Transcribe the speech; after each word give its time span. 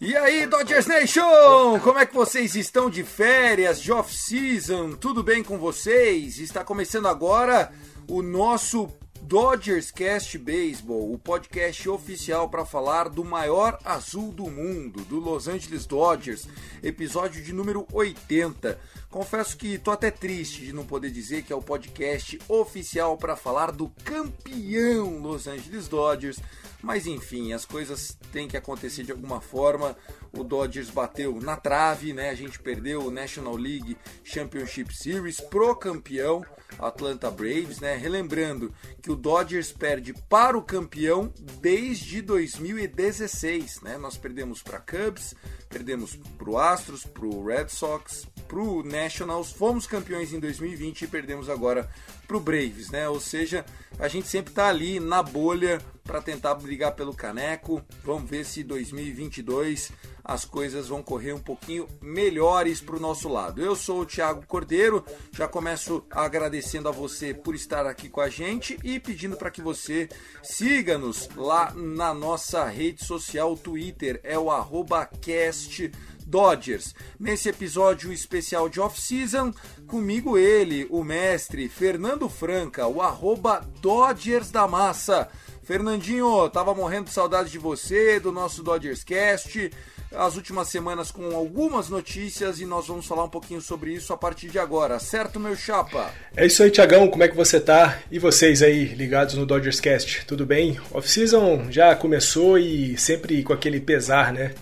E 0.00 0.16
aí, 0.16 0.46
Dodgers 0.46 0.86
Nation! 0.86 1.78
Como 1.80 1.98
é 1.98 2.06
que 2.06 2.14
vocês 2.14 2.54
estão 2.54 2.88
de 2.88 3.04
férias, 3.04 3.78
de 3.80 3.92
off-season? 3.92 4.92
Tudo 4.92 5.22
bem 5.22 5.42
com 5.42 5.58
vocês? 5.58 6.38
Está 6.38 6.64
começando 6.64 7.06
agora 7.06 7.70
o 8.08 8.22
nosso 8.22 8.88
Dodgers 9.22 9.90
Cast 9.90 10.36
Baseball, 10.38 11.12
o 11.12 11.18
podcast 11.18 11.88
oficial 11.88 12.48
para 12.48 12.64
falar 12.64 13.08
do 13.08 13.22
maior 13.22 13.78
azul 13.84 14.32
do 14.32 14.50
mundo, 14.50 15.04
do 15.04 15.20
Los 15.20 15.46
Angeles 15.46 15.86
Dodgers, 15.86 16.48
episódio 16.82 17.44
de 17.44 17.52
número 17.52 17.86
80. 17.92 18.76
Confesso 19.10 19.56
que 19.56 19.78
tô 19.78 19.90
até 19.90 20.10
triste 20.10 20.64
de 20.64 20.72
não 20.72 20.84
poder 20.84 21.10
dizer 21.10 21.42
que 21.42 21.52
é 21.52 21.56
o 21.56 21.62
podcast 21.62 22.40
oficial 22.48 23.16
para 23.16 23.36
falar 23.36 23.72
do 23.72 23.88
campeão 24.04 25.18
Los 25.18 25.46
Angeles 25.46 25.86
Dodgers, 25.86 26.40
mas 26.82 27.06
enfim, 27.06 27.52
as 27.52 27.64
coisas 27.64 28.16
têm 28.32 28.48
que 28.48 28.56
acontecer 28.56 29.04
de 29.04 29.12
alguma 29.12 29.40
forma. 29.40 29.96
O 30.32 30.44
Dodgers 30.44 30.90
bateu 30.90 31.40
na 31.40 31.56
trave, 31.56 32.12
né? 32.12 32.30
A 32.30 32.34
gente 32.34 32.58
perdeu 32.58 33.02
o 33.02 33.10
National 33.10 33.56
League 33.56 33.96
Championship 34.24 34.94
Series 34.94 35.40
pro 35.40 35.74
campeão 35.74 36.44
Atlanta 36.78 37.30
Braves, 37.30 37.80
né? 37.80 37.96
Relembrando 37.96 38.72
que 39.02 39.10
o 39.10 39.16
Dodgers 39.16 39.72
perde 39.72 40.14
para 40.28 40.56
o 40.56 40.62
campeão 40.62 41.32
desde 41.60 42.22
2016, 42.22 43.82
né? 43.82 43.98
Nós 43.98 44.16
perdemos 44.16 44.62
para 44.62 44.78
Cubs, 44.78 45.34
perdemos 45.68 46.16
pro 46.38 46.56
Astros, 46.56 47.04
pro 47.04 47.44
Red 47.44 47.68
Sox, 47.68 48.26
pro 48.46 48.82
Nationals, 48.82 49.52
fomos 49.52 49.86
campeões 49.86 50.32
em 50.32 50.40
2020 50.40 51.02
e 51.02 51.06
perdemos 51.06 51.48
agora 51.48 51.90
pro 52.30 52.38
Braves, 52.38 52.90
né? 52.90 53.08
Ou 53.08 53.18
seja, 53.18 53.64
a 53.98 54.06
gente 54.06 54.28
sempre 54.28 54.54
tá 54.54 54.68
ali 54.68 55.00
na 55.00 55.20
bolha 55.20 55.80
para 56.04 56.22
tentar 56.22 56.54
brigar 56.54 56.94
pelo 56.94 57.12
caneco. 57.12 57.82
Vamos 58.04 58.30
ver 58.30 58.44
se 58.44 58.62
2022 58.62 59.90
as 60.22 60.44
coisas 60.44 60.86
vão 60.86 61.02
correr 61.02 61.32
um 61.32 61.40
pouquinho 61.40 61.88
melhores 62.00 62.80
para 62.80 62.94
o 62.94 63.00
nosso 63.00 63.28
lado. 63.28 63.60
Eu 63.60 63.74
sou 63.74 64.02
o 64.02 64.06
Thiago 64.06 64.46
Cordeiro, 64.46 65.04
já 65.32 65.48
começo 65.48 66.04
agradecendo 66.08 66.88
a 66.88 66.92
você 66.92 67.34
por 67.34 67.56
estar 67.56 67.84
aqui 67.84 68.08
com 68.08 68.20
a 68.20 68.28
gente 68.28 68.78
e 68.84 69.00
pedindo 69.00 69.36
para 69.36 69.50
que 69.50 69.60
você 69.60 70.08
siga-nos 70.40 71.28
lá 71.34 71.74
na 71.74 72.14
nossa 72.14 72.64
rede 72.66 73.04
social 73.04 73.56
Twitter, 73.56 74.20
é 74.22 74.38
o 74.38 74.52
arroba 74.52 75.04
cast 75.04 75.90
Dodgers. 76.30 76.94
Nesse 77.18 77.48
episódio 77.48 78.12
especial 78.12 78.68
de 78.68 78.80
off-season, 78.80 79.52
comigo 79.88 80.38
ele, 80.38 80.86
o 80.88 81.02
mestre 81.02 81.68
Fernando 81.68 82.28
Franca, 82.28 82.86
o 82.86 83.02
arroba 83.02 83.68
Dodgers 83.82 84.50
da 84.50 84.68
Massa. 84.68 85.28
Fernandinho, 85.64 86.48
tava 86.48 86.74
morrendo 86.74 87.06
de 87.06 87.12
saudade 87.12 87.50
de 87.50 87.58
você, 87.58 88.20
do 88.20 88.30
nosso 88.30 88.62
Dodgers 88.62 89.02
Cast. 89.02 89.70
As 90.12 90.34
últimas 90.36 90.68
semanas 90.68 91.12
com 91.12 91.36
algumas 91.36 91.88
notícias 91.88 92.60
e 92.60 92.66
nós 92.66 92.88
vamos 92.88 93.06
falar 93.06 93.24
um 93.24 93.28
pouquinho 93.28 93.60
sobre 93.60 93.92
isso 93.92 94.12
a 94.12 94.16
partir 94.16 94.48
de 94.48 94.58
agora, 94.58 94.98
certo, 94.98 95.38
meu 95.38 95.54
chapa? 95.54 96.12
É 96.36 96.46
isso 96.46 96.64
aí, 96.64 96.70
Tiagão, 96.70 97.06
como 97.08 97.22
é 97.22 97.28
que 97.28 97.36
você 97.36 97.60
tá? 97.60 98.00
E 98.10 98.18
vocês 98.18 98.60
aí 98.60 98.86
ligados 98.86 99.36
no 99.36 99.46
Dodgers 99.46 99.78
Cast, 99.78 100.26
tudo 100.26 100.44
bem? 100.44 100.80
Off-season 100.90 101.70
já 101.70 101.94
começou 101.94 102.58
e 102.58 102.98
sempre 102.98 103.44
com 103.44 103.52
aquele 103.52 103.80
pesar, 103.80 104.32
né? 104.32 104.52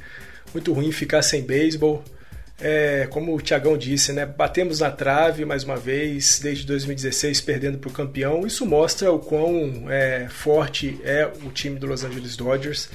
Muito 0.52 0.72
ruim 0.72 0.92
ficar 0.92 1.22
sem 1.22 1.42
beisebol. 1.42 2.02
É, 2.60 3.06
como 3.10 3.36
o 3.36 3.40
Tiagão 3.40 3.78
disse, 3.78 4.12
né? 4.12 4.26
Batemos 4.26 4.80
na 4.80 4.90
trave 4.90 5.44
mais 5.44 5.62
uma 5.62 5.76
vez, 5.76 6.40
desde 6.42 6.66
2016 6.66 7.40
perdendo 7.40 7.78
para 7.78 7.88
o 7.88 7.92
campeão. 7.92 8.46
Isso 8.46 8.66
mostra 8.66 9.12
o 9.12 9.18
quão 9.18 9.84
é, 9.88 10.26
forte 10.28 10.98
é 11.04 11.30
o 11.44 11.50
time 11.50 11.78
do 11.78 11.86
Los 11.86 12.02
Angeles 12.02 12.36
Dodgers. 12.36 12.88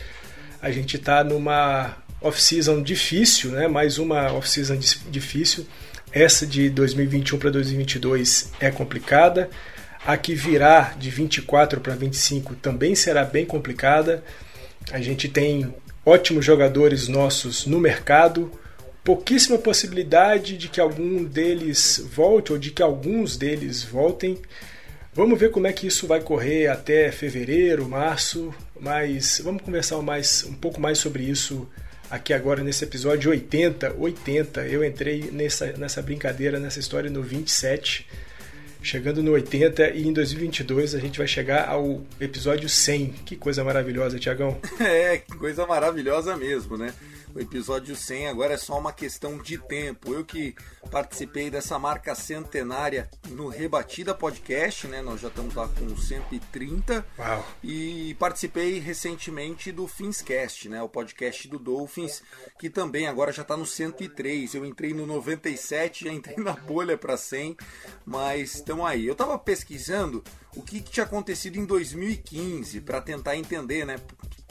A 0.62 0.69
gente 0.72 0.97
está 0.97 1.24
numa 1.24 1.97
off-season 2.22 2.81
difícil, 2.81 3.52
né? 3.52 3.68
Mais 3.68 3.97
uma 3.97 4.34
off-season 4.34 4.78
difícil. 5.09 5.66
Essa 6.12 6.46
de 6.46 6.69
2021 6.69 7.40
para 7.40 7.50
2022 7.50 8.52
é 8.59 8.69
complicada. 8.69 9.50
A 10.06 10.18
que 10.18 10.36
virá 10.36 10.94
de 10.97 11.09
24 11.09 11.80
para 11.80 11.96
25 11.96 12.56
também 12.56 12.94
será 12.96 13.24
bem 13.24 13.46
complicada. 13.46 14.22
A 14.92 15.00
gente 15.00 15.30
tem 15.30 15.74
ótimos 16.06 16.46
jogadores 16.46 17.08
nossos 17.08 17.66
no 17.66 17.80
mercado, 17.80 18.52
pouquíssima 19.03 19.58
possibilidade 19.58 20.58
de 20.58 20.68
que 20.69 20.80
algum 20.80 21.24
deles 21.24 22.03
volte 22.14 22.52
ou 22.52 22.58
de 22.58 22.72
que 22.72 22.81
alguns 22.81 23.38
deles 23.38 23.84
voltem. 23.84 24.38
Vamos 25.13 25.40
ver 25.40 25.52
como 25.52 25.68
é 25.68 25.74
que 25.74 25.86
isso 25.86 26.08
vai 26.08 26.22
correr 26.22 26.68
até 26.68 27.12
fevereiro, 27.12 27.88
março, 27.88 28.53
mas 28.80 29.40
vamos 29.44 29.62
conversar 29.62 30.02
mais, 30.02 30.44
um 30.44 30.53
pouco 30.53 30.81
mais 30.81 30.97
sobre 30.97 31.24
isso 31.24 31.68
aqui 32.09 32.34
agora 32.34 32.63
nesse 32.63 32.84
episódio 32.84 33.31
80. 33.31 33.96
80, 33.97 34.68
eu 34.68 34.84
entrei 34.84 35.30
nessa, 35.31 35.72
nessa 35.74 36.02
brincadeira, 36.02 36.59
nessa 36.59 36.80
história 36.80 37.09
no 37.09 37.22
27, 37.22 38.08
chegando 38.83 39.23
no 39.23 39.31
80 39.31 39.91
e 39.91 40.07
em 40.07 40.13
2022 40.13 40.94
a 40.94 40.99
gente 40.99 41.17
vai 41.17 41.27
chegar 41.27 41.69
ao 41.69 42.01
episódio 42.19 42.67
100. 42.67 43.07
Que 43.25 43.35
coisa 43.35 43.63
maravilhosa, 43.63 44.19
Tiagão. 44.19 44.59
É, 44.83 45.17
que 45.17 45.38
coisa 45.38 45.66
maravilhosa 45.66 46.35
mesmo, 46.35 46.77
né? 46.77 46.94
O 47.35 47.39
episódio 47.39 47.95
100 47.95 48.27
agora 48.27 48.53
é 48.53 48.57
só 48.57 48.77
uma 48.77 48.94
questão 48.94 49.39
de 49.39 49.57
tempo. 49.57 50.13
Eu 50.13 50.23
que 50.23 50.55
participei 50.91 51.49
dessa 51.49 51.79
marca 51.79 52.13
centenária 52.13 53.09
no 53.29 53.47
Rebatida 53.47 54.13
Podcast, 54.13 54.88
né? 54.88 55.01
Nós 55.01 55.19
já 55.19 55.29
estamos 55.29 55.55
lá 55.55 55.67
com 55.67 55.97
130. 55.97 57.03
Uau. 57.17 57.45
E 57.63 58.16
participei 58.19 58.77
recentemente 58.77 59.71
do 59.71 59.88
Finscast, 59.88 60.69
né? 60.69 60.83
O 60.83 60.88
podcast 60.88 61.47
do 61.47 61.57
Dolphins, 61.57 62.21
que 62.59 62.69
também 62.69 63.07
agora 63.07 63.31
já 63.31 63.41
está 63.41 63.57
no 63.57 63.65
103. 63.65 64.53
Eu 64.53 64.63
entrei 64.63 64.94
no 64.94 65.07
97, 65.07 66.05
já 66.05 66.13
entrei 66.13 66.38
na 66.38 66.53
bolha 66.53 66.95
para 66.95 67.17
100, 67.17 67.57
mas 68.06 68.56
estão 68.56 68.86
aí. 68.86 69.07
Eu 69.07 69.13
estava 69.13 69.39
pesquisando 69.39 70.24
o 70.56 70.62
que, 70.62 70.81
que 70.81 70.91
tinha 70.91 71.03
acontecido 71.03 71.57
em 71.57 71.65
2015 71.65 72.79
para 72.81 73.01
tentar 73.01 73.36
entender, 73.36 73.86
né? 73.86 73.95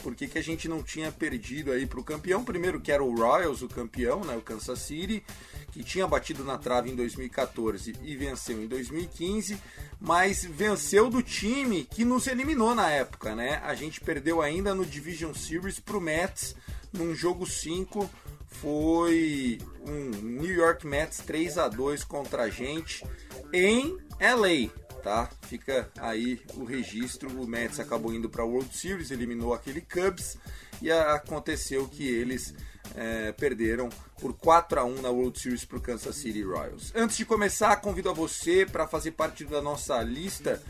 Por 0.03 0.15
que, 0.15 0.27
que 0.27 0.39
a 0.39 0.43
gente 0.43 0.69
não 0.69 0.83
tinha 0.83 1.13
perdido 1.13 1.73
aí 1.73 1.87
para 1.87 2.01
o 2.01 2.05
campeão. 2.05 2.45
Primeiro 2.45 2.81
que 2.81 2.91
era 2.91 3.03
o 3.03 3.15
Royals, 3.15 3.63
o 3.63 3.69
campeão, 3.69 4.25
né, 4.25 4.37
o 4.37 4.43
Kansas 4.43 4.81
City, 4.81 5.23
que 5.71 5.85
tinha 5.85 6.07
batido 6.07 6.45
na 6.45 6.59
trave 6.59 6.91
em 6.91 6.97
2014 6.97 7.95
e 8.03 8.17
venceu 8.17 8.63
em 8.63 8.67
2015, 8.67 9.59
mas 10.01 10.45
venceu 10.45 11.09
do 11.09 11.23
time 11.23 11.85
que 11.85 12.05
nos 12.05 12.27
eliminou 12.27 12.75
na 12.75 12.91
época, 12.91 13.35
né? 13.35 13.61
A 13.65 13.75
gente 13.75 14.01
perdeu 14.01 14.43
ainda 14.43 14.75
no 14.75 14.85
Division 14.85 15.33
Series 15.33 15.79
para 15.79 15.97
o 15.97 16.01
Mets 16.01 16.55
num 16.93 17.15
jogo 17.15 17.47
5 17.47 18.11
foi 18.53 19.59
um 19.87 20.11
New 20.21 20.53
York 20.53 20.87
Mets 20.87 21.19
3 21.19 21.59
a 21.59 21.69
2 21.69 22.05
contra 22.05 22.43
a 22.43 22.51
gente 22.51 23.05
em 23.53 23.97
LA, 24.21 24.71
tá? 25.03 25.29
Fica 25.43 25.91
aí 25.99 26.41
o 26.55 26.65
registro. 26.65 27.29
O 27.29 27.47
Mets 27.47 27.81
acabou 27.81 28.13
indo 28.15 28.29
para 28.29 28.43
a 28.43 28.47
World 28.47 28.77
Series, 28.77 29.11
eliminou 29.11 29.53
aquele 29.53 29.81
Cubs 29.81 30.39
e 30.81 30.91
aconteceu 30.91 31.89
que 31.89 32.07
eles 32.07 32.55
é, 32.95 33.33
perderam 33.33 33.89
por 34.21 34.33
4 34.35 34.81
a 34.81 34.85
1 34.85 35.03
na 35.03 35.11
World 35.11 35.39
Series 35.39 35.65
para 35.65 35.79
o 35.79 35.81
Kansas 35.81 36.17
City 36.17 36.43
Royals. 36.43 36.93
Antes 36.95 37.17
de 37.17 37.25
começar, 37.25 37.77
convido 37.77 38.11
a 38.11 38.13
você 38.13 38.65
para 38.65 38.87
fazer 38.87 39.13
parte 39.13 39.45
da 39.45 39.61
nossa 39.61 40.01
lista 40.03 40.63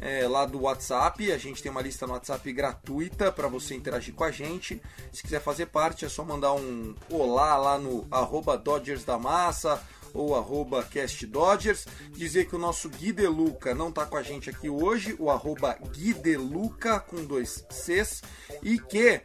é, 0.00 0.26
lá 0.26 0.46
do 0.46 0.62
WhatsApp. 0.62 1.30
A 1.32 1.38
gente 1.38 1.62
tem 1.62 1.70
uma 1.70 1.82
lista 1.82 2.06
no 2.06 2.12
WhatsApp 2.12 2.52
gratuita 2.52 3.30
para 3.30 3.48
você 3.48 3.74
interagir 3.74 4.14
com 4.14 4.24
a 4.24 4.30
gente. 4.30 4.80
Se 5.12 5.22
quiser 5.22 5.40
fazer 5.40 5.66
parte, 5.66 6.04
é 6.04 6.08
só 6.08 6.24
mandar 6.24 6.52
um 6.54 6.94
olá 7.10 7.56
lá 7.56 7.78
no 7.78 8.06
arroba 8.10 8.56
Dodgers 8.56 9.04
da 9.04 9.18
Massa 9.18 9.82
ou 10.14 10.34
arroba 10.36 10.82
castdodgers. 10.82 11.86
Dizer 12.12 12.46
que 12.46 12.56
o 12.56 12.58
nosso 12.58 12.88
Gui 12.88 13.12
Deluca 13.12 13.74
não 13.74 13.88
está 13.88 14.06
com 14.06 14.16
a 14.16 14.22
gente 14.22 14.50
aqui 14.50 14.68
hoje, 14.68 15.16
o 15.18 15.30
arroba 15.30 15.78
Gui 15.92 16.14
Deluca 16.14 17.00
com 17.00 17.24
dois 17.24 17.64
Cs. 17.70 18.22
E 18.62 18.78
que 18.78 19.22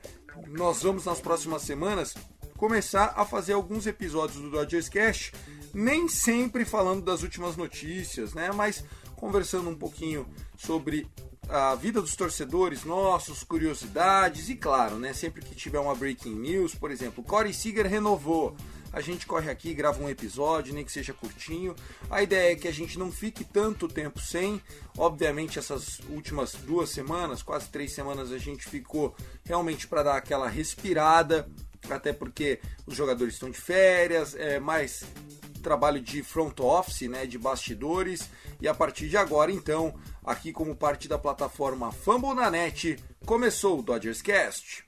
nós 0.48 0.84
vamos 0.84 1.06
nas 1.06 1.20
próximas 1.20 1.62
semanas 1.62 2.14
começar 2.58 3.14
a 3.16 3.26
fazer 3.26 3.54
alguns 3.54 3.86
episódios 3.86 4.42
do 4.42 4.50
Dodgers 4.50 4.90
Cast, 4.90 5.34
nem 5.74 6.08
sempre 6.08 6.64
falando 6.64 7.02
das 7.02 7.22
últimas 7.22 7.58
notícias, 7.58 8.34
né? 8.34 8.52
Mas 8.54 8.84
conversando 9.16 9.70
um 9.70 9.76
pouquinho 9.76 10.26
sobre 10.58 11.08
a 11.48 11.76
vida 11.76 12.02
dos 12.02 12.16
torcedores 12.16 12.84
nossos, 12.84 13.44
curiosidades 13.44 14.50
e 14.50 14.56
claro, 14.56 14.96
né, 14.98 15.14
sempre 15.14 15.44
que 15.44 15.54
tiver 15.54 15.80
uma 15.80 15.94
breaking 15.96 16.34
news, 16.34 16.74
por 16.74 16.92
exemplo, 16.92 17.24
Corey 17.24 17.54
Seager 17.54 17.88
renovou. 17.88 18.56
A 18.96 19.02
gente 19.02 19.28
corre 19.28 19.52
aqui, 19.52 19.74
grava 19.74 20.02
um 20.02 20.10
episódio, 20.10 20.74
nem 20.74 20.86
que 20.86 20.92
seja 20.92 21.12
curtinho. 21.12 21.76
A 22.10 22.24
ideia 22.24 22.54
é 22.54 22.56
que 22.56 22.66
a 22.66 22.72
gente 22.72 22.98
não 22.98 23.12
fique 23.12 23.44
tanto 23.44 23.90
tempo 23.90 24.22
sem. 24.22 24.62
Obviamente, 24.98 25.60
essas 25.60 26.00
últimas 26.10 26.54
duas 26.54 26.92
semanas, 26.92 27.44
quase 27.44 27.68
três 27.68 27.92
semanas, 27.92 28.32
a 28.32 28.38
gente 28.38 28.66
ficou 28.66 29.14
realmente 29.44 29.86
para 29.86 30.02
dar 30.02 30.16
aquela 30.16 30.48
respirada, 30.48 31.46
até 31.90 32.14
porque 32.14 32.62
os 32.88 32.96
jogadores 32.96 33.34
estão 33.34 33.52
de 33.52 33.60
férias, 33.60 34.34
é 34.34 34.62
mais 34.62 35.04
trabalho 35.62 36.00
de 36.00 36.24
front 36.24 36.58
office, 36.62 37.10
né, 37.10 37.26
de 37.26 37.38
bastidores. 37.38 38.30
E 38.62 38.68
a 38.68 38.74
partir 38.74 39.10
de 39.10 39.18
agora, 39.18 39.52
então, 39.52 39.94
aqui 40.24 40.54
como 40.54 40.74
parte 40.74 41.10
da 41.10 41.20
plataforma 41.20 41.92
Fumble 41.92 42.34
na 42.34 42.50
Net, 42.50 42.98
começou 43.26 43.80
o 43.80 43.84
Dodgers 43.84 44.22
Cast. 44.22 44.86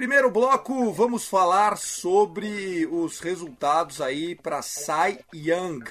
Primeiro 0.00 0.30
bloco, 0.30 0.90
vamos 0.94 1.26
falar 1.28 1.76
sobre 1.76 2.86
os 2.86 3.20
resultados 3.20 4.00
aí 4.00 4.34
para 4.34 4.62
Cy 4.62 5.18
Young. 5.34 5.84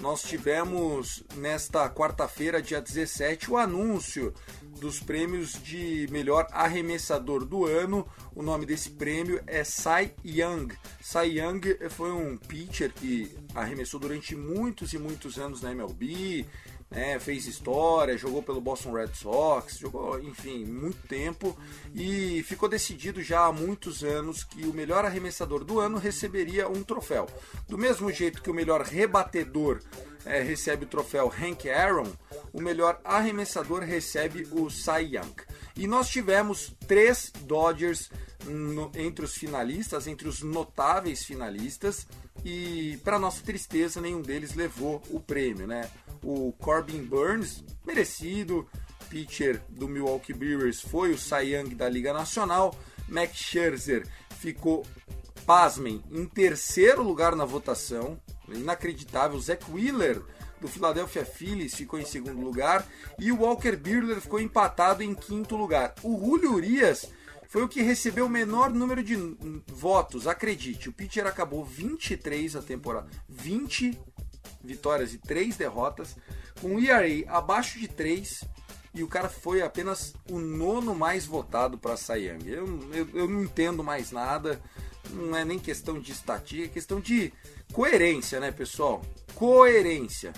Nós 0.00 0.22
tivemos 0.22 1.22
nesta 1.36 1.88
quarta-feira, 1.88 2.60
dia 2.60 2.80
17, 2.80 3.52
o 3.52 3.56
anúncio 3.56 4.34
dos 4.80 4.98
prêmios 4.98 5.52
de 5.62 6.08
melhor 6.10 6.48
arremessador 6.50 7.44
do 7.44 7.64
ano. 7.64 8.04
O 8.34 8.42
nome 8.42 8.66
desse 8.66 8.90
prêmio 8.90 9.40
é 9.46 9.62
Cy 9.62 10.12
Young. 10.24 10.74
Cy 11.00 11.38
Young 11.38 11.60
foi 11.90 12.10
um 12.10 12.36
pitcher 12.36 12.92
que 12.92 13.32
arremessou 13.54 14.00
durante 14.00 14.34
muitos 14.34 14.92
e 14.92 14.98
muitos 14.98 15.38
anos 15.38 15.62
na 15.62 15.70
MLB, 15.70 16.44
né, 16.92 17.18
fez 17.18 17.46
história, 17.46 18.18
jogou 18.18 18.42
pelo 18.42 18.60
Boston 18.60 18.92
Red 18.92 19.14
Sox, 19.14 19.78
jogou, 19.78 20.20
enfim, 20.20 20.64
muito 20.64 21.08
tempo 21.08 21.56
e 21.94 22.42
ficou 22.42 22.68
decidido 22.68 23.22
já 23.22 23.46
há 23.46 23.52
muitos 23.52 24.04
anos 24.04 24.44
que 24.44 24.66
o 24.66 24.74
melhor 24.74 25.04
arremessador 25.04 25.64
do 25.64 25.80
ano 25.80 25.98
receberia 25.98 26.68
um 26.68 26.82
troféu. 26.82 27.26
Do 27.66 27.78
mesmo 27.78 28.12
jeito 28.12 28.42
que 28.42 28.50
o 28.50 28.54
melhor 28.54 28.82
rebatedor 28.82 29.80
é, 30.24 30.42
recebe 30.42 30.84
o 30.84 30.88
troféu 30.88 31.32
Hank 31.32 31.68
Aaron, 31.68 32.12
o 32.52 32.60
melhor 32.60 33.00
arremessador 33.02 33.80
recebe 33.80 34.46
o 34.52 34.68
Cy 34.70 35.16
Young. 35.16 35.34
E 35.74 35.86
nós 35.86 36.08
tivemos 36.08 36.76
três 36.86 37.32
Dodgers 37.44 38.10
no, 38.44 38.90
entre 38.94 39.24
os 39.24 39.34
finalistas, 39.34 40.06
entre 40.06 40.28
os 40.28 40.42
notáveis 40.42 41.24
finalistas, 41.24 42.06
e 42.44 42.98
para 43.04 43.18
nossa 43.18 43.42
tristeza 43.42 44.00
nenhum 44.00 44.20
deles 44.20 44.54
levou 44.54 45.02
o 45.10 45.20
prêmio, 45.20 45.66
né? 45.66 45.90
O 46.22 46.52
Corbin 46.58 47.02
Burns, 47.02 47.64
merecido, 47.84 48.68
pitcher 49.08 49.60
do 49.68 49.88
Milwaukee 49.88 50.32
Brewers, 50.32 50.80
foi 50.80 51.12
o 51.12 51.18
Cy 51.18 51.54
Young 51.54 51.74
da 51.74 51.88
Liga 51.88 52.12
Nacional. 52.12 52.74
Max 53.08 53.36
Scherzer 53.36 54.06
ficou, 54.38 54.86
pasmem, 55.44 56.02
em 56.10 56.24
terceiro 56.24 57.02
lugar 57.02 57.36
na 57.36 57.44
votação, 57.44 58.18
inacreditável. 58.48 59.38
Zach 59.38 59.64
Wheeler 59.70 60.22
do 60.62 60.68
Philadelphia 60.68 61.24
Phillies 61.24 61.74
ficou 61.74 61.98
em 61.98 62.04
segundo 62.04 62.40
lugar 62.40 62.86
e 63.18 63.32
o 63.32 63.40
Walker 63.40 63.76
Buehler 63.76 64.20
ficou 64.20 64.40
empatado 64.40 65.02
em 65.02 65.12
quinto 65.12 65.56
lugar. 65.56 65.94
O 66.02 66.18
Julio 66.18 66.54
Urias 66.54 67.10
foi 67.52 67.62
o 67.62 67.68
que 67.68 67.82
recebeu 67.82 68.24
o 68.24 68.30
menor 68.30 68.70
número 68.70 69.04
de 69.04 69.14
votos, 69.66 70.26
acredite. 70.26 70.88
O 70.88 70.92
pitcher 70.92 71.26
acabou 71.26 71.62
23 71.62 72.56
a 72.56 72.62
temporada, 72.62 73.10
20 73.28 74.00
vitórias 74.64 75.12
e 75.12 75.18
3 75.18 75.58
derrotas, 75.58 76.16
com 76.62 76.68
um 76.68 76.80
ERA 76.80 77.06
abaixo 77.28 77.78
de 77.78 77.88
3 77.88 78.44
e 78.94 79.02
o 79.02 79.06
cara 79.06 79.28
foi 79.28 79.60
apenas 79.60 80.14
o 80.30 80.38
nono 80.38 80.94
mais 80.94 81.26
votado 81.26 81.76
para 81.76 81.94
Cy 81.94 82.30
Young. 82.30 82.48
Eu, 82.48 82.90
eu, 82.94 83.08
eu 83.12 83.28
não 83.28 83.42
entendo 83.42 83.84
mais 83.84 84.10
nada, 84.10 84.58
não 85.10 85.36
é 85.36 85.44
nem 85.44 85.58
questão 85.58 86.00
de 86.00 86.10
estatística, 86.10 86.70
é 86.70 86.72
questão 86.72 87.00
de 87.00 87.34
coerência, 87.70 88.40
né, 88.40 88.50
pessoal? 88.50 89.04
Coerência. 89.34 90.32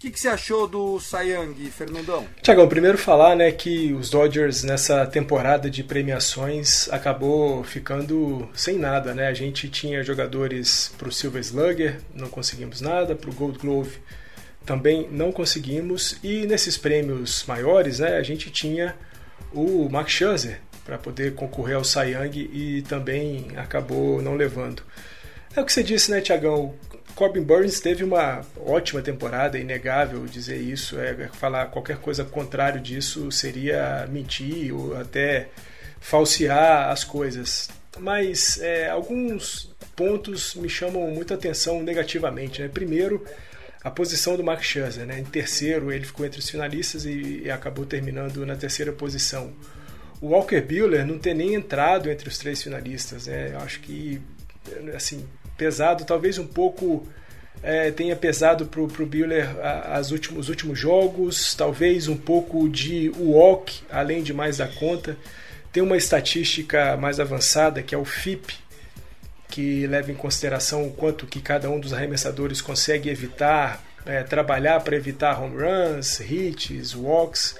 O 0.00 0.02
que, 0.02 0.10
que 0.10 0.18
você 0.18 0.28
achou 0.28 0.66
do 0.66 0.98
Sayang, 0.98 1.54
Fernandão? 1.70 2.26
Tiagão, 2.40 2.66
primeiro 2.66 2.96
falar 2.96 3.36
né, 3.36 3.52
que 3.52 3.92
os 3.92 4.08
Dodgers 4.08 4.64
nessa 4.64 5.04
temporada 5.04 5.68
de 5.68 5.84
premiações 5.84 6.88
acabou 6.90 7.62
ficando 7.62 8.48
sem 8.54 8.78
nada. 8.78 9.12
Né? 9.12 9.28
A 9.28 9.34
gente 9.34 9.68
tinha 9.68 10.02
jogadores 10.02 10.90
para 10.96 11.06
o 11.06 11.12
Silver 11.12 11.42
Slugger, 11.42 12.00
não 12.14 12.30
conseguimos 12.30 12.80
nada, 12.80 13.14
para 13.14 13.28
o 13.28 13.34
Gold 13.34 13.58
Glove 13.58 13.98
também 14.64 15.06
não 15.10 15.30
conseguimos, 15.32 16.18
e 16.22 16.46
nesses 16.46 16.78
prêmios 16.78 17.44
maiores 17.46 17.98
né, 17.98 18.16
a 18.16 18.22
gente 18.22 18.50
tinha 18.50 18.96
o 19.52 19.86
Max 19.90 20.12
Scherzer 20.12 20.62
para 20.82 20.96
poder 20.96 21.34
concorrer 21.34 21.76
ao 21.76 21.82
Young 21.82 22.48
e 22.54 22.82
também 22.88 23.48
acabou 23.54 24.22
não 24.22 24.34
levando. 24.34 24.82
É 25.54 25.60
o 25.60 25.64
que 25.66 25.72
você 25.72 25.82
disse, 25.82 26.10
né, 26.10 26.22
Tiagão? 26.22 26.74
Corbin 27.20 27.42
Burns 27.42 27.80
teve 27.80 28.02
uma 28.02 28.40
ótima 28.64 29.02
temporada, 29.02 29.58
é 29.58 29.60
inegável 29.60 30.24
dizer 30.24 30.56
isso. 30.56 30.98
É, 30.98 31.28
falar 31.28 31.66
qualquer 31.66 31.98
coisa 31.98 32.24
contrário 32.24 32.80
disso 32.80 33.30
seria 33.30 34.08
mentir 34.10 34.74
ou 34.74 34.96
até 34.96 35.50
falsear 36.00 36.88
as 36.88 37.04
coisas. 37.04 37.68
Mas 37.98 38.58
é, 38.62 38.88
alguns 38.88 39.70
pontos 39.94 40.54
me 40.54 40.66
chamam 40.66 41.10
muita 41.10 41.34
atenção 41.34 41.82
negativamente. 41.82 42.62
Né? 42.62 42.68
Primeiro, 42.68 43.22
a 43.84 43.90
posição 43.90 44.34
do 44.34 44.42
Mark 44.42 44.62
Scherzer. 44.62 45.04
Né? 45.04 45.20
Em 45.20 45.24
terceiro, 45.24 45.92
ele 45.92 46.06
ficou 46.06 46.24
entre 46.24 46.38
os 46.38 46.48
finalistas 46.48 47.04
e, 47.04 47.42
e 47.44 47.50
acabou 47.50 47.84
terminando 47.84 48.46
na 48.46 48.56
terceira 48.56 48.92
posição. 48.92 49.52
O 50.22 50.28
Walker 50.28 50.62
Buehler 50.62 51.06
não 51.06 51.18
ter 51.18 51.34
nem 51.34 51.52
entrado 51.52 52.10
entre 52.10 52.30
os 52.30 52.38
três 52.38 52.62
finalistas. 52.62 53.26
Né? 53.26 53.50
Eu 53.52 53.58
acho 53.58 53.78
que 53.80 54.22
assim, 54.94 55.26
pesado, 55.60 56.06
talvez 56.06 56.38
um 56.38 56.46
pouco 56.46 57.06
é, 57.62 57.90
tenha 57.90 58.16
pesado 58.16 58.64
para 58.64 58.80
o 58.80 58.86
Buehler 58.86 59.46
as 59.92 60.10
últimos, 60.10 60.44
os 60.44 60.48
últimos 60.48 60.78
jogos, 60.78 61.54
talvez 61.54 62.08
um 62.08 62.16
pouco 62.16 62.66
de 62.66 63.10
walk, 63.18 63.82
além 63.90 64.22
de 64.22 64.32
mais 64.32 64.56
da 64.56 64.66
conta. 64.66 65.18
Tem 65.70 65.82
uma 65.82 65.98
estatística 65.98 66.96
mais 66.96 67.20
avançada 67.20 67.82
que 67.82 67.94
é 67.94 67.98
o 67.98 68.06
FIP, 68.06 68.54
que 69.50 69.86
leva 69.86 70.10
em 70.10 70.14
consideração 70.14 70.86
o 70.86 70.92
quanto 70.92 71.26
que 71.26 71.42
cada 71.42 71.68
um 71.68 71.78
dos 71.78 71.92
arremessadores 71.92 72.62
consegue 72.62 73.10
evitar, 73.10 73.84
é, 74.06 74.22
trabalhar 74.22 74.80
para 74.80 74.96
evitar 74.96 75.42
home 75.42 75.58
runs, 75.58 76.20
hits, 76.20 76.94
walks. 76.94 77.54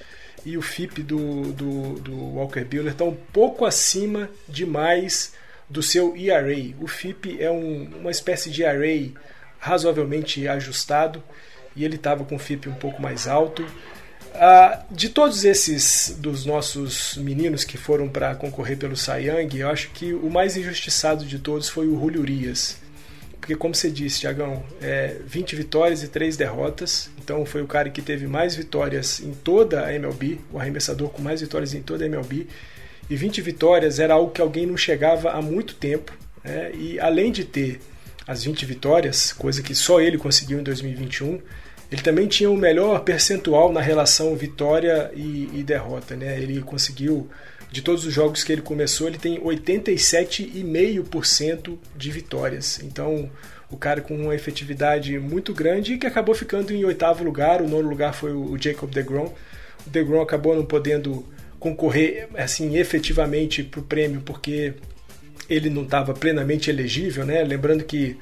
E 0.46 0.56
o 0.56 0.62
FIP 0.62 1.02
do, 1.02 1.52
do, 1.52 2.00
do 2.00 2.16
Walker 2.36 2.64
Buehler 2.64 2.92
está 2.92 3.04
um 3.04 3.16
pouco 3.30 3.66
acima 3.66 4.30
demais 4.48 5.34
do 5.70 5.82
seu 5.82 6.16
ERA. 6.16 6.74
O 6.80 6.86
FIP 6.86 7.40
é 7.40 7.50
um, 7.50 7.88
uma 8.00 8.10
espécie 8.10 8.50
de 8.50 8.62
ERA 8.62 9.12
razoavelmente 9.58 10.46
ajustado 10.48 11.22
e 11.76 11.84
ele 11.84 11.96
estava 11.96 12.24
com 12.24 12.36
o 12.36 12.38
FIP 12.38 12.68
um 12.68 12.74
pouco 12.74 13.00
mais 13.00 13.28
alto. 13.28 13.64
Ah, 14.34 14.84
de 14.90 15.08
todos 15.08 15.44
esses 15.44 16.16
dos 16.18 16.44
nossos 16.44 17.16
meninos 17.16 17.64
que 17.64 17.76
foram 17.76 18.08
para 18.08 18.34
concorrer 18.34 18.76
pelo 18.76 18.94
Young, 18.94 19.58
eu 19.58 19.68
acho 19.68 19.90
que 19.90 20.12
o 20.12 20.30
mais 20.30 20.56
injustiçado 20.56 21.24
de 21.24 21.38
todos 21.38 21.68
foi 21.68 21.86
o 21.88 21.98
Julio 21.98 22.20
Urias. 22.20 22.78
Porque, 23.40 23.56
como 23.56 23.74
você 23.74 23.90
disse, 23.90 24.20
Tiagão, 24.20 24.62
é 24.82 25.16
20 25.24 25.56
vitórias 25.56 26.02
e 26.02 26.08
3 26.08 26.36
derrotas. 26.36 27.10
Então, 27.18 27.44
foi 27.46 27.62
o 27.62 27.66
cara 27.66 27.88
que 27.88 28.02
teve 28.02 28.26
mais 28.26 28.54
vitórias 28.54 29.18
em 29.18 29.32
toda 29.32 29.86
a 29.86 29.94
MLB, 29.94 30.38
o 30.52 30.58
arremessador 30.58 31.08
com 31.08 31.22
mais 31.22 31.40
vitórias 31.40 31.72
em 31.72 31.82
toda 31.82 32.04
a 32.04 32.06
MLB. 32.06 32.46
E 33.10 33.16
20 33.16 33.42
vitórias 33.42 33.98
era 33.98 34.14
algo 34.14 34.30
que 34.30 34.40
alguém 34.40 34.64
não 34.64 34.76
chegava 34.76 35.32
há 35.32 35.42
muito 35.42 35.74
tempo. 35.74 36.16
Né? 36.44 36.70
E 36.74 37.00
além 37.00 37.32
de 37.32 37.44
ter 37.44 37.80
as 38.26 38.44
20 38.44 38.64
vitórias, 38.64 39.32
coisa 39.32 39.62
que 39.62 39.74
só 39.74 40.00
ele 40.00 40.16
conseguiu 40.16 40.60
em 40.60 40.62
2021, 40.62 41.40
ele 41.90 42.02
também 42.02 42.28
tinha 42.28 42.48
o 42.48 42.56
melhor 42.56 43.00
percentual 43.00 43.72
na 43.72 43.80
relação 43.80 44.36
vitória 44.36 45.10
e, 45.12 45.50
e 45.52 45.64
derrota. 45.64 46.14
Né? 46.14 46.40
Ele 46.40 46.62
conseguiu 46.62 47.28
de 47.72 47.82
todos 47.82 48.04
os 48.04 48.14
jogos 48.14 48.44
que 48.44 48.52
ele 48.52 48.62
começou, 48.62 49.08
ele 49.08 49.18
tem 49.18 49.40
87,5% 49.40 51.76
de 51.96 52.10
vitórias. 52.12 52.78
Então, 52.82 53.28
o 53.68 53.76
cara 53.76 54.00
com 54.00 54.16
uma 54.16 54.36
efetividade 54.36 55.18
muito 55.18 55.52
grande 55.52 55.94
e 55.94 55.98
que 55.98 56.06
acabou 56.06 56.32
ficando 56.34 56.72
em 56.72 56.84
oitavo 56.84 57.24
lugar. 57.24 57.60
O 57.60 57.68
nono 57.68 57.88
lugar 57.88 58.14
foi 58.14 58.32
o 58.32 58.56
Jacob 58.56 58.88
DeGrom. 58.90 59.34
O 59.86 59.90
DeGrom 59.90 60.20
acabou 60.20 60.54
não 60.54 60.64
podendo 60.64 61.26
concorrer 61.60 62.26
assim 62.34 62.76
efetivamente 62.76 63.62
para 63.62 63.80
o 63.80 63.82
prêmio 63.84 64.22
porque 64.22 64.74
ele 65.48 65.68
não 65.68 65.82
estava 65.82 66.14
plenamente 66.14 66.70
elegível, 66.70 67.24
né? 67.24 67.44
Lembrando 67.44 67.84
que 67.84 68.16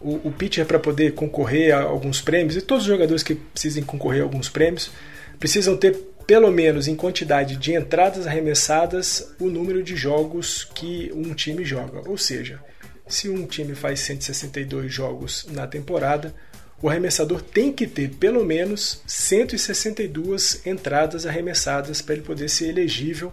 o, 0.00 0.28
o 0.28 0.32
pitcher 0.32 0.66
para 0.66 0.78
poder 0.78 1.12
concorrer 1.12 1.74
a 1.74 1.82
alguns 1.82 2.20
prêmios 2.20 2.56
e 2.56 2.60
todos 2.60 2.84
os 2.84 2.88
jogadores 2.88 3.22
que 3.22 3.34
precisem 3.34 3.82
concorrer 3.82 4.22
a 4.22 4.24
alguns 4.24 4.48
prêmios 4.48 4.90
precisam 5.38 5.76
ter 5.76 5.96
pelo 6.26 6.50
menos 6.50 6.88
em 6.88 6.94
quantidade 6.94 7.56
de 7.56 7.74
entradas 7.74 8.26
arremessadas 8.26 9.34
o 9.38 9.48
número 9.48 9.82
de 9.82 9.96
jogos 9.96 10.64
que 10.74 11.10
um 11.14 11.34
time 11.34 11.64
joga. 11.64 12.08
Ou 12.08 12.16
seja, 12.16 12.60
se 13.06 13.28
um 13.28 13.46
time 13.46 13.74
faz 13.74 14.00
162 14.00 14.92
jogos 14.92 15.46
na 15.50 15.66
temporada, 15.66 16.34
o 16.82 16.88
arremessador 16.88 17.42
tem 17.42 17.72
que 17.72 17.86
ter 17.86 18.10
pelo 18.10 18.44
menos 18.44 19.02
162 19.06 20.66
entradas 20.66 21.26
arremessadas 21.26 22.00
para 22.00 22.14
ele 22.14 22.22
poder 22.22 22.48
ser 22.48 22.68
elegível 22.68 23.32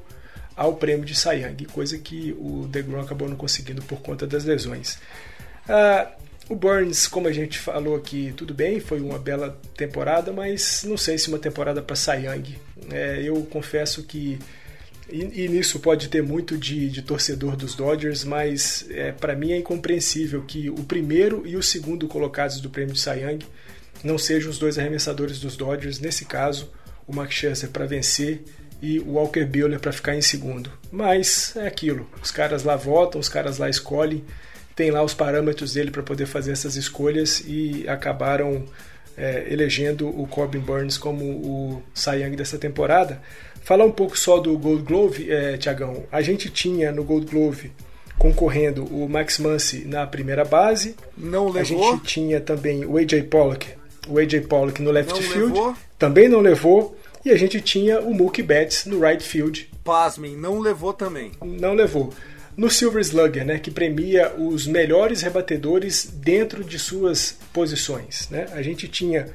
ao 0.55 0.75
prêmio 0.75 1.05
de 1.05 1.15
Cy 1.15 1.43
Young, 1.43 1.65
coisa 1.65 1.97
que 1.97 2.35
o 2.39 2.67
DeGrom 2.67 2.99
acabou 2.99 3.29
não 3.29 3.37
conseguindo 3.37 3.81
por 3.83 4.01
conta 4.01 4.25
das 4.25 4.43
lesões. 4.43 4.97
Ah, 5.69 6.11
o 6.49 6.55
Burns, 6.55 7.07
como 7.07 7.27
a 7.27 7.31
gente 7.31 7.59
falou 7.59 7.95
aqui, 7.95 8.33
tudo 8.35 8.53
bem, 8.53 8.79
foi 8.79 9.01
uma 9.01 9.19
bela 9.19 9.59
temporada, 9.75 10.31
mas 10.31 10.83
não 10.83 10.97
sei 10.97 11.17
se 11.17 11.27
uma 11.27 11.37
temporada 11.37 11.81
para 11.81 11.95
Cy 11.95 12.25
Young. 12.25 12.55
É, 12.89 13.21
eu 13.21 13.35
confesso 13.51 14.03
que 14.03 14.39
e, 15.09 15.43
e, 15.43 15.47
nisso 15.47 15.79
pode 15.79 16.09
ter 16.09 16.21
muito 16.21 16.57
de, 16.57 16.89
de 16.89 17.01
torcedor 17.01 17.55
dos 17.55 17.75
Dodgers, 17.75 18.23
mas 18.23 18.85
é, 18.89 19.11
para 19.11 19.35
mim 19.35 19.51
é 19.51 19.57
incompreensível 19.57 20.43
que 20.43 20.69
o 20.69 20.83
primeiro 20.83 21.43
e 21.45 21.55
o 21.55 21.63
segundo 21.63 22.07
colocados 22.07 22.59
do 22.59 22.69
prêmio 22.69 22.93
de 22.93 22.99
Cy 22.99 23.21
Young 23.21 23.39
não 24.03 24.17
sejam 24.17 24.49
os 24.49 24.59
dois 24.59 24.77
arremessadores 24.77 25.39
dos 25.39 25.55
Dodgers, 25.55 25.99
nesse 25.99 26.25
caso, 26.25 26.71
o 27.07 27.15
Max 27.15 27.33
Scherzer 27.33 27.69
para 27.69 27.85
vencer 27.85 28.43
e 28.81 28.99
o 28.99 29.13
Walker 29.13 29.45
Buehler 29.45 29.79
para 29.79 29.91
ficar 29.91 30.15
em 30.15 30.21
segundo. 30.21 30.71
Mas 30.91 31.55
é 31.55 31.67
aquilo, 31.67 32.07
os 32.21 32.31
caras 32.31 32.63
lá 32.63 32.75
votam, 32.75 33.19
os 33.19 33.29
caras 33.29 33.57
lá 33.57 33.69
escolhem, 33.69 34.23
tem 34.75 34.91
lá 34.91 35.01
os 35.01 35.13
parâmetros 35.13 35.73
dele 35.73 35.89
para 35.89 36.03
poder 36.03 36.27
fazer 36.27 36.51
essas 36.51 36.75
escolhas 36.75 37.43
e 37.47 37.87
acabaram 37.87 38.65
é, 39.17 39.47
elegendo 39.51 40.07
o 40.07 40.27
Corbin 40.27 40.59
Burns 40.59 40.97
como 40.97 41.23
o 41.25 41.83
Cy 41.93 42.17
Young 42.23 42.35
dessa 42.35 42.59
temporada. 42.59 43.19
Falar 43.67 43.83
um 43.83 43.91
pouco 43.91 44.17
só 44.17 44.39
do 44.39 44.57
Gold 44.57 44.83
Glove, 44.83 45.29
é, 45.29 45.57
Tiagão. 45.57 46.05
A 46.09 46.21
gente 46.21 46.49
tinha 46.49 46.89
no 46.89 47.03
Gold 47.03 47.29
Glove 47.29 47.69
concorrendo 48.17 48.85
o 48.85 49.09
Max 49.09 49.39
Muncy 49.39 49.83
na 49.83 50.07
primeira 50.07 50.45
base. 50.45 50.95
Não 51.17 51.49
levou. 51.49 51.85
A 51.85 51.91
gente 51.91 52.03
tinha 52.05 52.39
também 52.39 52.85
o 52.85 52.95
AJ 52.95 53.23
Pollock, 53.23 53.67
o 54.07 54.19
AJ 54.19 54.47
Pollock 54.47 54.81
no 54.81 54.89
left 54.89 55.11
não 55.11 55.21
field, 55.21 55.53
levou. 55.53 55.75
também 55.99 56.29
não 56.29 56.39
levou. 56.39 56.97
E 57.25 57.29
a 57.29 57.35
gente 57.35 57.59
tinha 57.59 57.99
o 57.99 58.13
Mookie 58.13 58.41
Betts 58.41 58.85
no 58.85 59.01
right 59.01 59.21
field. 59.21 59.69
Pasmem, 59.83 60.37
não 60.37 60.59
levou 60.59 60.93
também. 60.93 61.33
Não 61.43 61.73
levou. 61.73 62.13
No 62.55 62.69
Silver 62.69 63.01
Slugger, 63.01 63.45
né, 63.45 63.59
que 63.59 63.69
premia 63.69 64.33
os 64.33 64.65
melhores 64.65 65.21
rebatedores 65.21 66.09
dentro 66.09 66.63
de 66.63 66.79
suas 66.79 67.37
posições. 67.51 68.29
Né? 68.31 68.45
A 68.53 68.61
gente 68.61 68.87
tinha 68.87 69.27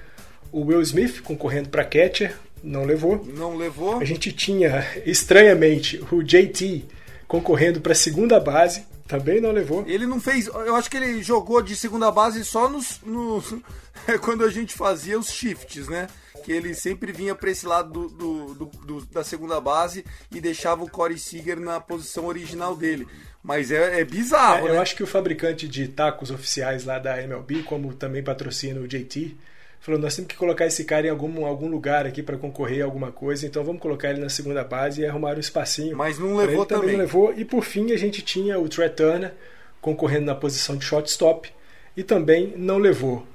o 0.50 0.62
Will 0.62 0.80
Smith 0.80 1.20
concorrendo 1.20 1.68
para 1.68 1.84
catcher, 1.84 2.34
não 2.62 2.84
levou. 2.84 3.24
Não 3.36 3.56
levou. 3.56 3.98
A 3.98 4.04
gente 4.04 4.32
tinha, 4.32 4.86
estranhamente, 5.04 6.02
o 6.10 6.22
JT 6.22 6.84
concorrendo 7.32 7.80
para 7.80 7.94
segunda 7.94 8.38
base, 8.38 8.84
também 9.08 9.40
não 9.40 9.52
levou. 9.52 9.84
Ele 9.86 10.06
não 10.06 10.20
fez. 10.20 10.46
Eu 10.46 10.76
acho 10.76 10.90
que 10.90 10.98
ele 10.98 11.22
jogou 11.22 11.62
de 11.62 11.74
segunda 11.74 12.10
base 12.10 12.44
só 12.44 12.68
nos, 12.68 13.00
nos 13.02 13.54
quando 14.20 14.44
a 14.44 14.50
gente 14.50 14.74
fazia 14.74 15.18
os 15.18 15.30
shifts, 15.30 15.88
né? 15.88 16.08
Que 16.44 16.52
ele 16.52 16.74
sempre 16.74 17.10
vinha 17.10 17.34
para 17.34 17.50
esse 17.50 17.64
lado 17.64 18.08
do, 18.08 18.54
do, 18.54 18.64
do, 18.66 19.06
da 19.06 19.24
segunda 19.24 19.58
base 19.60 20.04
e 20.30 20.42
deixava 20.42 20.84
o 20.84 20.90
Corey 20.90 21.18
Seager 21.18 21.58
na 21.58 21.80
posição 21.80 22.26
original 22.26 22.76
dele. 22.76 23.06
Mas 23.42 23.70
é, 23.70 24.00
é 24.00 24.04
bizarro, 24.04 24.66
É, 24.66 24.70
né? 24.70 24.76
Eu 24.76 24.80
acho 24.80 24.94
que 24.94 25.02
o 25.02 25.06
fabricante 25.06 25.66
de 25.66 25.88
tacos 25.88 26.30
oficiais 26.30 26.84
lá 26.84 26.98
da 26.98 27.20
MLB, 27.22 27.62
como 27.62 27.94
também 27.94 28.22
patrocina 28.22 28.80
o 28.80 28.86
JT, 28.86 29.36
falou: 29.82 30.00
nós 30.00 30.16
temos 30.16 30.28
que 30.30 30.36
colocar 30.36 30.64
esse 30.64 30.84
cara 30.84 31.06
em 31.06 31.10
algum, 31.10 31.44
algum 31.44 31.68
lugar 31.68 32.06
aqui 32.06 32.22
para 32.22 32.38
concorrer 32.38 32.82
a 32.82 32.84
alguma 32.86 33.12
coisa, 33.12 33.46
então 33.46 33.62
vamos 33.62 33.82
colocar 33.82 34.08
ele 34.10 34.20
na 34.20 34.30
segunda 34.30 34.64
base 34.64 35.02
e 35.02 35.06
arrumar 35.06 35.36
um 35.36 35.40
espacinho. 35.40 35.96
Mas 35.96 36.18
não 36.18 36.36
levou 36.36 36.62
ele 36.62 36.66
também. 36.66 36.66
também. 36.66 36.92
Não 36.92 37.04
levou. 37.04 37.34
E 37.36 37.44
por 37.44 37.62
fim 37.62 37.92
a 37.92 37.98
gente 37.98 38.22
tinha 38.22 38.58
o 38.58 38.68
Trey 38.68 38.88
Turner 38.88 39.34
concorrendo 39.80 40.26
na 40.26 40.34
posição 40.34 40.76
de 40.76 40.84
shortstop 40.84 41.52
e 41.96 42.02
também 42.02 42.54
não 42.56 42.78
levou. 42.78 43.26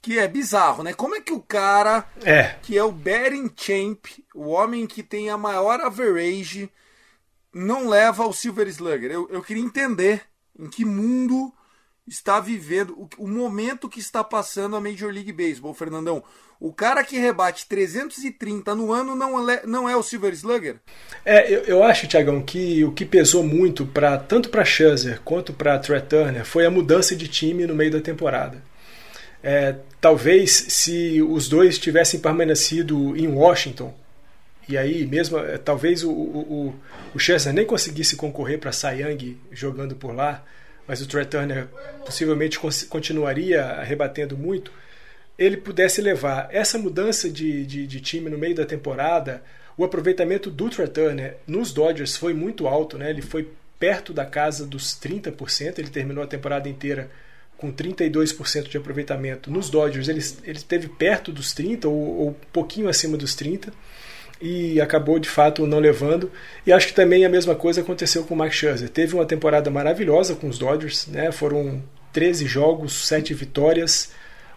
Que 0.00 0.20
é 0.20 0.28
bizarro, 0.28 0.84
né? 0.84 0.94
Como 0.94 1.16
é 1.16 1.20
que 1.20 1.32
o 1.32 1.40
cara 1.40 2.06
É, 2.24 2.54
que 2.62 2.78
é 2.78 2.84
o 2.84 2.92
betting 2.92 3.50
champ, 3.56 4.06
o 4.32 4.50
homem 4.50 4.86
que 4.86 5.02
tem 5.02 5.28
a 5.28 5.36
maior 5.36 5.80
average, 5.80 6.70
não 7.52 7.88
leva 7.88 8.24
o 8.24 8.32
Silver 8.32 8.68
Slugger. 8.68 9.10
Eu, 9.10 9.28
eu 9.30 9.42
queria 9.42 9.64
entender 9.64 10.22
em 10.56 10.68
que 10.68 10.84
mundo 10.84 11.52
está 12.06 12.38
vivendo, 12.38 12.92
o, 12.92 13.24
o 13.24 13.28
momento 13.28 13.88
que 13.88 13.98
está 13.98 14.22
passando 14.22 14.76
a 14.76 14.80
Major 14.80 15.12
League 15.12 15.32
Baseball, 15.32 15.74
Fernandão. 15.74 16.22
O 16.58 16.72
cara 16.72 17.04
que 17.04 17.18
rebate 17.18 17.66
330 17.66 18.74
no 18.74 18.90
ano 18.90 19.14
não 19.14 19.50
é, 19.50 19.66
não 19.66 19.88
é 19.88 19.94
o 19.94 20.02
Silver 20.02 20.32
Slugger? 20.32 20.76
É, 21.24 21.52
eu, 21.52 21.60
eu 21.64 21.82
acho, 21.82 22.06
Tiagão, 22.06 22.40
que 22.40 22.82
o 22.82 22.92
que 22.92 23.04
pesou 23.04 23.42
muito 23.42 23.84
para 23.84 24.16
tanto 24.16 24.48
para 24.48 24.64
Scherzer 24.64 25.20
quanto 25.22 25.52
para 25.52 25.78
Trey 25.78 26.00
Turner 26.00 26.46
foi 26.46 26.64
a 26.64 26.70
mudança 26.70 27.14
de 27.14 27.28
time 27.28 27.66
no 27.66 27.74
meio 27.74 27.90
da 27.90 28.00
temporada. 28.00 28.62
É, 29.42 29.76
talvez 30.00 30.50
se 30.50 31.20
os 31.20 31.48
dois 31.48 31.78
tivessem 31.78 32.20
permanecido 32.20 33.14
em 33.16 33.28
Washington, 33.28 33.94
e 34.66 34.78
aí 34.78 35.06
mesmo, 35.06 35.38
é, 35.38 35.58
talvez 35.58 36.02
o, 36.02 36.10
o, 36.10 36.38
o, 36.38 36.74
o 37.14 37.18
Scherzer 37.18 37.52
nem 37.52 37.66
conseguisse 37.66 38.16
concorrer 38.16 38.58
para 38.58 38.72
Young 38.92 39.36
jogando 39.52 39.94
por 39.94 40.14
lá, 40.14 40.42
mas 40.86 41.00
o 41.00 41.06
Trey 41.06 41.24
Turner 41.24 41.66
possivelmente 42.04 42.58
continuaria 42.88 43.82
rebatendo 43.82 44.36
muito, 44.36 44.70
ele 45.38 45.56
pudesse 45.56 46.00
levar 46.00 46.48
essa 46.50 46.78
mudança 46.78 47.28
de, 47.28 47.66
de, 47.66 47.86
de 47.86 48.00
time 48.00 48.30
no 48.30 48.38
meio 48.38 48.54
da 48.54 48.64
temporada, 48.64 49.42
o 49.76 49.84
aproveitamento 49.84 50.50
do 50.50 50.70
Trey 50.70 50.88
Turner 50.88 51.36
nos 51.46 51.72
Dodgers 51.72 52.16
foi 52.16 52.32
muito 52.32 52.66
alto, 52.66 52.96
né? 52.96 53.10
ele 53.10 53.22
foi 53.22 53.48
perto 53.78 54.12
da 54.12 54.24
casa 54.24 54.64
dos 54.64 54.98
30%, 54.98 55.78
ele 55.78 55.90
terminou 55.90 56.24
a 56.24 56.26
temporada 56.26 56.68
inteira 56.68 57.10
com 57.58 57.72
32% 57.72 58.68
de 58.68 58.76
aproveitamento. 58.76 59.50
Nos 59.50 59.68
Dodgers 59.68 60.08
ele, 60.08 60.22
ele 60.44 60.58
esteve 60.58 60.88
perto 60.88 61.32
dos 61.32 61.54
30% 61.54 61.84
ou, 61.86 61.92
ou 61.92 62.28
um 62.30 62.34
pouquinho 62.52 62.88
acima 62.88 63.16
dos 63.16 63.34
30% 63.34 63.72
e 64.40 64.80
acabou 64.80 65.18
de 65.18 65.28
fato 65.28 65.66
não 65.66 65.78
levando. 65.78 66.30
E 66.66 66.72
acho 66.72 66.88
que 66.88 66.94
também 66.94 67.24
a 67.24 67.28
mesma 67.28 67.54
coisa 67.54 67.80
aconteceu 67.80 68.24
com 68.24 68.34
o 68.34 68.36
Max 68.36 68.54
Scherzer. 68.54 68.88
Teve 68.88 69.14
uma 69.14 69.24
temporada 69.24 69.70
maravilhosa 69.70 70.34
com 70.34 70.48
os 70.48 70.58
Dodgers, 70.58 71.06
né? 71.06 71.32
foram 71.32 71.82
13 72.12 72.46
jogos, 72.46 73.06
7 73.06 73.34
vitórias, 73.34 74.12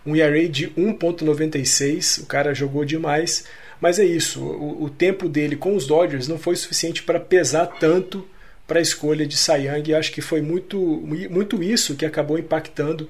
um 0.06 0.16
ERA 0.16 0.48
de 0.48 0.70
1,96. 0.70 2.24
O 2.24 2.26
cara 2.26 2.54
jogou 2.54 2.86
demais, 2.86 3.46
mas 3.82 4.00
é 4.00 4.06
isso. 4.06 4.42
O, 4.42 4.84
o 4.84 4.90
tempo 4.90 5.30
dele 5.30 5.56
com 5.56 5.76
os 5.76 5.86
Dodgers 5.88 6.28
não 6.28 6.38
foi 6.38 6.56
suficiente 6.56 7.04
para 7.04 7.20
pesar 7.20 7.66
tanto 7.68 8.28
para 8.68 8.80
a 8.80 8.82
escolha 8.82 9.26
de. 9.26 9.36
E 9.86 9.96
acho 9.96 10.12
que 10.12 10.22
foi 10.22 10.42
muito, 10.42 10.78
muito 11.30 11.64
isso 11.64 11.96
que 11.96 12.06
acabou 12.06 12.38
impactando 12.38 13.10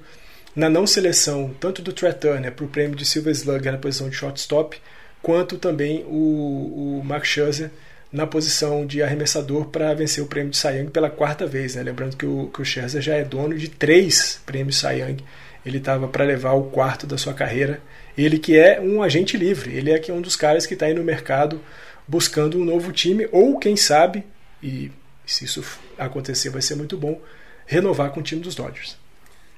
na 0.56 0.70
não 0.70 0.88
seleção 0.88 1.54
tanto 1.60 1.82
do 1.82 1.94
Trey 1.94 2.14
Turner 2.14 2.52
para 2.52 2.66
o 2.66 2.70
prêmio 2.70 2.96
de 2.96 3.06
Silver 3.06 3.34
Slugger 3.34 3.72
na 3.72 3.78
posição 3.78 4.10
de 4.10 4.16
shortstop, 4.16 4.80
quanto 5.22 5.58
também 5.58 6.04
o, 6.08 7.00
o 7.00 7.04
Max 7.04 7.28
Scherzer 7.28 7.72
na 8.12 8.26
posição 8.26 8.86
de 8.86 9.04
arremessador 9.04 9.66
para 9.66 9.94
vencer 9.94 10.24
o 10.24 10.28
prêmio 10.28 10.50
de 10.50 10.58
Cy 10.58 10.70
Young 10.70 10.90
pela 10.90 11.10
quarta 11.10 11.46
vez. 11.46 11.76
Né? 11.76 11.84
Lembrando 11.84 12.18
que 12.18 12.26
o, 12.26 12.50
que 12.54 12.62
o 12.62 12.66
Scherzer 12.66 13.02
já 13.02 13.16
é 13.16 13.24
dono 13.24 13.56
de 13.56 13.70
três 13.70 14.42
prêmios 14.46 14.80
Cy 14.80 15.02
Young. 15.02 15.24
Ele 15.66 15.78
estava 15.78 16.08
para 16.08 16.24
levar 16.24 16.54
o 16.54 16.64
quarto 16.64 17.06
da 17.06 17.18
sua 17.18 17.34
carreira. 17.34 17.82
Ele 18.18 18.40
que 18.40 18.58
é 18.58 18.82
um 18.82 19.04
agente 19.04 19.38
livre, 19.38 19.76
ele 19.76 19.92
é 19.92 20.00
que 20.00 20.10
é 20.10 20.14
um 20.14 20.22
dos 20.22 20.36
caras 20.36 20.66
que 20.66 20.74
está 20.74 20.88
aí 20.88 20.94
no 20.94 21.04
mercado 21.04 21.62
buscando 22.08 22.60
um 22.60 22.66
novo 22.66 22.92
time, 22.92 23.30
ou 23.32 23.60
quem 23.60 23.78
sabe, 23.78 24.26
e 24.64 24.92
se 25.28 25.46
isso 25.46 25.64
acontecer 25.96 26.50
vai 26.50 26.62
ser 26.62 26.76
muito 26.76 26.98
bom, 26.98 27.22
renovar 27.68 28.12
com 28.12 28.20
o 28.20 28.24
time 28.24 28.42
dos 28.42 28.56
Dodgers. 28.56 28.98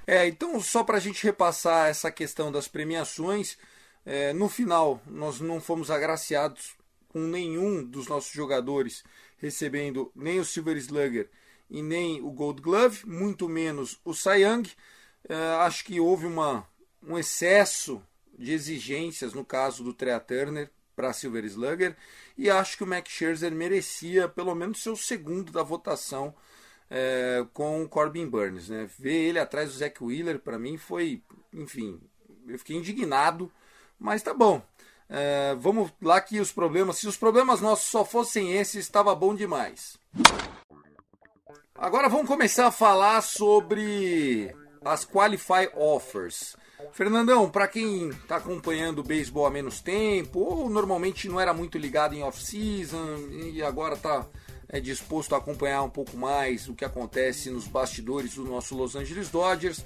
É, 0.05 0.27
então 0.27 0.59
só 0.59 0.83
para 0.83 0.97
a 0.97 0.99
gente 0.99 1.23
repassar 1.23 1.87
essa 1.87 2.11
questão 2.11 2.51
das 2.51 2.67
premiações, 2.67 3.57
é, 4.05 4.33
no 4.33 4.49
final 4.49 5.01
nós 5.05 5.39
não 5.39 5.59
fomos 5.59 5.91
agraciados 5.91 6.75
com 7.07 7.19
nenhum 7.19 7.83
dos 7.83 8.07
nossos 8.07 8.31
jogadores 8.31 9.03
recebendo 9.37 10.11
nem 10.15 10.39
o 10.39 10.45
Silver 10.45 10.77
Slugger 10.77 11.29
e 11.69 11.81
nem 11.81 12.21
o 12.21 12.31
Gold 12.31 12.61
Glove, 12.61 13.05
muito 13.05 13.47
menos 13.49 13.99
o 14.03 14.11
Young. 14.11 14.69
É, 15.27 15.35
acho 15.61 15.85
que 15.85 15.99
houve 15.99 16.25
uma, 16.25 16.67
um 17.01 17.17
excesso 17.17 18.01
de 18.37 18.51
exigências 18.51 19.33
no 19.33 19.45
caso 19.45 19.83
do 19.83 19.93
Trea 19.93 20.19
Turner, 20.19 20.69
para 20.95 21.13
Silver 21.13 21.43
Slugger 21.45 21.95
e 22.37 22.49
acho 22.49 22.77
que 22.77 22.83
o 22.83 22.87
Max 22.87 23.09
Scherzer 23.11 23.51
merecia 23.51 24.27
pelo 24.27 24.53
menos 24.53 24.83
ser 24.83 24.89
o 24.89 24.97
segundo 24.97 25.51
da 25.51 25.63
votação 25.63 26.33
é, 26.89 27.45
com 27.53 27.83
o 27.83 27.89
Corbin 27.89 28.27
Burns. 28.27 28.69
Né? 28.69 28.89
Ver 28.99 29.29
ele 29.29 29.39
atrás 29.39 29.69
do 29.69 29.77
Zach 29.77 30.03
Wheeler 30.03 30.39
para 30.39 30.59
mim 30.59 30.77
foi, 30.77 31.23
enfim, 31.53 31.99
eu 32.47 32.59
fiquei 32.59 32.75
indignado, 32.75 33.51
mas 34.01 34.23
tá 34.23 34.33
bom. 34.33 34.61
É, 35.07 35.55
vamos 35.59 35.91
lá 36.01 36.19
que 36.19 36.39
os 36.39 36.51
problemas, 36.51 36.97
se 36.97 37.07
os 37.07 37.15
problemas 37.15 37.61
nossos 37.61 37.85
só 37.85 38.03
fossem 38.03 38.53
esses, 38.53 38.83
estava 38.83 39.13
bom 39.13 39.35
demais. 39.35 39.97
Agora 41.75 42.09
vamos 42.09 42.27
começar 42.27 42.67
a 42.67 42.71
falar 42.71 43.21
sobre 43.21 44.53
as 44.83 45.05
Qualify 45.05 45.69
Offers. 45.75 46.55
Fernandão, 46.93 47.49
para 47.49 47.67
quem 47.67 48.09
está 48.09 48.37
acompanhando 48.37 48.99
o 48.99 49.03
beisebol 49.03 49.45
há 49.45 49.51
menos 49.51 49.81
tempo, 49.81 50.39
ou 50.39 50.69
normalmente 50.69 51.29
não 51.29 51.39
era 51.39 51.53
muito 51.53 51.77
ligado 51.77 52.15
em 52.15 52.23
off-season 52.23 53.17
e 53.53 53.61
agora 53.61 53.93
está 53.93 54.25
é, 54.67 54.79
disposto 54.79 55.35
a 55.35 55.37
acompanhar 55.37 55.83
um 55.83 55.89
pouco 55.89 56.17
mais 56.17 56.67
o 56.67 56.73
que 56.73 56.85
acontece 56.85 57.51
nos 57.51 57.67
bastidores 57.67 58.33
do 58.33 58.45
nosso 58.45 58.75
Los 58.75 58.95
Angeles 58.95 59.29
Dodgers, 59.29 59.83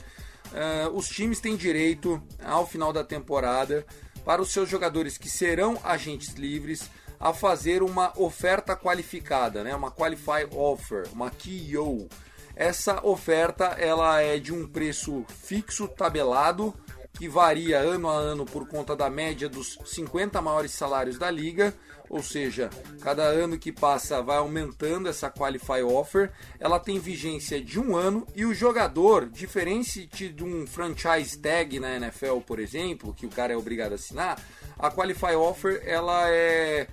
uh, 0.53 0.95
os 0.95 1.07
times 1.07 1.39
têm 1.39 1.55
direito, 1.55 2.21
ao 2.43 2.67
final 2.67 2.91
da 2.91 3.03
temporada, 3.03 3.85
para 4.23 4.41
os 4.41 4.51
seus 4.51 4.69
jogadores 4.69 5.17
que 5.17 5.29
serão 5.29 5.79
agentes 5.83 6.33
livres, 6.33 6.89
a 7.19 7.33
fazer 7.33 7.81
uma 7.81 8.11
oferta 8.19 8.75
qualificada, 8.75 9.63
né? 9.63 9.75
uma 9.75 9.91
qualify 9.91 10.45
offer, 10.51 11.07
uma 11.13 11.29
KO. 11.29 12.07
Essa 12.55 13.05
oferta 13.05 13.65
ela 13.77 14.21
é 14.21 14.37
de 14.37 14.53
um 14.53 14.67
preço 14.67 15.25
fixo 15.27 15.87
tabelado 15.87 16.73
que 17.17 17.27
varia 17.27 17.79
ano 17.79 18.09
a 18.09 18.13
ano 18.13 18.45
por 18.45 18.67
conta 18.67 18.95
da 18.95 19.09
média 19.09 19.47
dos 19.47 19.77
50 19.85 20.41
maiores 20.41 20.71
salários 20.71 21.17
da 21.17 21.31
liga, 21.31 21.73
ou 22.09 22.21
seja, 22.21 22.69
cada 23.01 23.23
ano 23.23 23.57
que 23.57 23.71
passa 23.71 24.21
vai 24.21 24.37
aumentando 24.37 25.09
essa 25.09 25.29
qualify 25.29 25.81
offer. 25.83 26.31
Ela 26.59 26.79
tem 26.79 26.99
vigência 26.99 27.61
de 27.61 27.79
um 27.79 27.95
ano 27.95 28.25
e 28.35 28.45
o 28.45 28.53
jogador, 28.53 29.27
diferente 29.29 30.05
de 30.05 30.43
um 30.43 30.65
franchise 30.67 31.37
tag 31.37 31.79
na 31.79 31.95
NFL, 31.95 32.39
por 32.45 32.59
exemplo, 32.59 33.13
que 33.13 33.25
o 33.25 33.29
cara 33.29 33.53
é 33.53 33.57
obrigado 33.57 33.93
a 33.93 33.95
assinar, 33.95 34.41
a 34.77 34.89
qualify 34.91 35.35
offer 35.35 35.81
ela 35.85 36.29
é 36.29 36.87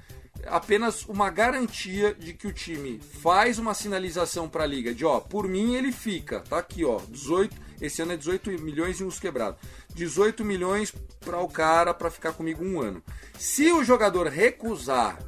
apenas 0.47 1.05
uma 1.07 1.31
garantia 1.31 2.15
de 2.15 2.33
que 2.33 2.47
o 2.47 2.53
time 2.53 2.99
faz 3.21 3.59
uma 3.59 3.75
sinalização 3.75 4.49
para 4.49 4.65
a 4.65 4.67
liga 4.67 4.95
de 4.95 5.05
ó, 5.05 5.21
por 5.21 5.47
mim 5.47 5.75
ele 5.75 5.93
fica, 5.93 6.41
tá 6.41 6.59
aqui 6.59 6.85
ó, 6.85 7.01
18, 7.09 7.55
esse 7.81 8.01
ano 8.01 8.13
é 8.13 8.17
18 8.17 8.51
milhões 8.63 9.01
e 9.01 9.05
uns 9.05 9.19
quebrados. 9.19 9.61
18 9.95 10.45
milhões 10.45 10.93
para 11.21 11.41
o 11.41 11.49
cara 11.49 11.95
para 11.95 12.11
ficar 12.11 12.33
comigo 12.33 12.65
um 12.65 12.81
ano. 12.81 13.03
Se 13.39 13.71
o 13.73 13.85
jogador 13.85 14.27
recusar 14.29 15.19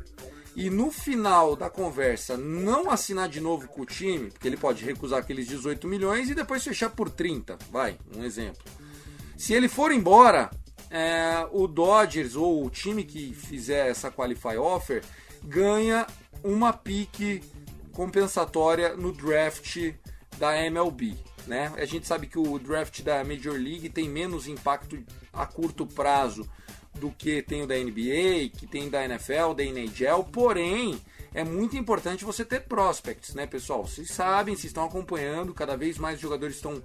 e 0.57 0.71
no 0.71 0.91
final 0.91 1.57
da 1.57 1.69
conversa 1.69 2.37
não 2.37 2.91
assinar 2.91 3.29
de 3.29 3.41
novo 3.41 3.67
com 3.69 3.83
o 3.83 3.87
time, 3.87 4.31
porque 4.31 4.47
ele 4.47 4.57
pode 4.57 4.85
recusar 4.85 5.19
aqueles 5.19 5.47
18 5.49 5.87
milhões 5.89 6.31
e 6.31 6.35
depois 6.35 6.63
fechar 6.63 6.91
por 6.91 7.11
30, 7.11 7.59
vai, 7.71 7.99
um 8.17 8.25
exemplo. 8.25 8.63
Se 9.37 9.53
ele 9.53 9.69
for 9.69 9.91
embora, 9.91 10.51
é, 10.91 11.47
o 11.51 11.67
Dodgers 11.67 12.37
ou 12.37 12.65
o 12.65 12.71
time 12.71 13.03
que 13.05 13.35
fizer 13.35 13.89
essa 13.89 14.11
qualify 14.11 14.57
offer 14.57 15.03
ganha 15.43 16.07
uma 16.43 16.73
pique 16.73 17.43
compensatória 17.93 18.97
no 18.97 19.13
draft 19.13 19.93
da 20.39 20.57
MLB. 20.57 21.17
Né? 21.47 21.73
A 21.77 21.85
gente 21.85 22.07
sabe 22.07 22.27
que 22.27 22.39
o 22.39 22.59
draft 22.59 23.03
da 23.03 23.23
Major 23.23 23.53
League 23.55 23.89
tem 23.91 24.09
menos 24.09 24.49
impacto 24.49 24.99
a 25.33 25.47
curto 25.47 25.87
prazo 25.87 26.49
do 26.95 27.11
que 27.11 27.43
tem 27.43 27.63
o 27.63 27.67
da 27.67 27.77
NBA, 27.77 28.51
que 28.57 28.67
tem 28.67 28.89
da 28.89 29.05
NFL, 29.05 29.53
da 29.55 29.65
NHL, 29.65 30.25
porém 30.33 31.01
é 31.35 31.43
muito 31.43 31.77
importante 31.77 32.25
você 32.25 32.45
ter 32.45 32.61
prospects, 32.61 33.35
né, 33.35 33.47
pessoal? 33.47 33.87
Vocês 33.87 34.09
sabem, 34.11 34.55
vocês 34.55 34.67
estão 34.67 34.85
acompanhando, 34.85 35.53
cada 35.53 35.77
vez 35.77 35.99
mais 35.99 36.21
jogadores 36.21 36.57
estão 36.57 36.83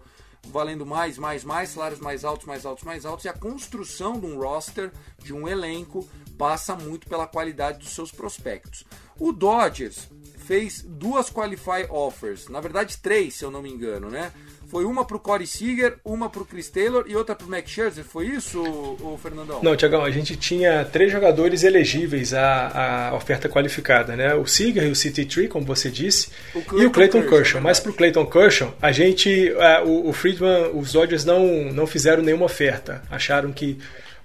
valendo 0.48 0.86
mais, 0.86 1.18
mais, 1.18 1.44
mais, 1.44 1.70
salários 1.70 2.00
mais 2.00 2.26
altos, 2.26 2.48
mais 2.48 2.66
altos, 2.66 2.84
mais 2.84 3.06
altos, 3.06 3.26
e 3.26 3.30
a 3.30 3.34
construção 3.34 4.20
de 4.20 4.26
um 4.26 4.40
roster, 4.40 4.92
de 5.20 5.34
um 5.34 5.48
elenco, 5.48 6.08
passa 6.38 6.76
muito 6.76 7.08
pela 7.08 7.28
qualidade 7.28 7.80
dos 7.80 7.90
seus 7.90 8.12
prospectos. 8.12 8.86
O 9.20 9.32
Dodgers 9.32 10.08
fez 10.50 10.84
duas 10.84 11.30
qualify 11.30 11.86
offers, 11.92 12.50
na 12.50 12.60
verdade 12.60 12.98
três, 12.98 13.36
se 13.36 13.46
eu 13.46 13.52
não 13.52 13.62
me 13.62 13.70
engano, 13.70 14.10
né? 14.10 14.32
Foi 14.68 14.84
uma 14.84 15.06
pro 15.06 15.20
Corey 15.20 15.46
Seager, 15.46 15.98
uma 16.04 16.28
pro 16.28 16.44
Chris 16.44 16.70
Taylor 16.70 17.06
e 17.08 17.16
outra 17.16 17.36
pro 17.36 17.48
Max 17.48 17.70
Scherzer, 17.70 18.04
foi 18.04 18.26
isso, 18.26 18.60
o 18.60 19.20
Fernandão? 19.22 19.62
Não, 19.62 19.76
Tiagão, 19.76 20.04
a 20.04 20.10
gente 20.10 20.36
tinha 20.36 20.84
três 20.86 21.12
jogadores 21.12 21.62
elegíveis 21.64 22.34
à, 22.34 23.10
à 23.10 23.16
oferta 23.16 23.48
qualificada, 23.48 24.16
né? 24.16 24.34
O 24.34 24.48
Seager 24.48 24.86
e 24.86 24.90
o 24.90 24.94
CT3, 24.94 25.48
como 25.48 25.68
você 25.68 25.92
disse, 25.92 26.32
o 26.56 26.82
e 26.82 26.86
o 26.88 26.90
Clayton 26.90 27.20
Kershaw. 27.22 27.38
Kershaw. 27.38 27.62
Mas 27.62 27.80
pro 27.80 27.94
Clayton 27.94 28.26
Kershaw, 28.26 28.76
a 28.82 28.92
gente, 28.92 29.54
o, 29.86 30.10
o 30.10 30.14
Friedman, 30.14 30.72
os 30.74 30.94
Dodgers 30.94 31.26
não, 31.26 31.72
não 31.72 31.86
fizeram 31.86 32.24
nenhuma 32.24 32.46
oferta. 32.46 33.04
Acharam 33.12 33.52
que 33.52 33.78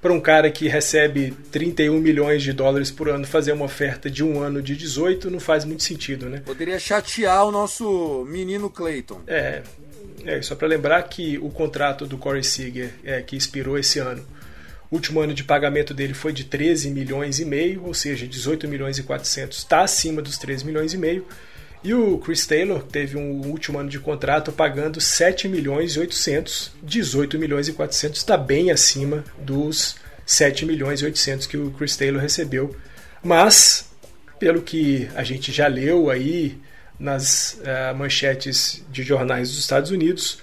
para 0.04 0.12
um 0.12 0.20
cara 0.20 0.50
que 0.50 0.68
recebe 0.68 1.34
31 1.50 1.98
milhões 1.98 2.42
de 2.42 2.52
dólares 2.52 2.90
por 2.90 3.08
ano 3.08 3.26
fazer 3.26 3.52
uma 3.52 3.64
oferta 3.64 4.10
de 4.10 4.22
um 4.22 4.38
ano 4.38 4.60
de 4.60 4.76
18 4.76 5.30
não 5.30 5.40
faz 5.40 5.64
muito 5.64 5.82
sentido, 5.82 6.28
né? 6.28 6.42
Poderia 6.44 6.78
chatear 6.78 7.46
o 7.46 7.50
nosso 7.50 8.22
menino 8.28 8.68
Clayton. 8.68 9.22
É, 9.26 9.62
é, 10.26 10.42
só 10.42 10.54
para 10.54 10.68
lembrar 10.68 11.02
que 11.04 11.38
o 11.38 11.48
contrato 11.48 12.06
do 12.06 12.18
Corey 12.18 12.44
Seager, 12.44 12.92
é, 13.02 13.22
que 13.22 13.34
expirou 13.34 13.78
esse 13.78 13.98
ano, 13.98 14.22
o 14.90 14.94
último 14.94 15.20
ano 15.20 15.32
de 15.32 15.42
pagamento 15.42 15.94
dele 15.94 16.12
foi 16.12 16.34
de 16.34 16.44
13 16.44 16.90
milhões 16.90 17.40
e 17.40 17.46
meio, 17.46 17.86
ou 17.86 17.94
seja, 17.94 18.26
18 18.26 18.68
milhões 18.68 18.98
e 18.98 19.02
400, 19.02 19.56
está 19.56 19.80
acima 19.80 20.20
dos 20.20 20.36
13 20.36 20.66
milhões 20.66 20.92
e 20.92 20.98
meio. 20.98 21.26
E 21.84 21.92
o 21.92 22.16
Chris 22.16 22.46
Taylor 22.46 22.82
teve 22.82 23.18
um 23.18 23.46
último 23.46 23.78
ano 23.78 23.90
de 23.90 24.00
contrato 24.00 24.50
pagando 24.50 25.02
7 25.02 25.46
milhões 25.48 25.92
e 25.92 26.00
800, 26.00 26.72
18 26.82 27.38
milhões 27.38 27.68
e 27.68 27.74
400, 27.74 28.18
está 28.18 28.38
bem 28.38 28.70
acima 28.70 29.22
dos 29.38 29.96
7 30.24 30.64
milhões 30.64 31.02
e 31.02 31.04
800 31.04 31.46
que 31.46 31.58
o 31.58 31.70
Chris 31.72 31.94
Taylor 31.94 32.22
recebeu. 32.22 32.74
Mas, 33.22 33.90
pelo 34.38 34.62
que 34.62 35.10
a 35.14 35.22
gente 35.22 35.52
já 35.52 35.66
leu 35.66 36.08
aí, 36.08 36.58
nas 36.98 37.60
uh, 37.60 37.94
manchetes 37.94 38.82
de 38.90 39.02
jornais 39.02 39.50
dos 39.50 39.58
Estados 39.58 39.90
Unidos, 39.90 40.38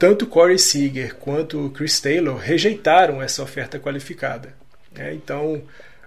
tanto 0.00 0.26
Corey 0.26 0.58
Seager 0.58 1.14
quanto 1.14 1.70
Chris 1.70 2.00
Taylor 2.00 2.36
rejeitaram 2.36 3.22
essa 3.22 3.40
oferta 3.40 3.78
qualificada. 3.78 4.52
É, 4.96 5.14
então, 5.14 5.62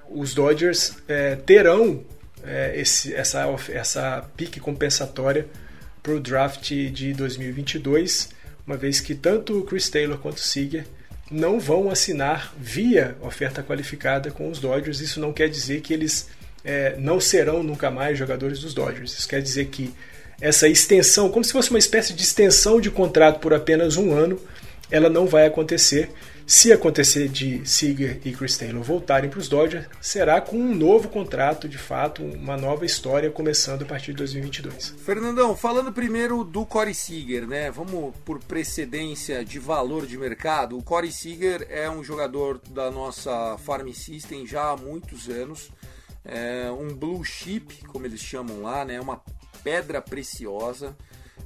os 0.09 0.33
Dodgers 0.33 0.97
é, 1.07 1.35
terão 1.38 2.03
é, 2.47 2.79
esse, 2.79 3.13
essa, 3.13 3.45
essa 3.69 4.25
pique 4.36 4.60
compensatória 4.60 5.47
para 6.01 6.13
o 6.13 6.19
draft 6.19 6.71
de 6.71 7.13
2022, 7.13 8.29
uma 8.65 8.77
vez 8.77 8.99
que 8.99 9.15
tanto 9.15 9.60
o 9.60 9.63
Chris 9.63 9.89
Taylor 9.89 10.17
quanto 10.17 10.38
o 10.38 10.41
Seager 10.41 10.86
não 11.31 11.60
vão 11.60 11.89
assinar 11.89 12.53
via 12.60 13.15
oferta 13.21 13.63
qualificada 13.63 14.29
com 14.31 14.49
os 14.49 14.60
Dodgers. 14.60 14.99
Isso 14.99 15.19
não 15.19 15.34
quer 15.34 15.49
dizer 15.49 15.81
que 15.81 15.93
eles 15.93 16.29
é, 16.63 16.95
não 16.97 17.19
serão 17.19 17.63
nunca 17.63 17.89
mais 17.89 18.17
jogadores 18.17 18.60
dos 18.60 18.73
Dodgers. 18.73 19.17
Isso 19.17 19.27
quer 19.27 19.41
dizer 19.41 19.65
que 19.65 19.93
essa 20.39 20.67
extensão, 20.67 21.29
como 21.29 21.43
se 21.43 21.51
fosse 21.51 21.69
uma 21.69 21.79
espécie 21.79 22.13
de 22.13 22.21
extensão 22.21 22.79
de 22.79 22.91
contrato 22.91 23.39
por 23.39 23.53
apenas 23.53 23.97
um 23.97 24.13
ano, 24.13 24.39
ela 24.91 25.10
não 25.10 25.25
vai 25.25 25.45
acontecer. 25.45 26.10
Se 26.47 26.71
acontecer 26.71 27.27
de 27.27 27.67
Seager 27.67 28.19
e 28.23 28.31
Chris 28.31 28.58
Taylor 28.58 28.84
voltarem 28.84 29.29
para 29.29 29.39
os 29.39 29.47
Dodgers, 29.47 29.88
será 29.99 30.39
com 30.39 30.58
um 30.58 30.75
novo 30.75 31.10
contrato, 31.10 31.67
de 31.67 31.77
fato, 31.77 32.23
uma 32.23 32.55
nova 32.55 32.86
história 32.86 33.31
começando 33.31 33.81
a 33.81 33.86
partir 33.86 34.12
de 34.12 34.17
2022. 34.17 34.95
Fernandão, 35.03 35.55
falando 35.55 35.91
primeiro 35.91 36.43
do 36.43 36.65
Corey 36.65 36.93
Seager, 36.93 37.47
né? 37.47 37.71
Vamos 37.71 38.15
por 38.23 38.39
precedência 38.43 39.43
de 39.43 39.58
valor 39.58 40.05
de 40.05 40.17
mercado. 40.17 40.77
O 40.77 40.84
Corey 40.84 41.12
Seager 41.12 41.65
é 41.69 41.89
um 41.89 42.03
jogador 42.03 42.62
da 42.69 42.91
nossa 42.91 43.58
Farm 43.58 43.91
System 43.91 44.45
já 44.45 44.69
há 44.69 44.77
muitos 44.77 45.27
anos 45.27 45.71
é 46.25 46.71
um 46.71 46.88
blue 46.93 47.23
chip, 47.23 47.86
como 47.86 48.08
eles 48.08 48.19
chamam 48.19 48.63
lá, 48.63 48.84
né? 48.84 48.99
Uma 48.99 49.21
pedra 49.63 50.01
preciosa. 50.01 50.97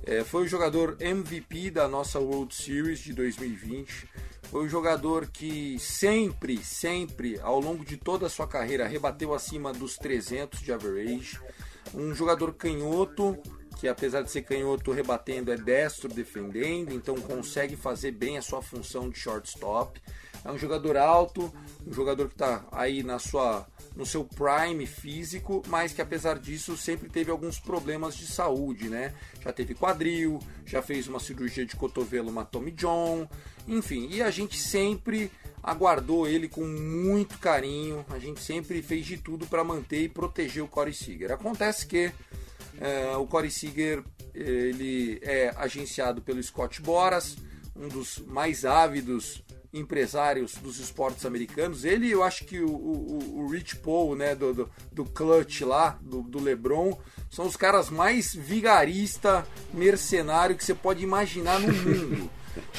É, 0.03 0.23
foi 0.23 0.45
o 0.45 0.47
jogador 0.47 0.95
MVP 1.01 1.69
da 1.69 1.87
nossa 1.87 2.17
World 2.17 2.55
Series 2.55 2.99
de 2.99 3.13
2020. 3.13 4.07
Foi 4.49 4.65
o 4.65 4.69
jogador 4.69 5.27
que 5.27 5.77
sempre, 5.77 6.57
sempre, 6.57 7.39
ao 7.39 7.59
longo 7.59 7.85
de 7.85 7.97
toda 7.97 8.25
a 8.25 8.29
sua 8.29 8.47
carreira, 8.47 8.87
rebateu 8.87 9.35
acima 9.35 9.71
dos 9.71 9.95
300 9.95 10.59
de 10.61 10.73
average. 10.73 11.39
Um 11.93 12.15
jogador 12.15 12.55
canhoto, 12.55 13.37
que 13.79 13.87
apesar 13.87 14.23
de 14.23 14.31
ser 14.31 14.41
canhoto 14.41 14.91
rebatendo, 14.91 15.51
é 15.51 15.55
destro 15.55 16.09
defendendo, 16.09 16.93
então 16.93 17.13
consegue 17.21 17.75
fazer 17.75 18.11
bem 18.11 18.39
a 18.39 18.41
sua 18.41 18.59
função 18.59 19.07
de 19.07 19.19
shortstop. 19.19 20.01
É 20.43 20.51
um 20.51 20.57
jogador 20.57 20.97
alto, 20.97 21.53
um 21.85 21.93
jogador 21.93 22.27
que 22.27 22.35
está 22.35 22.65
aí 22.71 23.03
na 23.03 23.19
sua 23.19 23.67
no 23.95 24.05
seu 24.05 24.23
prime 24.23 24.85
físico, 24.85 25.61
mas 25.67 25.91
que 25.91 26.01
apesar 26.01 26.39
disso 26.39 26.77
sempre 26.77 27.09
teve 27.09 27.29
alguns 27.29 27.59
problemas 27.59 28.15
de 28.15 28.27
saúde, 28.27 28.87
né? 28.87 29.13
Já 29.41 29.51
teve 29.51 29.75
quadril, 29.75 30.39
já 30.65 30.81
fez 30.81 31.07
uma 31.07 31.19
cirurgia 31.19 31.65
de 31.65 31.75
cotovelo, 31.75 32.29
uma 32.29 32.45
Tommy 32.45 32.71
John, 32.71 33.27
enfim. 33.67 34.07
E 34.09 34.21
a 34.21 34.31
gente 34.31 34.57
sempre 34.57 35.29
aguardou 35.61 36.27
ele 36.27 36.47
com 36.47 36.65
muito 36.65 37.37
carinho. 37.39 38.05
A 38.09 38.19
gente 38.19 38.41
sempre 38.41 38.81
fez 38.81 39.05
de 39.05 39.17
tudo 39.17 39.45
para 39.47 39.63
manter 39.63 40.03
e 40.03 40.09
proteger 40.09 40.63
o 40.63 40.67
Corey 40.67 40.93
Seager. 40.93 41.31
Acontece 41.31 41.85
que 41.85 42.11
é, 42.79 43.17
o 43.17 43.27
Corey 43.27 43.51
Seager 43.51 44.03
ele 44.33 45.19
é 45.21 45.53
agenciado 45.57 46.21
pelo 46.21 46.41
Scott 46.41 46.81
Boras, 46.81 47.35
um 47.75 47.87
dos 47.87 48.19
mais 48.19 48.63
ávidos 48.63 49.43
empresários 49.73 50.55
dos 50.55 50.79
esportes 50.79 51.25
americanos. 51.25 51.85
Ele, 51.85 52.09
eu 52.09 52.23
acho 52.23 52.45
que 52.45 52.59
o, 52.59 52.69
o, 52.69 53.39
o 53.39 53.47
Rich 53.49 53.77
Paul, 53.77 54.15
né, 54.15 54.35
do, 54.35 54.53
do, 54.53 54.69
do 54.91 55.05
Clutch 55.05 55.61
lá, 55.61 55.99
do, 56.01 56.21
do, 56.21 56.39
LeBron, 56.39 56.97
são 57.29 57.45
os 57.45 57.55
caras 57.55 57.89
mais 57.89 58.33
vigarista, 58.33 59.45
mercenário 59.73 60.55
que 60.55 60.65
você 60.65 60.73
pode 60.73 61.03
imaginar 61.03 61.59
no 61.59 61.67
mundo. 61.73 62.29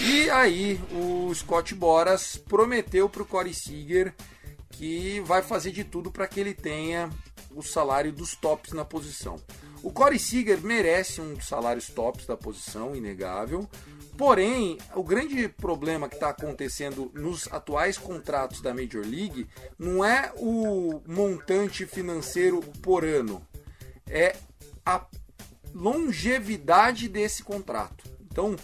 E 0.00 0.28
aí 0.30 0.80
o 0.92 1.32
Scott 1.34 1.74
Boras 1.74 2.36
prometeu 2.36 3.08
para 3.08 3.22
o 3.22 3.26
Corey 3.26 3.54
Seager 3.54 4.14
que 4.70 5.20
vai 5.20 5.42
fazer 5.42 5.72
de 5.72 5.84
tudo 5.84 6.10
para 6.10 6.26
que 6.26 6.40
ele 6.40 6.54
tenha 6.54 7.10
o 7.54 7.62
salário 7.62 8.12
dos 8.12 8.34
tops 8.34 8.72
na 8.72 8.84
posição. 8.84 9.36
O 9.82 9.90
Corey 9.92 10.18
Seager 10.18 10.60
merece 10.62 11.20
um 11.20 11.34
dos 11.34 11.46
salários 11.46 11.88
tops 11.88 12.26
da 12.26 12.36
posição, 12.36 12.94
inegável. 12.94 13.68
Porém, 14.20 14.76
o 14.94 15.02
grande 15.02 15.48
problema 15.48 16.06
que 16.06 16.14
está 16.14 16.28
acontecendo 16.28 17.10
nos 17.14 17.50
atuais 17.50 17.96
contratos 17.96 18.60
da 18.60 18.74
Major 18.74 19.02
League 19.02 19.48
não 19.78 20.04
é 20.04 20.30
o 20.36 21.00
montante 21.06 21.86
financeiro 21.86 22.60
por 22.82 23.02
ano, 23.02 23.40
é 24.06 24.36
a 24.84 25.06
longevidade 25.74 27.08
desse 27.08 27.42
contrato. 27.42 28.04
Então, 28.30 28.56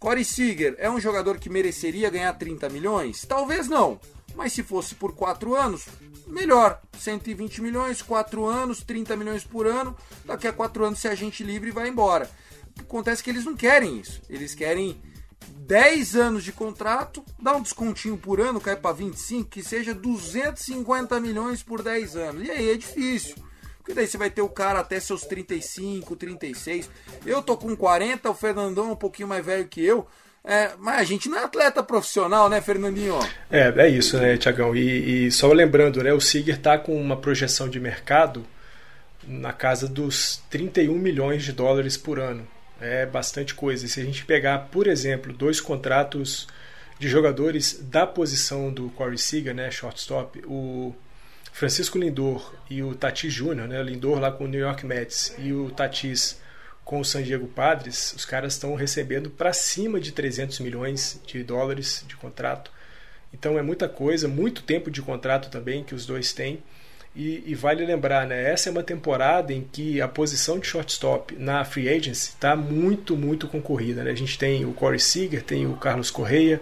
Corey 0.00 0.24
Seager 0.24 0.74
é 0.78 0.90
um 0.90 0.98
jogador 0.98 1.38
que 1.38 1.48
mereceria 1.48 2.10
ganhar 2.10 2.32
30 2.32 2.68
milhões? 2.68 3.24
Talvez 3.24 3.68
não, 3.68 4.00
mas 4.34 4.52
se 4.52 4.64
fosse 4.64 4.96
por 4.96 5.14
4 5.14 5.54
anos, 5.54 5.86
melhor. 6.26 6.80
120 6.98 7.62
milhões, 7.62 8.02
4 8.02 8.44
anos, 8.46 8.82
30 8.82 9.14
milhões 9.16 9.44
por 9.44 9.64
ano. 9.64 9.96
Daqui 10.24 10.48
a 10.48 10.52
4 10.52 10.86
anos, 10.86 10.98
se 10.98 11.06
a 11.06 11.14
gente 11.14 11.44
livre, 11.44 11.70
vai 11.70 11.88
embora. 11.88 12.28
Acontece 12.80 13.22
que 13.22 13.30
eles 13.30 13.44
não 13.44 13.56
querem 13.56 13.98
isso. 13.98 14.20
Eles 14.28 14.54
querem 14.54 15.00
10 15.66 16.16
anos 16.16 16.44
de 16.44 16.52
contrato, 16.52 17.24
dá 17.40 17.56
um 17.56 17.62
descontinho 17.62 18.16
por 18.16 18.40
ano, 18.40 18.60
cai 18.60 18.76
para 18.76 18.94
25, 18.94 19.48
que 19.48 19.62
seja 19.62 19.94
250 19.94 21.18
milhões 21.20 21.62
por 21.62 21.82
10 21.82 22.16
anos. 22.16 22.46
E 22.46 22.50
aí 22.50 22.70
é 22.70 22.76
difícil. 22.76 23.36
Porque 23.78 23.92
daí 23.92 24.06
você 24.06 24.16
vai 24.16 24.30
ter 24.30 24.40
o 24.40 24.48
cara 24.48 24.80
até 24.80 24.98
seus 24.98 25.22
35, 25.22 26.16
36. 26.16 26.90
Eu 27.26 27.42
tô 27.42 27.56
com 27.56 27.76
40, 27.76 28.30
o 28.30 28.34
Fernandão 28.34 28.88
é 28.88 28.92
um 28.92 28.96
pouquinho 28.96 29.28
mais 29.28 29.44
velho 29.44 29.68
que 29.68 29.84
eu. 29.84 30.06
É, 30.42 30.72
mas 30.78 31.00
a 31.00 31.04
gente 31.04 31.28
não 31.28 31.38
é 31.38 31.44
atleta 31.44 31.82
profissional, 31.82 32.50
né, 32.50 32.60
Fernandinho? 32.60 33.18
É, 33.50 33.72
é 33.76 33.88
isso, 33.88 34.18
né, 34.18 34.36
Tiagão? 34.36 34.76
E, 34.76 35.26
e, 35.26 35.30
só 35.32 35.50
lembrando, 35.52 36.02
né, 36.02 36.12
o 36.12 36.20
Siger 36.20 36.58
tá 36.58 36.76
com 36.76 37.00
uma 37.00 37.16
projeção 37.16 37.68
de 37.68 37.80
mercado 37.80 38.44
na 39.26 39.54
casa 39.54 39.88
dos 39.88 40.42
31 40.50 40.98
milhões 40.98 41.42
de 41.42 41.52
dólares 41.52 41.96
por 41.96 42.18
ano. 42.18 42.46
É 42.80 43.06
bastante 43.06 43.54
coisa. 43.54 43.86
Se 43.88 44.00
a 44.00 44.04
gente 44.04 44.24
pegar, 44.24 44.58
por 44.70 44.86
exemplo, 44.86 45.32
dois 45.32 45.60
contratos 45.60 46.46
de 46.98 47.08
jogadores 47.08 47.80
da 47.82 48.06
posição 48.06 48.72
do 48.72 48.88
Corey 48.90 49.18
Seager, 49.18 49.54
né, 49.54 49.70
shortstop, 49.70 50.42
o 50.46 50.94
Francisco 51.52 51.98
Lindor 51.98 52.54
e 52.68 52.82
o 52.82 52.94
Tatis 52.94 53.32
Júnior, 53.32 53.68
né, 53.68 53.82
Lindor 53.82 54.18
lá 54.18 54.30
com 54.30 54.44
o 54.44 54.48
New 54.48 54.60
York 54.60 54.84
Mets 54.84 55.34
e 55.38 55.52
o 55.52 55.70
Tatis 55.70 56.40
com 56.84 57.00
o 57.00 57.04
San 57.04 57.22
Diego 57.22 57.46
Padres, 57.46 58.12
os 58.12 58.24
caras 58.24 58.54
estão 58.54 58.74
recebendo 58.74 59.30
para 59.30 59.52
cima 59.52 59.98
de 59.98 60.12
300 60.12 60.60
milhões 60.60 61.20
de 61.26 61.42
dólares 61.42 62.04
de 62.06 62.14
contrato. 62.16 62.70
Então 63.32 63.58
é 63.58 63.62
muita 63.62 63.88
coisa, 63.88 64.28
muito 64.28 64.62
tempo 64.62 64.90
de 64.90 65.00
contrato 65.00 65.50
também 65.50 65.82
que 65.82 65.94
os 65.94 66.06
dois 66.06 66.32
têm. 66.32 66.62
E, 67.16 67.44
e, 67.46 67.54
vale 67.54 67.86
lembrar, 67.86 68.26
né? 68.26 68.50
Essa 68.50 68.68
é 68.68 68.72
uma 68.72 68.82
temporada 68.82 69.52
em 69.52 69.64
que 69.70 70.00
a 70.00 70.08
posição 70.08 70.58
de 70.58 70.66
shortstop 70.66 71.36
na 71.36 71.64
free 71.64 71.88
agency 71.88 72.30
está 72.30 72.56
muito, 72.56 73.16
muito 73.16 73.46
concorrida. 73.46 74.02
Né? 74.02 74.10
A 74.10 74.16
gente 74.16 74.36
tem 74.36 74.64
o 74.64 74.72
Corey 74.72 74.98
Seager, 74.98 75.40
tem 75.40 75.64
o 75.64 75.74
Carlos 75.74 76.10
Correia, 76.10 76.60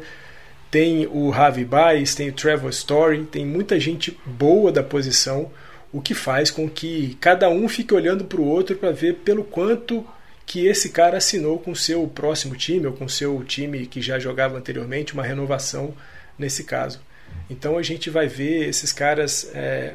tem 0.71 1.07
o 1.07 1.33
Javi 1.33 1.65
Baez, 1.65 2.15
tem 2.15 2.29
o 2.29 2.35
Trevor 2.35 2.69
Story, 2.69 3.25
tem 3.25 3.47
muita 3.47 3.81
gente 3.81 4.19
boa 4.27 4.71
da 4.71 4.83
posição 4.83 5.51
o 5.93 6.01
que 6.01 6.15
faz 6.15 6.51
com 6.51 6.69
que 6.69 7.17
cada 7.21 7.49
um 7.51 7.69
fique 7.69 7.93
olhando 7.93 8.25
para 8.25 8.41
o 8.41 8.47
outro 8.47 8.77
para 8.77 8.91
ver 8.91 9.17
pelo 9.17 9.45
quanto 9.45 10.05
que 10.47 10.67
esse 10.67 10.89
cara 10.89 11.19
assinou 11.19 11.59
com 11.59 11.75
seu 11.75 12.07
próximo 12.09 12.57
time 12.57 12.87
ou 12.87 12.93
com 12.93 13.09
seu 13.09 13.45
time 13.45 13.87
que 13.87 14.01
já 14.01 14.19
jogava 14.19 14.57
anteriormente, 14.57 15.13
uma 15.13 15.23
renovação 15.23 15.95
nesse 16.39 16.65
caso. 16.65 17.01
Então 17.49 17.77
a 17.77 17.83
gente 17.83 18.09
vai 18.11 18.27
ver 18.27 18.69
esses 18.69 18.93
caras 18.93 19.51
é, 19.55 19.95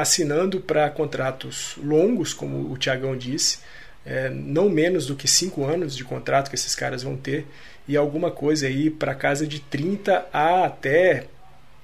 assinando 0.00 0.60
para 0.60 0.88
contratos 0.90 1.74
longos, 1.82 2.32
como 2.32 2.72
o 2.72 2.76
Tiagão 2.76 3.16
disse, 3.16 3.58
é, 4.06 4.30
não 4.30 4.68
menos 4.68 5.06
do 5.06 5.16
que 5.16 5.26
cinco 5.28 5.64
anos 5.64 5.96
de 5.96 6.04
contrato 6.04 6.48
que 6.48 6.54
esses 6.54 6.74
caras 6.74 7.02
vão 7.02 7.16
ter, 7.16 7.46
e 7.86 7.96
alguma 7.96 8.30
coisa 8.30 8.66
aí 8.66 8.90
para 8.90 9.14
casa 9.14 9.46
de 9.46 9.60
30 9.60 10.26
a 10.32 10.64
até 10.64 11.26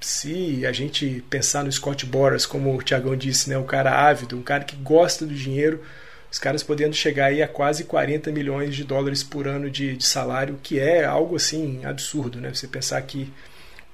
se 0.01 0.67
a 0.67 0.73
gente 0.73 1.25
pensar 1.31 1.65
no 1.65 1.73
Scott 1.73 2.05
Boras, 2.05 2.45
como 2.45 2.77
o 2.77 2.83
Tiagão 2.83 3.17
disse, 3.17 3.49
né, 3.49 3.57
um 3.57 3.65
cara 3.65 4.07
ávido, 4.09 4.37
um 4.37 4.43
cara 4.43 4.63
que 4.63 4.77
gosta 4.77 5.25
do 5.25 5.35
dinheiro, 5.35 5.83
os 6.31 6.39
caras 6.39 6.63
podendo 6.63 6.95
chegar 6.95 7.27
aí 7.27 7.43
a 7.43 7.49
quase 7.49 7.85
40 7.85 8.31
milhões 8.31 8.75
de 8.75 8.85
dólares 8.85 9.23
por 9.23 9.49
ano 9.49 9.71
de, 9.71 9.97
de 9.97 10.05
salário, 10.05 10.59
que 10.63 10.79
é 10.79 11.05
algo 11.05 11.37
assim 11.37 11.85
absurdo, 11.85 12.41
né? 12.41 12.53
Você 12.53 12.67
pensar 12.67 13.01
que 13.03 13.33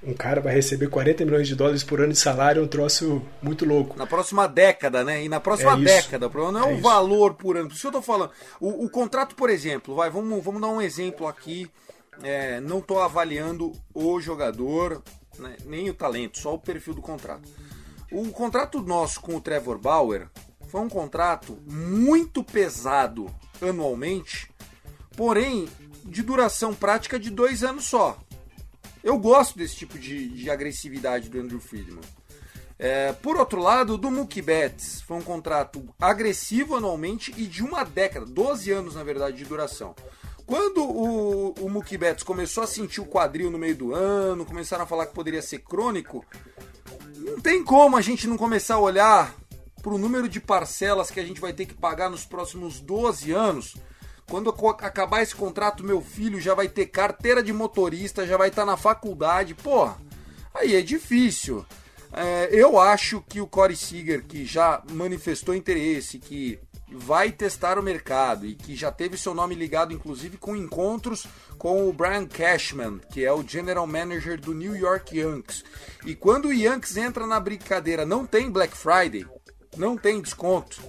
um 0.03 0.15
cara 0.15 0.41
vai 0.41 0.55
receber 0.55 0.89
40 0.89 1.25
milhões 1.25 1.47
de 1.47 1.55
dólares 1.55 1.85
por 1.85 2.01
ano 2.01 2.13
de 2.13 2.19
salário 2.19 2.61
é 2.61 2.65
um 2.65 2.69
troço 2.69 3.23
muito 3.43 3.65
louco. 3.65 3.99
Na 3.99 4.07
próxima 4.07 4.49
década, 4.49 5.05
né? 5.05 5.25
E 5.25 5.29
na 5.29 5.41
próxima 5.41 5.75
é 5.75 5.77
década, 5.77 6.27
o 6.27 6.31
problema 6.31 6.59
não 6.59 6.67
é, 6.67 6.71
é 6.71 6.75
o 6.75 6.79
isso. 6.79 6.83
valor 6.83 7.35
por 7.35 7.57
ano. 7.57 7.69
Por 7.69 7.75
isso 7.75 7.83
que 7.83 7.87
eu 7.89 7.93
tô 7.93 8.03
falando. 8.03 8.31
O, 8.59 8.87
o, 8.87 8.91
contrato, 8.91 9.35
por 9.35 9.51
exemplo, 9.51 9.95
vai, 9.95 10.09
vamos, 10.09 10.43
vamos 10.43 10.61
dar 10.61 10.69
um 10.69 10.81
exemplo 10.81 11.27
aqui. 11.27 11.71
É, 12.23 12.61
não 12.61 12.79
estou 12.79 13.01
avaliando 13.01 13.73
o 13.95 14.21
jogador, 14.21 15.03
né, 15.39 15.57
nem 15.65 15.89
o 15.91 15.95
talento, 15.95 16.39
só 16.39 16.55
o 16.55 16.59
perfil 16.59 16.95
do 16.95 17.03
contrato. 17.03 17.49
O 18.11 18.31
contrato 18.31 18.81
nosso 18.83 19.21
com 19.21 19.37
o 19.37 19.41
Trevor 19.41 19.79
Bauer 19.79 20.29
foi 20.69 20.81
um 20.81 20.89
contrato 20.89 21.59
muito 21.67 22.43
pesado 22.43 23.33
anualmente, 23.61 24.51
porém 25.17 25.69
de 26.05 26.23
duração 26.23 26.75
prática 26.75 27.19
de 27.19 27.31
dois 27.31 27.63
anos 27.63 27.85
só. 27.85 28.19
Eu 29.03 29.19
gosto 29.19 29.57
desse 29.57 29.77
tipo 29.77 29.99
de, 29.99 30.29
de 30.29 30.51
agressividade 30.51 31.29
do 31.29 31.41
Andrew 31.41 31.61
Friedman. 31.61 32.01
É, 32.79 33.13
por 33.13 33.37
outro 33.37 33.61
lado, 33.61 33.99
do 33.99 34.11
Mookie 34.11 34.41
Betts 34.41 35.03
foi 35.03 35.19
um 35.19 35.23
contrato 35.23 35.87
agressivo 36.01 36.77
anualmente 36.77 37.31
e 37.37 37.45
de 37.45 37.63
uma 37.63 37.85
década, 37.85 38.25
12 38.25 38.71
anos 38.71 38.95
na 38.95 39.05
verdade 39.05 39.37
de 39.37 39.45
duração. 39.45 39.95
Quando 40.47 40.83
o, 40.83 41.53
o 41.61 41.69
Mookie 41.69 41.99
Betts 41.99 42.25
começou 42.25 42.65
a 42.65 42.67
sentir 42.67 43.01
o 43.01 43.07
quadril 43.07 43.51
no 43.51 43.59
meio 43.59 43.77
do 43.77 43.95
ano, 43.95 44.47
começaram 44.47 44.85
a 44.85 44.87
falar 44.87 45.07
que 45.07 45.15
poderia 45.15 45.43
ser 45.43 45.59
crônico, 45.59 46.25
não 47.17 47.39
tem 47.41 47.63
como 47.63 47.97
a 47.97 48.01
gente 48.01 48.27
não 48.27 48.39
começar 48.39 48.77
a 48.77 48.81
olhar 48.81 49.35
para 49.83 49.93
o 49.93 49.99
número 49.99 50.29
de 50.29 50.41
parcelas 50.41 51.11
que 51.11 51.21
a 51.21 51.25
gente 51.25 51.41
vai 51.41 51.53
ter 51.53 51.67
que 51.67 51.75
pagar 51.75 52.11
nos 52.11 52.25
próximos 52.25 52.81
12 52.81 53.31
anos. 53.31 53.77
Quando 54.31 54.55
acabar 54.79 55.23
esse 55.23 55.35
contrato, 55.35 55.85
meu 55.85 56.01
filho 56.01 56.41
já 56.41 56.55
vai 56.55 56.69
ter 56.69 56.87
carteira 56.87 57.43
de 57.43 57.53
motorista, 57.53 58.25
já 58.25 58.37
vai 58.37 58.49
estar 58.49 58.63
tá 58.63 58.67
na 58.67 58.77
faculdade. 58.77 59.57
Porra, 59.57 59.97
aí 60.55 60.77
é 60.77 60.81
difícil. 60.81 61.67
É, 62.13 62.49
eu 62.53 62.79
acho 62.79 63.25
que 63.29 63.41
o 63.41 63.47
Corey 63.47 63.77
Seager, 63.77 64.25
que 64.25 64.45
já 64.45 64.85
manifestou 64.93 65.53
interesse, 65.53 66.21
que 66.21 66.61
vai 66.93 67.33
testar 67.33 67.77
o 67.77 67.83
mercado 67.83 68.47
e 68.47 68.55
que 68.55 68.77
já 68.77 68.93
teve 68.93 69.17
seu 69.17 69.35
nome 69.35 69.55
ligado 69.55 69.93
inclusive 69.93 70.37
com 70.37 70.57
encontros 70.57 71.27
com 71.59 71.89
o 71.89 71.93
Brian 71.93 72.27
Cashman, 72.27 73.01
que 73.13 73.25
é 73.25 73.33
o 73.33 73.47
general 73.47 73.87
manager 73.87 74.41
do 74.41 74.55
New 74.55 74.77
York 74.77 75.19
Yankees. 75.19 75.65
E 76.07 76.15
quando 76.15 76.47
o 76.47 76.53
Yankees 76.53 76.97
entra 76.97 77.27
na 77.27 77.41
brincadeira, 77.41 78.07
não 78.07 78.25
tem 78.25 78.49
Black 78.49 78.77
Friday, 78.77 79.27
não 79.77 79.97
tem 79.97 80.21
desconto. 80.21 80.81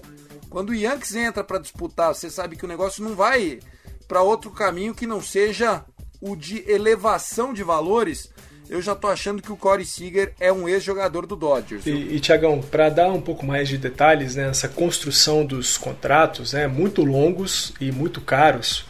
Quando 0.52 0.70
o 0.70 0.76
Yankees 0.76 1.16
entra 1.16 1.44
para 1.44 1.58
disputar, 1.58 2.14
você 2.14 2.30
sabe 2.30 2.56
que 2.56 2.66
o 2.66 2.68
negócio 2.68 3.04
não 3.04 3.16
vai 3.16 3.60
para 4.08 4.22
outro 4.22 4.52
caminho 4.52 4.94
que 4.94 5.08
não 5.08 5.20
seja 5.20 5.84
o 6.22 6.36
de 6.36 6.64
elevação 6.70 7.52
de 7.52 7.64
valores 7.64 8.30
eu 8.72 8.82
já 8.82 8.96
tô 8.96 9.08
achando 9.10 9.42
que 9.42 9.52
o 9.52 9.58
Corey 9.58 9.86
Seager 9.86 10.34
é 10.40 10.52
um 10.52 10.68
ex-jogador 10.68 11.26
do 11.26 11.36
Dodgers. 11.36 11.86
E, 11.86 11.92
e 11.92 12.20
Tiagão, 12.22 12.62
para 12.62 12.88
dar 12.88 13.12
um 13.12 13.20
pouco 13.20 13.46
mais 13.46 13.68
de 13.68 13.78
detalhes 13.78 14.34
nessa 14.34 14.70
né, 14.70 14.74
construção 14.74 15.46
dos 15.46 15.78
contratos, 15.78 16.54
né, 16.54 16.68
muito 16.68 17.04
longos 17.04 17.74
e 17.82 17.92
muito 17.92 18.22
caros, 18.22 18.86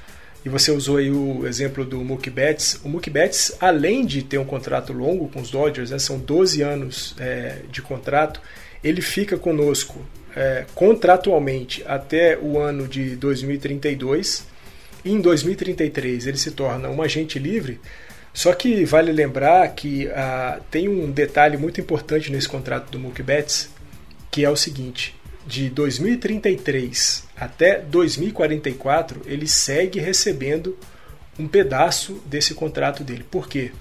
e 0.46 0.50
você 0.50 0.70
usou 0.70 0.98
aí 0.98 1.10
o 1.10 1.48
exemplo 1.48 1.84
do 1.84 2.00
Mookie 2.04 2.30
Betts. 2.30 2.80
O 2.84 2.90
Mookie 2.90 3.10
Betts, 3.10 3.58
além 3.60 4.06
de 4.06 4.22
ter 4.22 4.38
um 4.38 4.46
contrato 4.46 4.94
longo 4.94 5.28
com 5.30 5.42
os 5.42 5.50
Dodgers, 5.50 5.90
né, 5.90 5.98
são 5.98 6.20
12 6.20 6.62
anos 6.62 7.16
é, 7.20 7.64
de 7.72 7.82
contrato, 7.82 8.40
ele 8.84 9.02
fica 9.02 9.36
conosco 9.36 10.00
é, 10.36 10.66
contratualmente 10.74 11.84
até 11.88 12.38
o 12.38 12.58
ano 12.58 12.88
de 12.88 13.16
2032. 13.16 14.48
E 15.04 15.12
em 15.12 15.20
2033 15.20 16.28
ele 16.28 16.38
se 16.38 16.52
torna 16.52 16.88
um 16.88 17.02
agente 17.02 17.40
livre 17.40 17.80
Só 18.34 18.54
que 18.54 18.86
vale 18.86 19.12
lembrar 19.12 19.68
que 19.70 20.08
uh, 20.08 20.62
tem 20.70 20.88
um 20.88 21.12
detalhe 21.12 21.58
muito 21.58 21.82
importante 21.82 22.32
nesse 22.32 22.48
contrato 22.48 22.90
do 22.90 23.00
Mookie 23.00 23.24
Betts, 23.24 23.70
que 24.30 24.46
é 24.46 24.50
o 24.50 24.56
seguinte: 24.56 25.16
de 25.46 25.70
2033 25.70 27.28
até 27.36 27.80
2044, 27.80 29.22
ele 29.26 29.48
segue 29.48 30.00
recebendo 30.00 30.78
um 31.38 31.48
pedaço 31.48 32.22
desse 32.26 32.54
contrato 32.54 33.04
dele. 33.04 33.26
Por 33.30 33.50
quê? 33.50 33.72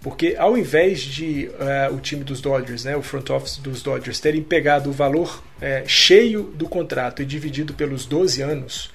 Porque 0.00 0.34
ao 0.38 0.56
invés 0.56 1.00
de 1.00 1.48
uh, 1.48 1.94
o 1.94 2.00
time 2.00 2.24
dos 2.24 2.40
Dodgers, 2.40 2.84
né, 2.84 2.96
o 2.96 3.02
front 3.02 3.28
office 3.28 3.58
dos 3.58 3.82
Dodgers, 3.82 4.18
terem 4.18 4.42
pegado 4.42 4.88
o 4.88 4.92
valor 4.92 5.42
uh, 5.58 5.86
cheio 5.86 6.44
do 6.44 6.66
contrato 6.66 7.20
e 7.20 7.26
dividido 7.26 7.74
pelos 7.74 8.06
12 8.06 8.40
anos, 8.40 8.90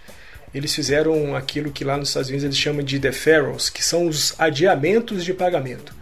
eles 0.53 0.73
fizeram 0.73 1.35
aquilo 1.35 1.71
que 1.71 1.83
lá 1.83 1.95
nos 1.95 2.07
Estados 2.07 2.29
Unidos 2.29 2.45
eles 2.45 2.57
chamam 2.57 2.83
de 2.83 2.97
deferrals, 2.97 3.69
que 3.69 3.83
são 3.83 4.07
os 4.07 4.33
adiamentos 4.39 5.23
de 5.23 5.33
pagamento. 5.33 5.93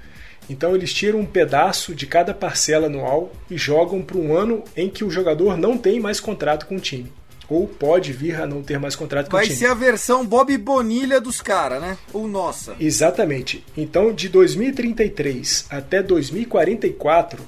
Então 0.50 0.74
eles 0.74 0.94
tiram 0.94 1.20
um 1.20 1.26
pedaço 1.26 1.94
de 1.94 2.06
cada 2.06 2.34
parcela 2.34 2.88
anual 2.88 3.34
e 3.50 3.58
jogam 3.58 4.02
para 4.02 4.18
um 4.18 4.36
ano 4.36 4.64
em 4.76 4.90
que 4.90 5.04
o 5.04 5.10
jogador 5.10 5.58
não 5.58 5.78
tem 5.78 6.00
mais 6.00 6.20
contrato 6.20 6.66
com 6.66 6.78
o 6.78 6.80
time 6.80 7.12
ou 7.50 7.68
pode 7.68 8.14
vir 8.14 8.40
a 8.42 8.48
não 8.48 8.64
ter 8.64 8.80
mais 8.80 8.96
contrato 8.96 9.30
com 9.30 9.38
Vai 9.38 9.46
o 9.46 9.48
time. 9.48 9.60
ser 9.60 9.66
a 9.68 9.74
versão 9.74 10.26
Bob 10.26 10.58
Bonilha 10.58 11.20
dos 11.20 11.42
caras, 11.42 11.82
né? 11.82 11.98
Ou 12.14 12.28
nossa. 12.28 12.76
Exatamente. 12.80 13.64
Então, 13.76 14.14
de 14.14 14.30
2033 14.30 15.66
até 15.70 16.02
2044, 16.02 17.44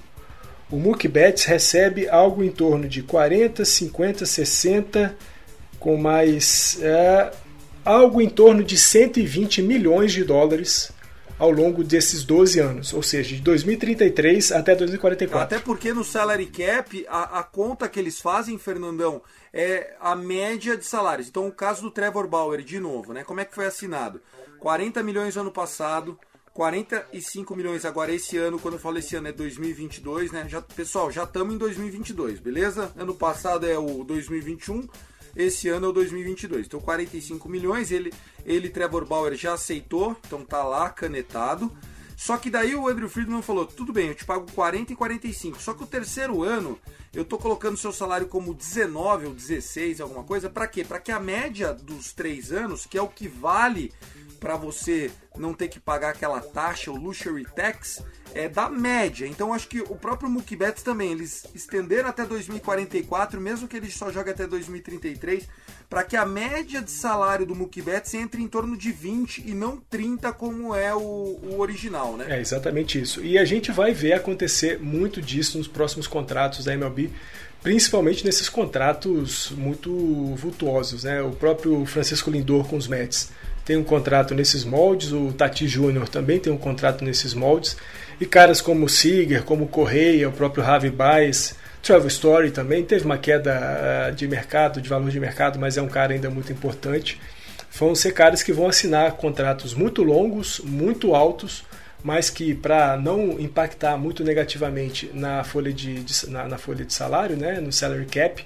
o 0.70 0.78
Mookie 0.78 1.08
Betts 1.08 1.46
recebe 1.46 2.10
algo 2.10 2.44
em 2.44 2.50
torno 2.52 2.88
de 2.88 3.04
40, 3.04 3.64
50, 3.64 4.26
60, 4.26 5.16
com 5.80 5.96
mais 5.98 6.78
é, 6.82 7.32
algo 7.84 8.20
em 8.22 8.30
torno 8.30 8.64
de 8.64 8.78
120 8.78 9.62
milhões 9.62 10.12
de 10.12 10.24
dólares 10.24 10.92
ao 11.38 11.52
longo 11.52 11.84
desses 11.84 12.24
12 12.24 12.60
anos, 12.60 12.94
ou 12.94 13.04
seja, 13.04 13.36
de 13.36 13.42
2033 13.42 14.52
até 14.52 14.76
2044. 14.76 15.56
Até 15.56 15.64
porque 15.64 15.94
no 15.94 16.04
salary 16.04 16.46
cap, 16.46 17.06
a, 17.10 17.40
a 17.40 17.44
conta 17.44 17.90
que 17.90 18.00
eles 18.00 18.20
fazem, 18.22 18.58
Fernandão, 18.58 19.22
é 19.54 19.96
a 20.00 20.16
média 20.16 20.78
de 20.78 20.86
salários. 20.86 21.28
Então, 21.28 21.48
o 21.48 21.52
caso 21.52 21.82
do 21.82 21.92
Trevor 21.92 22.28
Bauer, 22.28 22.62
de 22.62 22.80
novo, 22.80 23.14
né? 23.14 23.24
Como 23.24 23.40
é 23.40 23.46
que 23.46 23.56
foi 23.56 23.66
assinado? 23.66 24.22
40 24.60 25.04
milhões 25.04 25.36
no 25.36 25.42
ano 25.42 25.52
passado, 25.52 26.18
45 26.54 27.54
milhões 27.54 27.84
agora 27.84 28.14
esse 28.14 28.38
ano, 28.38 28.58
quando 28.58 28.76
eu 28.76 28.80
falo 28.80 28.98
esse 28.98 29.16
ano 29.16 29.28
é 29.28 29.32
2022, 29.34 30.32
né? 30.32 30.46
Já, 30.48 30.62
pessoal, 30.62 31.12
já 31.12 31.24
estamos 31.24 31.54
em 31.54 31.58
2022, 31.58 32.40
beleza? 32.40 32.92
Ano 32.96 33.14
passado 33.14 33.66
é 33.66 33.78
o 33.78 34.06
2021, 34.06 34.88
esse 35.36 35.68
ano 35.70 35.88
é 35.88 35.90
o 35.90 35.94
2022. 35.94 36.68
Então 36.68 36.80
45 36.80 37.50
milhões, 37.50 37.92
ele, 37.92 38.14
ele 38.46 38.70
Trevor 38.70 39.06
Bauer 39.06 39.36
já 39.36 39.54
aceitou, 39.54 40.16
então 40.26 40.44
tá 40.46 40.64
lá 40.64 40.90
canetado. 40.90 41.72
Só 42.16 42.38
que 42.38 42.50
daí 42.50 42.76
o 42.76 42.88
Andrew 42.88 43.10
Friedman 43.10 43.42
falou: 43.42 43.66
tudo 43.66 43.92
bem, 43.92 44.08
eu 44.08 44.16
te 44.16 44.26
pago 44.26 44.50
40 44.54 44.94
e 44.94 44.96
45. 44.96 45.62
Só 45.62 45.74
que 45.74 45.84
o 45.84 45.88
terceiro 45.88 46.44
ano 46.44 46.80
eu 47.14 47.26
tô 47.26 47.38
colocando 47.38 47.78
seu 47.78 47.92
salário 47.92 48.28
como 48.28 48.54
19 48.54 49.28
ou 49.28 49.34
16, 49.34 50.02
alguma 50.02 50.24
coisa. 50.24 50.50
Para 50.50 50.68
quê? 50.68 50.84
Para 50.84 51.00
que 51.00 51.12
a 51.12 51.20
média 51.20 51.74
dos 51.74 52.14
três 52.14 52.52
anos, 52.52 52.86
que 52.86 52.98
é 52.98 53.02
o 53.02 53.08
que 53.08 53.28
vale 53.28 53.92
para 54.40 54.56
você 54.56 55.12
não 55.36 55.54
ter 55.54 55.68
que 55.68 55.80
pagar 55.80 56.10
aquela 56.10 56.40
taxa, 56.40 56.92
o 56.92 56.96
luxury 56.96 57.46
tax, 57.56 58.04
é 58.36 58.50
da 58.50 58.70
média. 58.70 59.26
Então 59.26 59.54
acho 59.54 59.68
que 59.68 59.80
o 59.80 59.96
próprio 59.96 60.30
Mookie 60.30 60.56
Betts 60.56 60.84
também, 60.84 61.12
eles 61.12 61.46
estenderam 61.56 62.10
até 62.10 62.26
2044, 62.26 63.40
mesmo 63.40 63.68
que 63.68 63.78
ele 63.78 63.90
só 63.90 64.12
jogue 64.12 64.30
até 64.30 64.46
2033, 64.46 65.48
para 65.90 66.04
que 66.04 66.18
a 66.18 66.26
média 66.26 66.82
de 66.82 66.92
salário 66.92 67.46
do 67.46 67.56
Mookie 67.56 67.82
Betts 67.82 68.14
entre 68.14 68.44
em 68.44 68.48
torno 68.48 68.78
de 68.78 68.92
20 68.92 69.44
e 69.46 69.54
não 69.54 69.78
30 69.78 70.34
como 70.34 70.76
é 70.76 70.94
o, 70.94 71.00
o 71.00 71.60
original, 71.60 72.18
né? 72.18 72.26
É 72.30 72.42
exatamente 72.42 73.02
isso. 73.02 73.24
E 73.24 73.38
a 73.38 73.46
gente 73.46 73.72
vai 73.72 73.94
ver 73.94 74.14
acontecer 74.14 74.80
muito 74.80 75.22
disso 75.22 75.58
nos 75.58 75.68
próximos 75.68 76.06
contratos 76.06 76.66
da 76.66 76.74
MLB 76.74 77.10
principalmente 77.64 78.24
nesses 78.24 78.48
contratos 78.48 79.50
muito 79.58 79.92
vultuosos, 80.36 81.04
né? 81.04 81.24
O 81.24 81.32
próprio 81.32 81.84
Francisco 81.88 82.30
Lindor 82.30 82.68
com 82.68 82.78
os 82.78 82.88
Mets 82.88 83.32
tem 83.66 83.76
um 83.76 83.84
contrato 83.84 84.36
nesses 84.36 84.64
moldes, 84.64 85.12
o 85.12 85.34
Tati 85.34 85.68
Júnior 85.68 86.08
também 86.08 86.40
tem 86.40 86.54
um 86.54 86.58
contrato 86.58 87.04
nesses 87.04 87.34
moldes, 87.34 87.76
e 88.22 88.26
caras 88.26 88.62
como 88.62 88.86
o 88.86 88.90
Seager, 88.90 89.44
como 89.44 89.66
o 89.66 89.68
Correia, 89.68 90.30
o 90.30 90.32
próprio 90.32 90.64
Javi 90.64 90.90
Baez, 90.90 91.56
Travel 91.86 92.08
Story 92.08 92.50
também 92.50 92.84
teve 92.84 93.06
uma 93.06 93.18
queda 93.18 94.08
ah, 94.08 94.12
de 94.12 94.28
mercado, 94.28 94.82
de 94.82 94.90
valor 94.90 95.12
de 95.12 95.20
mercado, 95.20 95.60
mas 95.60 95.78
é 95.78 95.82
um 95.84 95.88
cara 95.88 96.14
ainda 96.14 96.32
muito 96.32 96.52
importante. 96.52 97.22
Vão 97.78 97.94
ser 97.94 98.12
caras 98.12 98.42
que 98.42 98.52
vão 98.52 98.68
assinar 98.68 99.12
contratos 99.12 99.76
muito 99.76 100.02
longos, 100.02 100.60
muito 100.64 101.14
altos, 101.14 101.64
mas 102.04 102.28
que 102.30 102.56
para 102.56 102.98
não 102.98 103.40
impactar 103.40 103.98
muito 103.98 104.24
negativamente 104.24 105.12
na 105.14 105.44
folha 105.44 105.72
de, 105.72 106.04
de 106.04 106.30
na, 106.30 106.48
na, 106.48 106.58
folha 106.58 106.84
de 106.84 106.94
salário, 106.94 107.38
né, 107.38 107.60
no 107.60 107.72
salary 107.72 108.06
cap, 108.06 108.44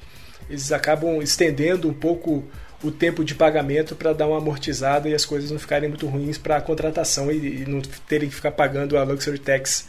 eles 0.50 0.74
acabam 0.74 1.22
estendendo 1.22 1.88
um 1.88 1.94
pouco 1.94 2.44
o 2.84 2.92
tempo 2.92 3.24
de 3.24 3.36
pagamento 3.36 3.96
para 3.96 4.14
dar 4.14 4.28
uma 4.28 4.38
amortizada 4.38 5.10
e 5.10 5.14
as 5.14 5.26
coisas 5.26 5.52
não 5.52 5.60
ficarem 5.60 5.90
muito 5.90 6.08
ruins 6.08 6.38
para 6.38 6.58
a 6.58 6.62
contratação 6.62 7.32
e, 7.32 7.64
e 7.64 7.66
não 7.66 7.82
terem 8.08 8.30
que 8.30 8.36
ficar 8.36 8.52
pagando 8.52 8.98
a 8.98 9.04
luxury 9.04 9.40
tax 9.40 9.88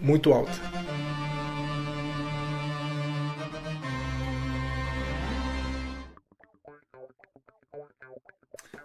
muito 0.00 0.32
alta. 0.32 0.52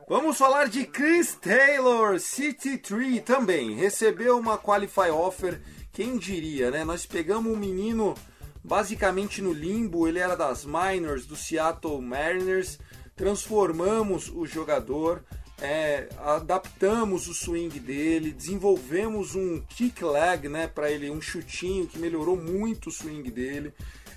Vamos 0.07 0.37
falar 0.37 0.67
de 0.67 0.85
Chris 0.85 1.35
Taylor, 1.35 2.19
City 2.19 2.77
Tree 2.77 3.21
também. 3.21 3.75
Recebeu 3.75 4.37
uma 4.37 4.57
qualify 4.57 5.09
offer, 5.09 5.61
quem 5.93 6.17
diria, 6.17 6.69
né? 6.69 6.83
Nós 6.83 7.05
pegamos 7.05 7.51
um 7.51 7.55
menino 7.55 8.13
basicamente 8.61 9.41
no 9.41 9.53
limbo, 9.53 10.07
ele 10.07 10.19
era 10.19 10.35
das 10.35 10.65
minors 10.65 11.25
do 11.25 11.35
Seattle 11.35 12.01
Mariners 12.01 12.77
transformamos 13.15 14.29
o 14.29 14.45
jogador, 14.45 15.23
é, 15.61 16.09
adaptamos 16.17 17.27
o 17.27 17.33
swing 17.33 17.79
dele, 17.79 18.31
desenvolvemos 18.31 19.35
um 19.35 19.61
kick 19.61 20.03
leg, 20.03 20.49
né, 20.49 20.67
para 20.67 20.89
ele, 20.89 21.11
um 21.11 21.21
chutinho 21.21 21.87
que 21.87 21.99
melhorou 21.99 22.35
muito 22.35 22.89
o 22.89 22.91
swing 22.91 23.29
dele. 23.29 23.73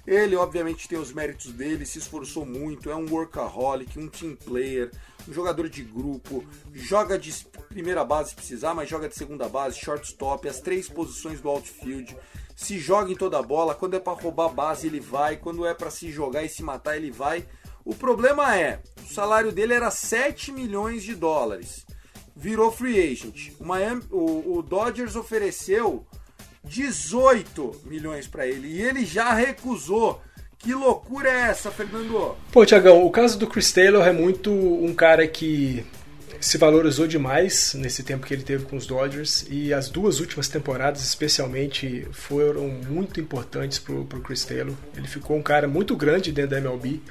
Ele, 0.07 0.37
obviamente, 0.37 0.89
tem 0.89 0.99
os 0.99 1.13
méritos 1.13 1.53
dele, 1.53 1.87
se 1.87 1.99
esforçou 1.99 2.45
muito, 2.45 2.91
é 2.91 2.97
um 2.97 3.09
workaholic, 3.11 3.99
um 3.99 4.09
team 4.09 4.37
player, 4.37 4.91
um 5.27 5.33
jogador 5.33 5.69
de 5.69 5.83
grupo, 5.83 6.45
joga 6.73 7.19
de 7.19 7.33
primeira 7.71 8.05
base 8.05 8.31
se 8.31 8.37
precisar, 8.37 8.75
mas 8.75 8.89
joga 8.89 9.09
de 9.09 9.15
segunda 9.15 9.49
base, 9.49 9.79
shortstop, 9.79 10.47
as 10.47 10.61
três 10.61 10.89
posições 10.91 11.41
do 11.41 11.49
outfield, 11.49 12.15
se 12.55 12.79
joga 12.79 13.11
em 13.11 13.17
toda 13.17 13.39
a 13.39 13.43
bola, 13.43 13.75
quando 13.75 13.95
é 13.95 14.01
para 14.01 14.13
roubar 14.13 14.51
base 14.51 14.87
ele 14.87 15.01
vai, 15.01 15.37
quando 15.37 15.67
é 15.67 15.75
para 15.75 15.91
se 15.91 16.11
jogar 16.11 16.45
e 16.45 16.49
se 16.49 16.63
matar 16.63 16.97
ele 16.97 17.11
vai. 17.11 17.47
O 17.85 17.95
problema 17.95 18.57
é, 18.57 18.81
o 19.03 19.13
salário 19.13 19.53
dele 19.53 19.75
era 19.75 19.91
7 19.91 20.51
milhões 20.51 21.03
de 21.03 21.15
dólares. 21.15 21.85
Virou 22.35 22.73
free 22.73 22.99
agent. 23.13 23.53
O, 23.61 23.65
Miami, 23.65 24.03
o, 24.11 24.59
o 24.59 24.63
Dodgers 24.63 25.15
ofereceu 25.17 26.07
18 26.65 27.83
milhões 27.85 28.27
para 28.27 28.47
ele 28.47 28.69
e 28.69 28.81
ele 28.81 29.05
já 29.05 29.33
recusou. 29.35 30.23
Que 30.59 30.73
loucura 30.73 31.29
é 31.29 31.51
essa, 31.51 31.71
Fernando? 31.71 32.35
Pô, 32.51 32.65
Tiagão, 32.65 33.05
o 33.05 33.11
caso 33.11 33.39
do 33.39 33.47
Chris 33.47 33.71
Taylor 33.71 34.07
é 34.07 34.13
muito 34.13 34.51
um 34.51 34.95
cara 34.95 35.29
que 35.29 35.85
se 36.41 36.57
valorizou 36.57 37.07
demais 37.07 37.75
nesse 37.75 38.03
tempo 38.03 38.27
que 38.27 38.33
ele 38.33 38.43
teve 38.43 38.65
com 38.65 38.77
os 38.77 38.87
Dodgers 38.87 39.47
e 39.51 39.75
as 39.75 39.91
duas 39.91 40.21
últimas 40.21 40.49
temporadas, 40.49 41.03
especialmente, 41.05 42.07
foram 42.13 42.69
muito 42.69 43.21
importantes 43.21 43.79
para 43.79 43.95
o 43.95 44.07
Chris 44.23 44.45
Taylor. 44.45 44.75
Ele 44.97 45.07
ficou 45.07 45.37
um 45.37 45.43
cara 45.43 45.69
muito 45.69 45.95
grande 45.95 46.33
dentro 46.33 46.53
da 46.53 46.59
MLB 46.59 47.03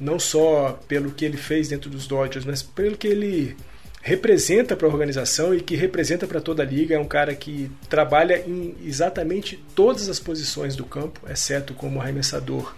não 0.00 0.18
só 0.18 0.78
pelo 0.88 1.10
que 1.10 1.24
ele 1.24 1.36
fez 1.36 1.68
dentro 1.68 1.90
dos 1.90 2.06
Dodgers, 2.06 2.44
mas 2.44 2.62
pelo 2.62 2.96
que 2.96 3.06
ele 3.06 3.56
representa 4.02 4.74
para 4.74 4.86
a 4.86 4.90
organização 4.90 5.54
e 5.54 5.60
que 5.60 5.76
representa 5.76 6.26
para 6.26 6.40
toda 6.40 6.62
a 6.62 6.66
liga. 6.66 6.96
É 6.96 6.98
um 6.98 7.06
cara 7.06 7.34
que 7.34 7.70
trabalha 7.88 8.42
em 8.46 8.74
exatamente 8.84 9.62
todas 9.74 10.08
as 10.08 10.18
posições 10.18 10.74
do 10.74 10.84
campo, 10.84 11.20
exceto 11.30 11.72
como 11.72 12.00
arremessador 12.00 12.74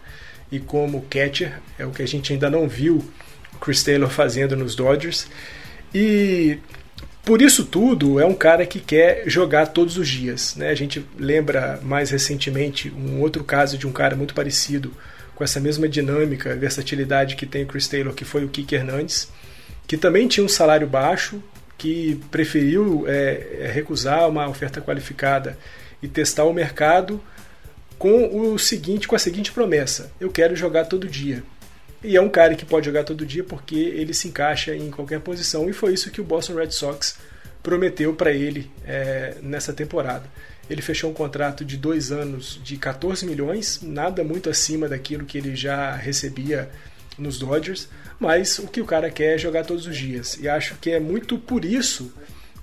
e 0.53 0.61
como 0.61 1.03
catcher. 1.09 1.61
É 1.79 1.87
o 1.87 1.90
que 1.90 2.03
a 2.03 2.07
gente 2.07 2.33
ainda 2.33 2.50
não 2.50 2.68
viu 2.68 3.03
Chris 3.61 3.83
Taylor 3.83 4.11
fazendo 4.11 4.55
nos 4.55 4.74
Dodgers. 4.74 5.27
E 5.94 6.59
por 7.24 7.40
isso 7.40 7.64
tudo, 7.64 8.20
é 8.20 8.27
um 8.27 8.35
cara 8.35 8.66
que 8.66 8.79
quer 8.79 9.22
jogar 9.27 9.68
todos 9.68 9.96
os 9.96 10.07
dias. 10.07 10.55
Né? 10.57 10.68
A 10.68 10.74
gente 10.74 11.05
lembra 11.18 11.81
mais 11.83 12.11
recentemente 12.11 12.90
um 12.90 13.20
outro 13.22 13.42
caso 13.42 13.79
de 13.79 13.87
um 13.87 13.92
cara 13.92 14.14
muito 14.14 14.35
parecido 14.35 14.92
com 15.34 15.42
essa 15.44 15.60
mesma 15.60 15.88
dinâmica, 15.88 16.54
versatilidade 16.54 17.36
que 17.36 17.46
tem 17.46 17.64
o 17.64 17.66
Chris 17.66 17.88
Taylor, 17.88 18.14
que 18.14 18.24
foi 18.24 18.44
o 18.44 18.48
Kike 18.48 18.74
Hernandes, 18.74 19.28
que 19.86 19.96
também 19.96 20.28
tinha 20.28 20.44
um 20.44 20.48
salário 20.48 20.86
baixo, 20.86 21.42
que 21.76 22.20
preferiu 22.30 23.04
é, 23.06 23.58
é, 23.60 23.70
recusar 23.72 24.28
uma 24.28 24.48
oferta 24.48 24.80
qualificada 24.80 25.58
e 26.02 26.08
testar 26.08 26.44
o 26.44 26.52
mercado 26.52 27.20
com 27.98 28.52
o 28.52 28.58
seguinte, 28.58 29.08
com 29.08 29.16
a 29.16 29.18
seguinte 29.18 29.52
promessa: 29.52 30.12
eu 30.20 30.30
quero 30.30 30.54
jogar 30.54 30.84
todo 30.84 31.08
dia. 31.08 31.42
E 32.02 32.16
é 32.16 32.20
um 32.20 32.28
cara 32.28 32.54
que 32.54 32.66
pode 32.66 32.86
jogar 32.86 33.02
todo 33.02 33.24
dia 33.24 33.42
porque 33.42 33.76
ele 33.76 34.12
se 34.12 34.28
encaixa 34.28 34.76
em 34.76 34.90
qualquer 34.90 35.20
posição 35.20 35.68
e 35.70 35.72
foi 35.72 35.94
isso 35.94 36.10
que 36.10 36.20
o 36.20 36.24
Boston 36.24 36.54
Red 36.54 36.70
Sox 36.70 37.16
prometeu 37.62 38.14
para 38.14 38.30
ele 38.30 38.70
é, 38.86 39.36
nessa 39.42 39.72
temporada. 39.72 40.24
Ele 40.68 40.81
fechou 40.81 41.11
um 41.11 41.14
contrato 41.14 41.64
de 41.64 41.77
dois 41.77 42.11
anos 42.11 42.61
de 42.62 42.77
14 42.77 43.27
milhões, 43.27 43.81
nada 43.83 44.24
muito 44.24 44.48
acima 44.48 44.88
daquilo 44.88 45.24
que 45.24 45.38
ele 45.38 45.55
já 45.55 45.94
recebia 45.94 46.70
nos 47.18 47.38
Dodgers, 47.38 47.88
mas 48.18 48.59
o 48.59 48.66
que 48.66 48.81
o 48.81 48.85
cara 48.85 49.11
quer 49.11 49.35
é 49.35 49.38
jogar 49.38 49.64
todos 49.64 49.87
os 49.87 49.96
dias. 49.96 50.38
E 50.40 50.48
acho 50.48 50.77
que 50.77 50.90
é 50.90 51.00
muito 51.00 51.38
por 51.38 51.64
isso 51.64 52.12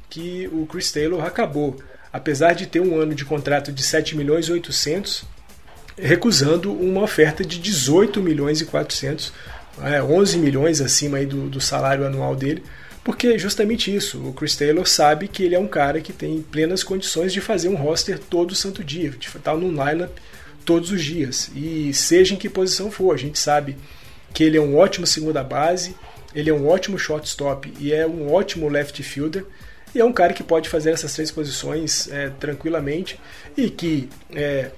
que 0.10 0.50
o 0.52 0.66
Chris 0.66 0.92
Taylor 0.92 1.24
acabou, 1.24 1.82
apesar 2.12 2.54
de 2.54 2.68
ter 2.68 2.82
um 2.82 3.00
ano 3.00 3.16
de 3.16 3.24
contrato 3.24 3.72
de 3.72 3.84
7 3.84 4.18
milhões 4.18 4.48
e 4.48 4.52
800, 4.52 5.24
recusando 5.98 6.74
uma 6.74 7.02
oferta 7.02 7.46
de 7.46 7.60
18 7.60 8.22
milhões 8.22 8.60
e 8.62 8.66
400, 8.66 9.32
é, 9.84 10.02
11 10.02 10.38
milhões 10.38 10.82
acima 10.82 11.18
aí 11.18 11.26
do, 11.26 11.50
do 11.50 11.62
salário 11.62 12.06
anual 12.06 12.36
dele, 12.36 12.64
porque 13.04 13.28
é 13.28 13.38
justamente 13.38 13.94
isso. 13.94 14.20
O 14.28 14.34
Chris 14.34 14.56
Taylor 14.56 14.86
sabe 14.88 15.28
que 15.28 15.44
ele 15.44 15.56
é 15.56 15.60
um 15.60 15.68
cara 15.68 16.02
que 16.02 16.14
tem 16.14 16.42
plenas 16.42 16.84
condições 16.84 17.34
de 17.34 17.42
fazer 17.42 17.70
um 17.70 17.76
roster 17.76 18.20
todo 18.20 18.56
santo 18.56 18.84
dia, 18.84 19.12
de 19.12 19.28
estar 19.28 19.56
num 19.56 19.72
lineup 19.72 20.12
todos 20.64 20.92
os 20.92 21.04
dias. 21.04 21.50
E 21.56 21.94
seja 21.94 22.36
em 22.36 22.38
que 22.38 22.50
posição 22.50 22.92
for, 22.92 23.14
a 23.14 23.18
gente 23.18 23.40
sabe 23.40 23.76
que 24.34 24.44
ele 24.44 24.58
é 24.58 24.62
um 24.62 24.78
ótimo 24.78 25.08
segunda 25.08 25.44
base, 25.44 25.96
ele 26.34 26.50
é 26.50 26.54
um 26.54 26.68
ótimo 26.68 26.98
shortstop 26.98 27.74
e 27.80 27.92
é 27.92 28.06
um 28.06 28.32
ótimo 28.32 28.70
left 28.70 29.02
fielder. 29.02 29.46
E 29.94 30.00
é 30.00 30.06
um 30.06 30.14
cara 30.14 30.32
que 30.32 30.44
pode 30.44 30.70
fazer 30.70 30.92
essas 30.92 31.14
três 31.14 31.32
posições 31.32 32.08
é, 32.10 32.30
tranquilamente 32.40 33.20
e 33.58 33.70
que, 33.70 34.08
é, 34.34 34.72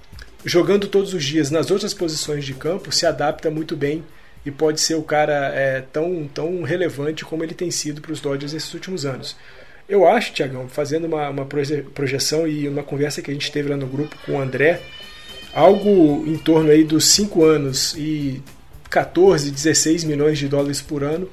jogando 0.43 0.87
todos 0.87 1.13
os 1.13 1.23
dias 1.23 1.51
nas 1.51 1.69
outras 1.69 1.93
posições 1.93 2.43
de 2.43 2.53
campo, 2.55 2.91
se 2.91 3.05
adapta 3.05 3.51
muito 3.51 3.75
bem 3.75 4.03
e 4.45 4.51
pode 4.51 4.81
ser 4.81 4.95
o 4.95 5.03
cara 5.03 5.51
é, 5.53 5.81
tão, 5.81 6.27
tão 6.33 6.63
relevante 6.63 7.23
como 7.23 7.43
ele 7.43 7.53
tem 7.53 7.71
sido 7.71 8.01
para 8.01 8.11
os 8.11 8.19
Dodgers 8.19 8.53
nesses 8.53 8.73
últimos 8.73 9.05
anos. 9.05 9.35
Eu 9.87 10.07
acho, 10.07 10.33
Tiagão, 10.33 10.67
fazendo 10.69 11.05
uma, 11.05 11.29
uma 11.29 11.45
projeção 11.45 12.47
e 12.47 12.67
uma 12.67 12.83
conversa 12.83 13.21
que 13.21 13.29
a 13.29 13.33
gente 13.33 13.51
teve 13.51 13.69
lá 13.69 13.77
no 13.77 13.87
grupo 13.87 14.17
com 14.25 14.33
o 14.33 14.41
André, 14.41 14.81
algo 15.53 16.23
em 16.25 16.37
torno 16.37 16.71
aí 16.71 16.83
dos 16.83 17.11
5 17.11 17.43
anos 17.43 17.93
e 17.97 18.41
14, 18.89 19.51
16 19.51 20.03
milhões 20.03 20.37
de 20.37 20.47
dólares 20.47 20.81
por 20.81 21.03
ano, 21.03 21.29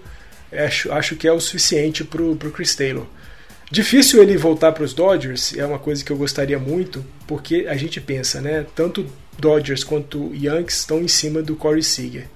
acho, 0.52 0.92
acho 0.92 1.16
que 1.16 1.28
é 1.28 1.32
o 1.32 1.40
suficiente 1.40 2.04
para 2.04 2.22
o 2.22 2.36
Chris 2.36 2.74
Taylor. 2.74 3.06
Difícil 3.70 4.20
ele 4.20 4.36
voltar 4.36 4.72
para 4.72 4.82
os 4.82 4.92
Dodgers, 4.92 5.56
é 5.56 5.64
uma 5.64 5.78
coisa 5.78 6.04
que 6.04 6.10
eu 6.10 6.16
gostaria 6.16 6.58
muito, 6.58 7.04
porque 7.26 7.66
a 7.68 7.76
gente 7.76 8.00
pensa, 8.00 8.40
né? 8.40 8.66
Tanto 8.74 9.06
Dodgers 9.38 9.84
quanto 9.84 10.34
Yankees 10.34 10.78
estão 10.78 11.00
em 11.00 11.06
cima 11.06 11.40
do 11.40 11.54
Corey 11.54 11.82
Seager. 11.82 12.26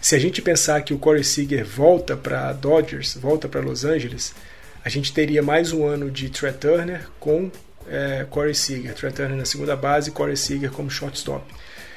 Se 0.00 0.14
a 0.14 0.18
gente 0.18 0.40
pensar 0.40 0.82
que 0.82 0.94
o 0.94 0.98
Corey 0.98 1.24
Seager 1.24 1.66
volta 1.66 2.16
para 2.16 2.52
Dodgers, 2.52 3.16
volta 3.20 3.48
para 3.48 3.60
Los 3.60 3.84
Angeles, 3.84 4.32
a 4.84 4.88
gente 4.88 5.12
teria 5.12 5.42
mais 5.42 5.72
um 5.72 5.84
ano 5.84 6.08
de 6.08 6.30
Trey 6.30 6.52
Turner 6.52 7.08
com 7.18 7.50
é, 7.88 8.24
Corey 8.30 8.54
Seager. 8.54 8.94
Trey 8.94 9.12
Turner 9.12 9.36
na 9.36 9.44
segunda 9.44 9.74
base, 9.74 10.12
Corey 10.12 10.36
Seager 10.36 10.70
como 10.70 10.88
shortstop. 10.88 11.44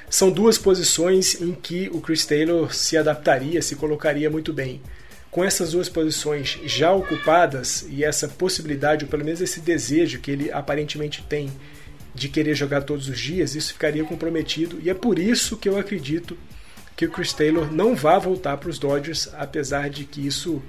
São 0.09 0.31
duas 0.31 0.57
posições 0.57 1.39
em 1.39 1.53
que 1.53 1.89
o 1.93 2.01
Chris 2.01 2.25
Taylor 2.25 2.73
se 2.73 2.97
adaptaria, 2.97 3.61
se 3.61 3.75
colocaria 3.75 4.29
muito 4.29 4.51
bem. 4.51 4.81
Com 5.29 5.43
essas 5.43 5.71
duas 5.71 5.87
posições 5.87 6.59
já 6.65 6.91
ocupadas 6.91 7.85
e 7.87 8.03
essa 8.03 8.27
possibilidade, 8.27 9.05
ou 9.05 9.11
pelo 9.11 9.23
menos 9.23 9.39
esse 9.39 9.61
desejo 9.61 10.19
que 10.19 10.31
ele 10.31 10.51
aparentemente 10.51 11.23
tem 11.29 11.49
de 12.13 12.27
querer 12.27 12.55
jogar 12.55 12.81
todos 12.81 13.07
os 13.07 13.17
dias, 13.17 13.55
isso 13.55 13.71
ficaria 13.71 14.03
comprometido 14.03 14.79
e 14.83 14.89
é 14.89 14.93
por 14.93 15.17
isso 15.17 15.55
que 15.55 15.69
eu 15.69 15.77
acredito 15.77 16.37
que 17.01 17.05
o 17.07 17.09
Chris 17.09 17.33
Taylor 17.33 17.73
não 17.73 17.95
vá 17.95 18.19
voltar 18.19 18.57
para 18.57 18.69
os 18.69 18.77
Dodgers, 18.77 19.27
apesar 19.33 19.89
de 19.89 20.05
que 20.05 20.23
isso 20.23 20.61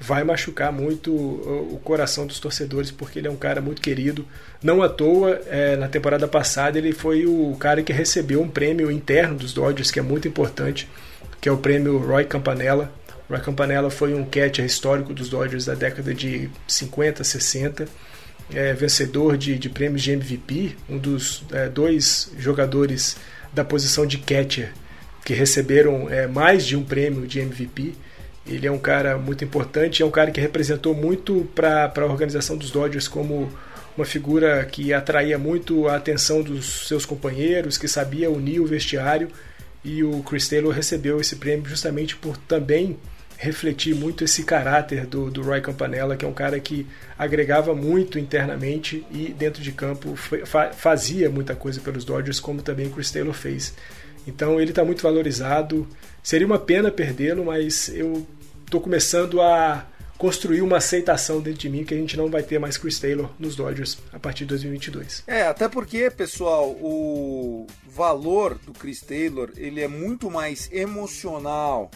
vai 0.00 0.24
machucar 0.24 0.72
muito 0.72 1.12
o 1.14 1.78
coração 1.84 2.26
dos 2.26 2.40
torcedores, 2.40 2.90
porque 2.90 3.18
ele 3.18 3.28
é 3.28 3.30
um 3.30 3.36
cara 3.36 3.60
muito 3.60 3.82
querido. 3.82 4.26
Não 4.62 4.82
à 4.82 4.88
toa, 4.88 5.42
é, 5.46 5.76
na 5.76 5.86
temporada 5.86 6.26
passada, 6.26 6.78
ele 6.78 6.92
foi 6.92 7.26
o 7.26 7.54
cara 7.60 7.82
que 7.82 7.92
recebeu 7.92 8.40
um 8.40 8.48
prêmio 8.48 8.90
interno 8.90 9.36
dos 9.36 9.52
Dodgers, 9.52 9.90
que 9.90 9.98
é 9.98 10.02
muito 10.02 10.26
importante, 10.26 10.88
que 11.38 11.50
é 11.50 11.52
o 11.52 11.58
prêmio 11.58 11.98
Roy 11.98 12.24
Campanella. 12.24 12.90
Roy 13.28 13.40
Campanella 13.40 13.90
foi 13.90 14.14
um 14.14 14.24
catcher 14.24 14.64
histórico 14.64 15.12
dos 15.12 15.28
Dodgers 15.28 15.66
da 15.66 15.74
década 15.74 16.14
de 16.14 16.48
50, 16.66 17.22
60, 17.22 17.86
é, 18.54 18.72
vencedor 18.72 19.36
de, 19.36 19.58
de 19.58 19.68
prêmios 19.68 20.02
de 20.02 20.12
MVP, 20.12 20.76
um 20.88 20.96
dos 20.96 21.44
é, 21.52 21.68
dois 21.68 22.32
jogadores 22.38 23.18
da 23.52 23.62
posição 23.62 24.06
de 24.06 24.16
catcher 24.16 24.72
que 25.24 25.32
receberam 25.32 26.08
é, 26.10 26.26
mais 26.26 26.66
de 26.66 26.76
um 26.76 26.84
prêmio 26.84 27.26
de 27.26 27.40
MVP. 27.40 27.94
Ele 28.46 28.66
é 28.66 28.70
um 28.70 28.78
cara 28.78 29.16
muito 29.16 29.42
importante, 29.42 30.02
é 30.02 30.06
um 30.06 30.10
cara 30.10 30.30
que 30.30 30.40
representou 30.40 30.94
muito 30.94 31.48
para 31.54 31.90
a 31.96 32.04
organização 32.04 32.56
dos 32.56 32.70
Dodgers 32.70 33.08
como 33.08 33.50
uma 33.96 34.04
figura 34.04 34.64
que 34.64 34.92
atraía 34.92 35.38
muito 35.38 35.88
a 35.88 35.96
atenção 35.96 36.42
dos 36.42 36.86
seus 36.86 37.06
companheiros, 37.06 37.78
que 37.78 37.88
sabia 37.88 38.30
unir 38.30 38.60
o 38.60 38.66
vestiário. 38.66 39.28
E 39.82 40.02
o 40.02 40.22
Chris 40.22 40.48
Taylor 40.48 40.72
recebeu 40.72 41.20
esse 41.20 41.36
prêmio 41.36 41.66
justamente 41.66 42.16
por 42.16 42.36
também 42.36 42.98
refletir 43.36 43.94
muito 43.94 44.24
esse 44.24 44.42
caráter 44.42 45.06
do, 45.06 45.30
do 45.30 45.42
Roy 45.42 45.60
Campanella, 45.60 46.16
que 46.16 46.24
é 46.24 46.28
um 46.28 46.32
cara 46.32 46.58
que 46.60 46.86
agregava 47.18 47.74
muito 47.74 48.18
internamente 48.18 49.04
e 49.10 49.34
dentro 49.36 49.62
de 49.62 49.72
campo 49.72 50.16
fazia 50.74 51.28
muita 51.28 51.54
coisa 51.54 51.80
pelos 51.80 52.04
Dodgers, 52.04 52.40
como 52.40 52.62
também 52.62 52.86
o 52.86 52.90
Chris 52.90 53.10
Taylor 53.10 53.34
fez. 53.34 53.74
Então 54.26 54.60
ele 54.60 54.70
está 54.70 54.84
muito 54.84 55.02
valorizado. 55.02 55.86
Seria 56.22 56.46
uma 56.46 56.58
pena 56.58 56.90
perdê-lo, 56.90 57.44
mas 57.44 57.88
eu 57.88 58.26
estou 58.64 58.80
começando 58.80 59.40
a 59.40 59.86
construir 60.16 60.62
uma 60.62 60.78
aceitação 60.78 61.40
dentro 61.40 61.60
de 61.60 61.68
mim 61.68 61.84
que 61.84 61.92
a 61.92 61.96
gente 61.96 62.16
não 62.16 62.30
vai 62.30 62.42
ter 62.42 62.58
mais 62.58 62.78
Chris 62.78 62.98
Taylor 62.98 63.30
nos 63.38 63.56
Dodgers 63.56 63.98
a 64.12 64.18
partir 64.18 64.44
de 64.44 64.50
2022. 64.50 65.24
É, 65.26 65.42
até 65.42 65.68
porque, 65.68 66.10
pessoal, 66.10 66.70
o 66.70 67.66
valor 67.86 68.56
do 68.64 68.72
Chris 68.72 69.00
Taylor 69.00 69.50
ele 69.56 69.82
é 69.82 69.88
muito 69.88 70.30
mais 70.30 70.70
emocional, 70.72 71.90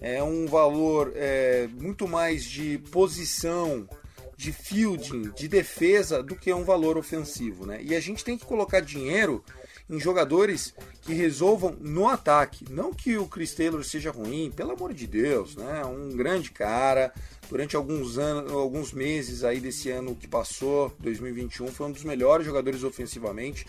é 0.00 0.22
um 0.22 0.46
valor 0.46 1.12
é, 1.14 1.68
muito 1.80 2.08
mais 2.08 2.44
de 2.44 2.78
posição, 2.90 3.88
de 4.36 4.52
fielding, 4.52 5.30
de 5.36 5.46
defesa 5.46 6.22
do 6.22 6.34
que 6.34 6.52
um 6.52 6.64
valor 6.64 6.98
ofensivo, 6.98 7.64
né? 7.64 7.78
E 7.80 7.94
a 7.94 8.00
gente 8.00 8.24
tem 8.24 8.36
que 8.36 8.44
colocar 8.44 8.80
dinheiro 8.80 9.44
em 9.88 10.00
jogadores 10.00 10.74
que 11.02 11.12
resolvam 11.12 11.76
no 11.80 12.08
ataque. 12.08 12.64
Não 12.70 12.92
que 12.92 13.16
o 13.18 13.26
Chris 13.26 13.54
Taylor 13.54 13.84
seja 13.84 14.10
ruim, 14.10 14.50
pelo 14.50 14.72
amor 14.72 14.94
de 14.94 15.06
Deus, 15.06 15.56
né? 15.56 15.84
Um 15.84 16.16
grande 16.16 16.50
cara. 16.50 17.12
Durante 17.48 17.76
alguns 17.76 18.16
anos, 18.16 18.50
alguns 18.50 18.92
meses 18.92 19.44
aí 19.44 19.60
desse 19.60 19.90
ano 19.90 20.14
que 20.14 20.26
passou, 20.26 20.90
2021, 21.00 21.68
foi 21.68 21.88
um 21.88 21.92
dos 21.92 22.04
melhores 22.04 22.46
jogadores 22.46 22.82
ofensivamente. 22.82 23.66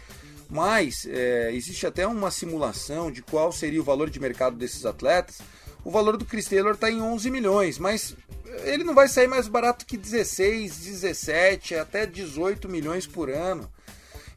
Mas 0.50 1.06
é, 1.10 1.52
existe 1.54 1.86
até 1.86 2.06
uma 2.08 2.32
simulação 2.32 3.12
de 3.12 3.22
qual 3.22 3.52
seria 3.52 3.82
o 3.82 3.84
valor 3.84 4.10
de 4.10 4.20
mercado 4.20 4.56
desses 4.56 4.86
atletas. 4.86 5.40
O 5.84 5.92
valor 5.92 6.16
do 6.16 6.26
Chris 6.26 6.46
Taylor 6.46 6.76
está 6.76 6.90
em 6.90 7.02
11 7.02 7.30
milhões, 7.30 7.78
mas 7.78 8.16
ele 8.64 8.84
não 8.84 8.94
vai 8.94 9.08
sair 9.08 9.28
mais 9.28 9.48
barato 9.48 9.86
que 9.86 9.98
16, 9.98 10.78
17, 10.78 11.76
até 11.76 12.06
18 12.06 12.70
milhões 12.70 13.06
por 13.06 13.30
ano. 13.30 13.70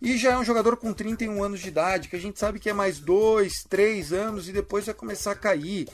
E 0.00 0.16
já 0.16 0.32
é 0.32 0.38
um 0.38 0.44
jogador 0.44 0.76
com 0.76 0.92
31 0.92 1.42
anos 1.42 1.60
de 1.60 1.68
idade, 1.68 2.08
que 2.08 2.16
a 2.16 2.20
gente 2.20 2.38
sabe 2.38 2.58
que 2.58 2.68
é 2.68 2.72
mais 2.72 2.98
2, 2.98 3.64
3 3.68 4.12
anos 4.12 4.48
e 4.48 4.52
depois 4.52 4.86
vai 4.86 4.94
começar 4.94 5.32
a 5.32 5.36
cair. 5.36 5.88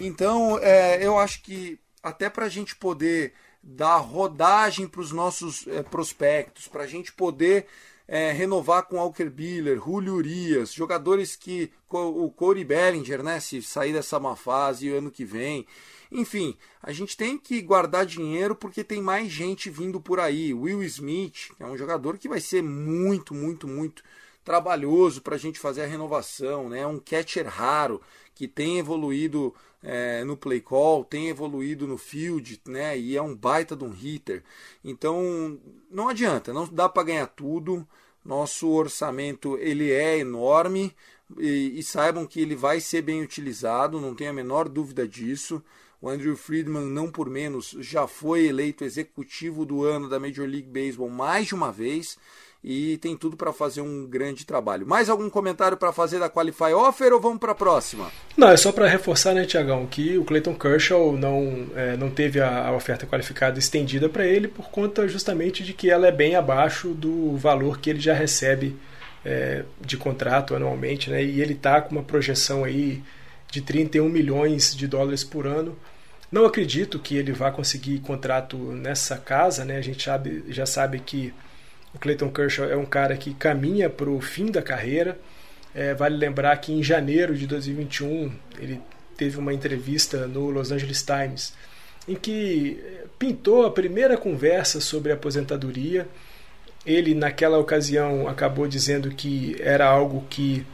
Então, 0.00 0.58
é, 0.60 1.04
eu 1.04 1.18
acho 1.18 1.42
que 1.42 1.78
até 2.02 2.28
para 2.28 2.46
a 2.46 2.48
gente 2.48 2.74
poder 2.74 3.32
dar 3.62 3.98
rodagem 3.98 4.88
para 4.88 5.00
os 5.00 5.12
nossos 5.12 5.66
é, 5.68 5.82
prospectos, 5.82 6.66
para 6.66 6.82
a 6.82 6.86
gente 6.86 7.12
poder 7.12 7.66
é, 8.08 8.32
renovar 8.32 8.84
com 8.84 8.96
Walker 8.96 9.30
Biller, 9.30 9.80
Julio 9.82 10.14
Urias, 10.14 10.72
jogadores 10.72 11.36
que 11.36 11.70
o 11.88 12.30
Corey 12.30 12.64
Bellinger, 12.64 13.22
né, 13.22 13.38
se 13.38 13.62
sair 13.62 13.92
dessa 13.92 14.18
má 14.18 14.34
fase 14.34 14.90
ano 14.90 15.10
que 15.10 15.24
vem, 15.24 15.66
enfim, 16.12 16.56
a 16.82 16.92
gente 16.92 17.16
tem 17.16 17.38
que 17.38 17.60
guardar 17.62 18.04
dinheiro 18.04 18.54
porque 18.54 18.84
tem 18.84 19.00
mais 19.00 19.32
gente 19.32 19.70
vindo 19.70 20.00
por 20.00 20.20
aí. 20.20 20.52
Will 20.52 20.82
Smith, 20.82 21.50
que 21.56 21.62
é 21.62 21.66
um 21.66 21.76
jogador 21.76 22.18
que 22.18 22.28
vai 22.28 22.40
ser 22.40 22.62
muito, 22.62 23.34
muito, 23.34 23.66
muito 23.66 24.02
trabalhoso 24.44 25.22
para 25.22 25.36
a 25.36 25.38
gente 25.38 25.58
fazer 25.58 25.82
a 25.82 25.86
renovação, 25.86 26.68
né? 26.68 26.86
Um 26.86 26.98
catcher 26.98 27.46
raro 27.46 28.00
que 28.34 28.46
tem 28.46 28.78
evoluído 28.78 29.54
é, 29.82 30.22
no 30.24 30.36
play 30.36 30.60
call, 30.60 31.04
tem 31.04 31.28
evoluído 31.28 31.86
no 31.86 31.96
field, 31.96 32.60
né? 32.66 32.98
E 32.98 33.16
é 33.16 33.22
um 33.22 33.34
baita 33.34 33.74
de 33.74 33.84
um 33.84 33.90
hitter. 33.90 34.42
Então 34.84 35.58
não 35.90 36.08
adianta, 36.08 36.52
não 36.52 36.66
dá 36.66 36.88
para 36.88 37.04
ganhar 37.04 37.26
tudo. 37.26 37.86
Nosso 38.24 38.68
orçamento 38.68 39.58
ele 39.58 39.90
é 39.90 40.18
enorme 40.18 40.94
e, 41.38 41.78
e 41.78 41.82
saibam 41.82 42.26
que 42.26 42.40
ele 42.40 42.54
vai 42.54 42.80
ser 42.80 43.02
bem 43.02 43.22
utilizado, 43.22 44.00
não 44.00 44.14
tenho 44.14 44.30
a 44.30 44.34
menor 44.34 44.68
dúvida 44.68 45.08
disso. 45.08 45.62
O 46.02 46.08
Andrew 46.08 46.36
Friedman, 46.36 46.86
não 46.86 47.08
por 47.08 47.30
menos, 47.30 47.76
já 47.78 48.08
foi 48.08 48.46
eleito 48.48 48.82
executivo 48.82 49.64
do 49.64 49.84
ano 49.84 50.08
da 50.08 50.18
Major 50.18 50.48
League 50.48 50.66
Baseball 50.66 51.08
mais 51.08 51.46
de 51.46 51.54
uma 51.54 51.70
vez. 51.70 52.18
e 52.64 52.96
tem 52.98 53.16
tudo 53.16 53.36
para 53.36 53.52
fazer 53.52 53.80
um 53.80 54.06
grande 54.06 54.46
trabalho. 54.46 54.86
Mais 54.86 55.10
algum 55.10 55.28
comentário 55.28 55.76
para 55.76 55.92
fazer 55.92 56.20
da 56.20 56.30
Qualify 56.30 56.72
Offer 56.72 57.12
ou 57.12 57.20
vamos 57.20 57.38
para 57.38 57.50
a 57.50 57.56
próxima? 57.56 58.08
Não, 58.36 58.48
é 58.48 58.56
só 58.56 58.70
para 58.70 58.86
reforçar, 58.86 59.34
né, 59.34 59.44
Tiagão, 59.44 59.84
que 59.84 60.16
o 60.16 60.24
Clayton 60.24 60.54
Kershaw 60.54 61.16
não, 61.16 61.66
é, 61.74 61.96
não 61.96 62.08
teve 62.08 62.40
a, 62.40 62.68
a, 62.68 62.72
oferta 62.72 63.04
qualificada 63.04 63.58
estendida 63.58 64.08
para 64.08 64.24
ele 64.24 64.46
por 64.46 64.70
conta 64.70 65.08
justamente 65.08 65.64
de 65.64 65.72
que 65.72 65.90
ela 65.90 66.06
é 66.06 66.12
bem 66.12 66.36
abaixo 66.36 66.90
do 66.90 67.36
valor 67.36 67.80
que 67.80 67.90
ele 67.90 67.98
já 67.98 68.14
recebe 68.14 68.76
é, 69.24 69.64
de 69.80 69.96
contrato 69.96 70.54
anualmente, 70.54 71.10
né, 71.10 71.22
e 71.22 71.40
ele 71.40 71.54
está 71.54 71.80
com 71.80 71.90
uma 71.90 72.04
projeção 72.04 72.62
aí 72.62 73.02
de 73.50 73.60
31 73.60 74.08
milhões 74.08 74.74
de 74.74 74.86
dólares 74.86 75.24
por 75.24 75.48
ano. 75.48 75.76
Não 76.32 76.46
acredito 76.46 76.98
que 76.98 77.14
ele 77.14 77.30
vá 77.30 77.50
conseguir 77.50 77.98
contrato 77.98 78.56
nessa 78.56 79.18
casa, 79.18 79.66
né? 79.66 79.76
A 79.76 79.82
gente 79.82 80.02
sabe, 80.02 80.42
já 80.48 80.64
sabe 80.64 80.98
que 80.98 81.32
o 81.94 81.98
Clayton 81.98 82.30
Kershaw 82.30 82.70
é 82.70 82.76
um 82.76 82.86
cara 82.86 83.14
que 83.18 83.34
caminha 83.34 83.90
para 83.90 84.08
o 84.08 84.18
fim 84.18 84.46
da 84.46 84.62
carreira. 84.62 85.18
É, 85.74 85.92
vale 85.92 86.16
lembrar 86.16 86.56
que 86.56 86.72
em 86.72 86.82
janeiro 86.82 87.36
de 87.36 87.46
2021 87.46 88.32
ele 88.58 88.80
teve 89.16 89.38
uma 89.38 89.52
entrevista 89.52 90.26
no 90.26 90.48
Los 90.48 90.72
Angeles 90.72 91.02
Times 91.02 91.52
em 92.08 92.14
que 92.14 92.82
pintou 93.18 93.64
a 93.64 93.70
primeira 93.70 94.16
conversa 94.16 94.80
sobre 94.80 95.12
aposentadoria. 95.12 96.08
Ele, 96.84 97.14
naquela 97.14 97.58
ocasião, 97.58 98.26
acabou 98.26 98.66
dizendo 98.66 99.10
que 99.10 99.56
era 99.60 99.86
algo 99.86 100.24
que 100.28 100.66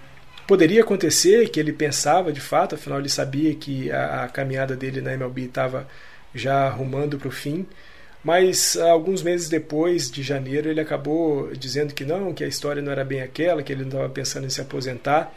poderia 0.49 0.81
acontecer, 0.81 1.51
que 1.51 1.61
ele 1.61 1.75
pensava 1.75 2.33
de 2.33 2.41
fato, 2.41 2.75
afinal 2.75 2.99
ele 2.99 3.11
sabia 3.11 3.55
que 3.55 3.93
a, 3.93 4.25
a 4.25 4.29
caminhada 4.29 4.75
dele 4.75 5.03
na 5.03 5.13
MLB 5.13 5.43
estava 5.43 5.87
já 6.35 6.67
arrumando 6.67 7.19
para 7.19 7.29
o 7.29 7.31
fim. 7.31 7.67
Mas 8.25 8.75
alguns 8.77 9.23
meses 9.23 9.49
depois 9.51 10.11
de 10.11 10.23
janeiro 10.23 10.71
ele 10.71 10.81
acabou 10.81 11.55
dizendo 11.55 11.93
que 11.93 12.05
não, 12.05 12.33
que 12.33 12.43
a 12.43 12.49
história 12.49 12.81
não 12.81 12.91
era 12.91 13.05
bem 13.05 13.21
aquela, 13.21 13.63
que 13.63 13.71
ele 13.71 13.83
não 13.83 13.91
estava 13.91 14.09
pensando 14.09 14.47
em 14.47 14.51
se 14.51 14.61
aposentar. 14.61 15.33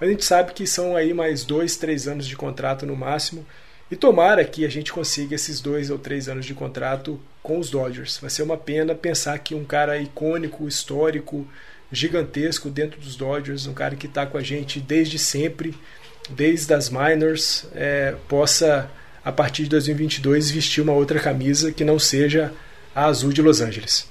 Mas 0.00 0.08
a 0.08 0.12
gente 0.12 0.24
sabe 0.24 0.52
que 0.52 0.66
são 0.66 0.96
aí 0.96 1.14
mais 1.14 1.44
dois, 1.44 1.76
três 1.76 2.08
anos 2.08 2.26
de 2.26 2.36
contrato 2.36 2.84
no 2.84 2.96
máximo. 2.96 3.46
E 3.90 3.96
tomara 3.96 4.44
que 4.44 4.66
a 4.66 4.68
gente 4.68 4.92
consiga 4.92 5.36
esses 5.36 5.60
dois 5.60 5.88
ou 5.88 5.98
três 5.98 6.28
anos 6.28 6.44
de 6.44 6.52
contrato 6.52 7.18
com 7.42 7.58
os 7.60 7.70
Dodgers. 7.70 8.18
Vai 8.18 8.28
ser 8.28 8.42
uma 8.42 8.56
pena 8.56 8.94
pensar 8.94 9.38
que 9.38 9.54
um 9.54 9.64
cara 9.64 9.98
icônico, 9.98 10.68
histórico, 10.68 11.46
gigantesco 11.90 12.68
dentro 12.68 13.00
dos 13.00 13.16
Dodgers, 13.16 13.66
um 13.66 13.74
cara 13.74 13.96
que 13.96 14.06
está 14.06 14.26
com 14.26 14.38
a 14.38 14.42
gente 14.42 14.80
desde 14.80 15.18
sempre, 15.18 15.74
desde 16.30 16.72
as 16.74 16.90
minors, 16.90 17.66
é, 17.74 18.14
possa 18.28 18.90
a 19.24 19.32
partir 19.32 19.64
de 19.64 19.70
2022 19.70 20.50
vestir 20.50 20.80
uma 20.80 20.92
outra 20.92 21.20
camisa 21.20 21.72
que 21.72 21.84
não 21.84 21.98
seja 21.98 22.52
a 22.94 23.06
azul 23.06 23.32
de 23.32 23.42
Los 23.42 23.60
Angeles. 23.60 24.08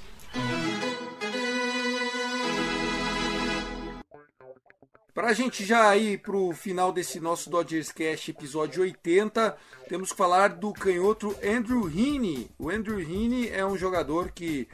Para 5.18 5.30
a 5.30 5.32
gente 5.32 5.64
já 5.64 5.96
ir 5.96 6.18
para 6.18 6.36
o 6.36 6.52
final 6.52 6.92
desse 6.92 7.18
nosso 7.18 7.50
Dodgers 7.50 7.90
Cast 7.90 8.30
episódio 8.30 8.82
80, 8.82 9.56
temos 9.88 10.12
que 10.12 10.16
falar 10.16 10.50
do 10.50 10.72
canhoto 10.72 11.36
Andrew 11.44 11.90
Heaney. 11.90 12.48
O 12.56 12.70
Andrew 12.70 13.00
Heaney 13.00 13.50
é 13.50 13.66
um 13.66 13.76
jogador 13.76 14.30
que 14.30 14.68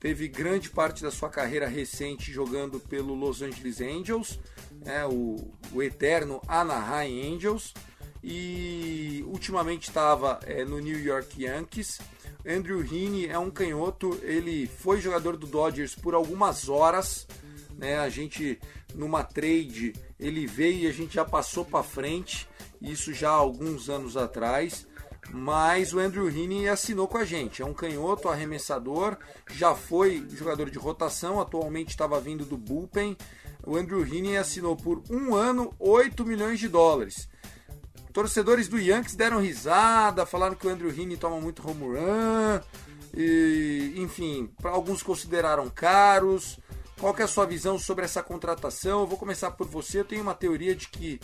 teve 0.00 0.28
grande 0.28 0.70
parte 0.70 1.02
da 1.02 1.10
sua 1.10 1.28
carreira 1.28 1.66
recente 1.66 2.32
jogando 2.32 2.78
pelo 2.78 3.14
Los 3.14 3.42
Angeles 3.42 3.80
Angels, 3.80 4.38
é, 4.84 5.04
o, 5.04 5.36
o 5.72 5.82
eterno 5.82 6.40
Anaheim 6.46 7.34
Angels 7.34 7.74
e 8.22 9.24
ultimamente 9.26 9.88
estava 9.88 10.40
é, 10.44 10.64
no 10.64 10.78
New 10.78 10.98
York 10.98 11.42
Yankees. 11.42 12.00
Andrew 12.46 12.82
Heaney 12.82 13.26
é 13.26 13.38
um 13.38 13.50
canhoto, 13.50 14.18
ele 14.22 14.66
foi 14.66 15.00
jogador 15.00 15.36
do 15.36 15.46
Dodgers 15.46 15.94
por 15.94 16.14
algumas 16.14 16.68
horas, 16.68 17.26
né? 17.76 17.98
A 17.98 18.08
gente 18.08 18.58
numa 18.94 19.22
trade 19.22 19.92
ele 20.18 20.46
veio 20.46 20.84
e 20.84 20.86
a 20.86 20.92
gente 20.92 21.14
já 21.14 21.24
passou 21.24 21.64
para 21.64 21.82
frente, 21.82 22.48
isso 22.80 23.12
já 23.12 23.30
há 23.30 23.34
alguns 23.34 23.88
anos 23.88 24.16
atrás. 24.16 24.86
Mas 25.30 25.92
o 25.92 25.98
Andrew 25.98 26.28
Heaney 26.28 26.68
assinou 26.68 27.06
com 27.06 27.18
a 27.18 27.24
gente. 27.24 27.62
É 27.62 27.64
um 27.64 27.74
canhoto 27.74 28.28
arremessador, 28.28 29.16
já 29.50 29.74
foi 29.74 30.26
jogador 30.30 30.70
de 30.70 30.78
rotação, 30.78 31.40
atualmente 31.40 31.90
estava 31.90 32.20
vindo 32.20 32.44
do 32.44 32.56
bullpen. 32.56 33.16
O 33.66 33.76
Andrew 33.76 34.02
Heaney 34.02 34.36
assinou 34.36 34.76
por 34.76 35.02
um 35.10 35.34
ano 35.34 35.74
8 35.78 36.24
milhões 36.24 36.58
de 36.58 36.68
dólares. 36.68 37.28
Torcedores 38.12 38.68
do 38.68 38.78
Yankees 38.78 39.14
deram 39.14 39.40
risada, 39.40 40.24
falaram 40.24 40.54
que 40.54 40.66
o 40.66 40.70
Andrew 40.70 40.90
Heaney 40.90 41.16
toma 41.16 41.40
muito 41.40 41.68
home 41.68 41.98
run, 41.98 42.60
e, 43.14 43.94
enfim, 43.96 44.50
alguns 44.62 45.02
consideraram 45.02 45.68
caros. 45.68 46.58
Qual 46.98 47.14
é 47.16 47.22
a 47.22 47.28
sua 47.28 47.46
visão 47.46 47.78
sobre 47.78 48.04
essa 48.04 48.22
contratação? 48.22 49.00
Eu 49.00 49.06
vou 49.06 49.18
começar 49.18 49.52
por 49.52 49.68
você. 49.68 50.00
Eu 50.00 50.04
tenho 50.04 50.22
uma 50.22 50.34
teoria 50.34 50.74
de 50.74 50.88
que 50.88 51.20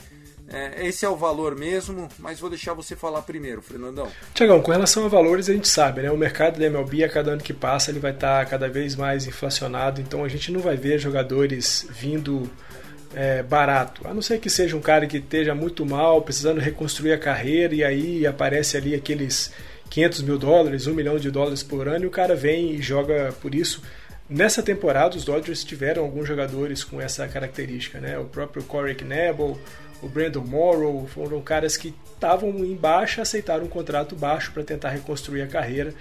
é, 0.48 0.86
esse 0.86 1.04
é 1.04 1.08
o 1.08 1.16
valor 1.16 1.56
mesmo, 1.56 2.08
mas 2.18 2.38
vou 2.38 2.50
deixar 2.50 2.74
você 2.74 2.94
falar 2.94 3.22
primeiro, 3.22 3.62
Fernandão. 3.62 4.08
Tiagão, 4.34 4.60
com 4.60 4.70
relação 4.70 5.04
a 5.04 5.08
valores, 5.08 5.48
a 5.48 5.52
gente 5.52 5.68
sabe, 5.68 6.02
né? 6.02 6.10
O 6.10 6.18
mercado 6.18 6.58
da 6.58 6.66
MLB, 6.66 7.02
a 7.02 7.08
cada 7.08 7.32
ano 7.32 7.42
que 7.42 7.52
passa, 7.52 7.90
ele 7.90 7.98
vai 7.98 8.12
estar 8.12 8.44
cada 8.46 8.68
vez 8.68 8.94
mais 8.94 9.26
inflacionado, 9.26 10.00
então 10.00 10.22
a 10.22 10.28
gente 10.28 10.52
não 10.52 10.60
vai 10.60 10.76
ver 10.76 10.98
jogadores 10.98 11.86
vindo 11.90 12.50
é, 13.14 13.42
barato. 13.42 14.06
A 14.06 14.12
não 14.12 14.20
ser 14.20 14.38
que 14.38 14.50
seja 14.50 14.76
um 14.76 14.80
cara 14.80 15.06
que 15.06 15.16
esteja 15.16 15.54
muito 15.54 15.86
mal, 15.86 16.20
precisando 16.20 16.60
reconstruir 16.60 17.12
a 17.12 17.18
carreira, 17.18 17.74
e 17.74 17.82
aí 17.82 18.26
aparece 18.26 18.76
ali 18.76 18.94
aqueles 18.94 19.50
500 19.88 20.22
mil 20.22 20.38
dólares, 20.38 20.86
1 20.86 20.92
milhão 20.92 21.18
de 21.18 21.30
dólares 21.30 21.62
por 21.62 21.88
ano, 21.88 22.04
e 22.04 22.08
o 22.08 22.10
cara 22.10 22.36
vem 22.36 22.72
e 22.72 22.82
joga 22.82 23.34
por 23.40 23.54
isso. 23.54 23.82
Nessa 24.28 24.62
temporada, 24.62 25.16
os 25.16 25.24
Dodgers 25.24 25.62
tiveram 25.64 26.02
alguns 26.02 26.26
jogadores 26.26 26.82
com 26.82 27.00
essa 27.00 27.28
característica, 27.28 28.00
né? 28.00 28.18
O 28.18 28.24
próprio 28.24 28.64
Corey 28.64 28.94
Knebel, 28.94 29.58
o 30.04 30.08
Brandon 30.08 30.44
Morrow, 30.44 31.06
foram 31.06 31.40
caras 31.40 31.76
que 31.76 31.94
estavam 32.12 32.50
em 32.64 32.74
baixa, 32.74 33.22
aceitaram 33.22 33.64
um 33.64 33.68
contrato 33.68 34.14
baixo 34.14 34.52
para 34.52 34.62
tentar 34.62 34.90
reconstruir 34.90 35.42
a 35.42 35.46
carreira 35.46 35.94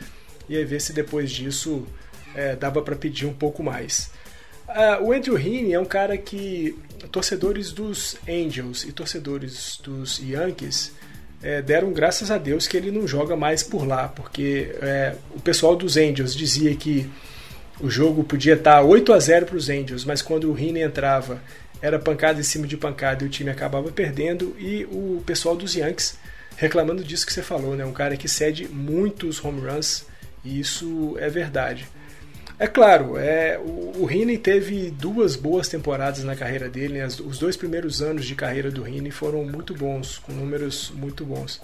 e 0.49 0.57
aí 0.57 0.65
ver 0.65 0.81
se 0.81 0.91
depois 0.91 1.31
disso 1.31 1.87
é, 2.35 2.55
dava 2.55 2.81
para 2.81 2.95
pedir 2.95 3.25
um 3.25 3.33
pouco 3.33 3.63
mais. 3.63 4.11
Uh, 4.67 5.03
o 5.03 5.13
Andrew 5.13 5.37
Heaney 5.37 5.73
é 5.73 5.79
um 5.79 5.85
cara 5.85 6.17
que 6.17 6.77
torcedores 7.11 7.71
dos 7.71 8.17
Angels 8.27 8.83
e 8.83 8.91
torcedores 8.91 9.79
dos 9.83 10.19
Yankees 10.19 10.91
é, 11.41 11.61
deram 11.61 11.91
graças 11.91 12.31
a 12.31 12.37
Deus 12.37 12.65
que 12.65 12.77
ele 12.77 12.89
não 12.89 13.05
joga 13.05 13.35
mais 13.35 13.61
por 13.61 13.85
lá, 13.85 14.07
porque 14.07 14.73
é, 14.81 15.15
o 15.35 15.41
pessoal 15.41 15.75
dos 15.75 15.97
Angels 15.97 16.33
dizia 16.33 16.73
que 16.75 17.09
o 17.81 17.89
jogo 17.89 18.23
podia 18.23 18.53
estar 18.53 18.81
8 18.81 19.11
a 19.11 19.19
0 19.19 19.45
para 19.47 19.57
os 19.57 19.69
Angels, 19.69 20.05
mas 20.05 20.21
quando 20.21 20.51
o 20.51 20.57
Heaney 20.57 20.83
entrava 20.83 21.41
era 21.83 21.99
pancada 21.99 22.39
em 22.39 22.43
cima 22.43 22.65
de 22.65 22.77
pancada 22.77 23.25
e 23.25 23.27
o 23.27 23.29
time 23.29 23.49
acabava 23.49 23.91
perdendo, 23.91 24.55
e 24.57 24.85
o 24.85 25.21
pessoal 25.25 25.53
dos 25.53 25.75
Yankees 25.75 26.17
reclamando 26.55 27.03
disso 27.03 27.25
que 27.25 27.33
você 27.33 27.43
falou, 27.43 27.75
né? 27.75 27.83
um 27.83 27.91
cara 27.91 28.15
que 28.15 28.29
cede 28.29 28.69
muitos 28.69 29.43
home 29.43 29.59
runs, 29.59 30.05
e 30.45 30.61
isso 30.61 31.17
é 31.19 31.29
verdade. 31.29 31.85
É 32.57 32.67
claro, 32.67 33.17
é, 33.17 33.59
o, 33.59 34.07
Heaney 34.09 34.37
teve 34.37 34.91
duas 34.91 35.35
boas 35.35 35.67
temporadas 35.67 36.23
na 36.23 36.37
carreira 36.37 36.69
dele. 36.69 36.99
Né? 36.99 37.05
os 37.05 37.37
dois 37.37 37.57
primeiros 37.57 38.01
anos 38.01 38.25
de 38.25 38.33
carreira 38.33 38.71
do 38.71 38.87
Heaney 38.87 39.11
foram 39.11 39.43
muito 39.43 39.73
bons, 39.73 40.19
com 40.19 40.31
números 40.31 40.93
muito 40.95 41.25
bons. 41.25 41.59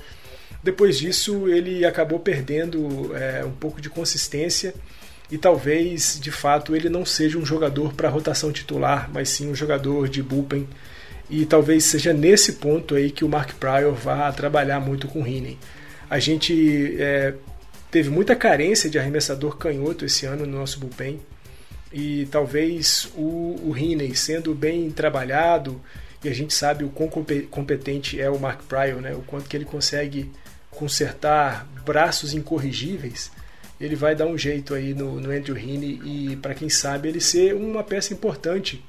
Depois 0.61 0.97
disso, 0.97 1.47
ele 1.47 1.85
acabou 1.85 2.19
perdendo 2.19 3.15
é, 3.15 3.45
um 3.45 3.51
pouco 3.51 3.79
de 3.79 3.89
consistência 3.89 4.73
e 5.31 5.37
talvez, 5.37 6.19
de 6.19 6.31
fato, 6.31 6.75
ele 6.75 6.89
não 6.89 7.05
seja 7.05 7.37
um 7.37 7.45
jogador 7.45 7.93
para 7.93 8.09
rotação 8.09 8.51
titular, 8.51 9.09
mas 9.13 9.29
sim 9.29 9.49
um 9.49 9.55
jogador 9.55 10.09
de 10.09 10.23
bullpen. 10.23 10.67
E 11.29 11.45
talvez 11.45 11.83
seja 11.83 12.11
nesse 12.11 12.53
ponto 12.53 12.95
aí 12.95 13.11
que 13.11 13.23
o 13.23 13.29
Mark 13.29 13.53
Pryor 13.53 13.93
vá 13.93 14.31
trabalhar 14.31 14.79
muito 14.79 15.07
com 15.07 15.21
o 15.21 15.27
Heaney. 15.27 15.59
A 16.09 16.17
gente 16.17 16.95
é, 16.99 17.35
teve 17.91 18.09
muita 18.09 18.35
carência 18.35 18.89
de 18.89 18.97
arremessador 18.97 19.55
canhoto 19.57 20.03
esse 20.03 20.25
ano 20.25 20.47
no 20.47 20.57
nosso 20.57 20.79
bullpen. 20.79 21.19
E 21.93 22.27
talvez 22.31 23.07
o, 23.15 23.59
o 23.63 23.75
Heaney 23.77 24.15
sendo 24.15 24.55
bem 24.55 24.89
trabalhado, 24.89 25.79
e 26.23 26.29
a 26.29 26.33
gente 26.33 26.55
sabe 26.55 26.83
o 26.83 26.89
quão 26.89 27.07
competente 27.07 28.19
é 28.19 28.29
o 28.31 28.39
Mark 28.39 28.63
Pryor, 28.63 28.99
né? 28.99 29.13
o 29.13 29.21
quanto 29.21 29.47
que 29.47 29.55
ele 29.55 29.65
consegue 29.65 30.31
consertar 30.71 31.67
braços 31.85 32.33
incorrigíveis, 32.33 33.31
ele 33.79 33.95
vai 33.95 34.15
dar 34.15 34.25
um 34.25 34.37
jeito 34.37 34.73
aí 34.73 34.93
no, 34.93 35.19
no 35.19 35.31
Andrew 35.31 35.57
Heaney 35.57 36.01
e 36.03 36.35
para 36.35 36.53
quem 36.53 36.69
sabe 36.69 37.07
ele 37.07 37.21
ser 37.21 37.55
uma 37.55 37.83
peça 37.83 38.13
importante 38.13 38.83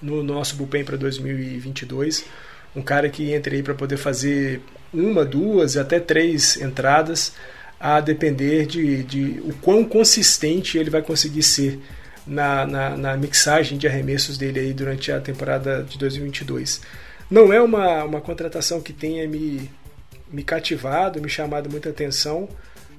no 0.00 0.22
nosso 0.22 0.56
bullpen 0.56 0.84
para 0.84 0.96
2022, 0.96 2.24
um 2.74 2.82
cara 2.82 3.08
que 3.08 3.32
entre 3.32 3.56
aí 3.56 3.62
para 3.62 3.74
poder 3.74 3.96
fazer 3.96 4.60
uma, 4.92 5.24
duas, 5.24 5.76
até 5.76 6.00
três 6.00 6.56
entradas 6.56 7.32
a 7.78 8.00
depender 8.00 8.66
de, 8.66 9.02
de 9.02 9.42
o 9.44 9.52
quão 9.60 9.84
consistente 9.84 10.78
ele 10.78 10.90
vai 10.90 11.02
conseguir 11.02 11.42
ser 11.42 11.80
na, 12.26 12.66
na, 12.66 12.96
na, 12.96 13.16
mixagem 13.16 13.76
de 13.76 13.86
arremessos 13.86 14.38
dele 14.38 14.60
aí 14.60 14.72
durante 14.72 15.12
a 15.12 15.20
temporada 15.20 15.82
de 15.82 15.98
2022. 15.98 16.80
Não 17.30 17.52
é 17.52 17.60
uma, 17.60 18.04
uma 18.04 18.20
contratação 18.20 18.80
que 18.80 18.92
tenha 18.92 19.28
me, 19.28 19.70
me 20.30 20.42
cativado, 20.42 21.20
me 21.20 21.28
chamado 21.28 21.68
muita 21.68 21.90
atenção, 21.90 22.48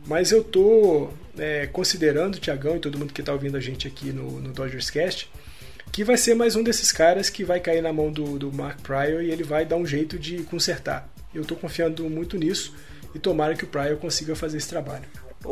mas 0.06 0.32
eu 0.32 0.44
tô 0.44 1.10
é, 1.38 1.68
considerando 1.68 2.36
o 2.36 2.40
Thiagão 2.40 2.76
e 2.76 2.80
todo 2.80 2.98
mundo 2.98 3.14
que 3.14 3.22
está 3.22 3.34
ouvindo 3.34 3.58
a 3.58 3.60
gente 3.60 3.88
aqui 3.88 4.12
no, 4.12 4.40
no 4.40 4.54
Dodgers 4.54 4.90
Cast, 4.90 5.30
que 5.92 6.04
vai 6.04 6.18
ser 6.18 6.36
mais 6.36 6.56
um 6.56 6.64
desses 6.64 6.92
caras 6.92 7.30
que 7.30 7.44
vai 7.44 7.60
cair 7.60 7.82
na 7.82 7.94
mão 7.94 8.12
do, 8.12 8.38
do 8.38 8.52
Mark 8.52 8.82
Pryor 8.82 9.24
e 9.24 9.32
ele 9.32 9.44
vai 9.44 9.66
dar 9.66 9.78
um 9.78 9.86
jeito 9.86 10.20
de 10.20 10.44
consertar. 10.44 11.10
Eu 11.34 11.42
estou 11.42 11.58
confiando 11.58 12.10
muito 12.10 12.38
nisso 12.38 12.76
e 13.14 13.20
tomara 13.20 13.56
que 13.56 13.64
o 13.64 13.68
Pryor 13.68 13.98
consiga 13.98 14.36
fazer 14.36 14.58
esse 14.58 14.68
trabalho. 14.68 15.06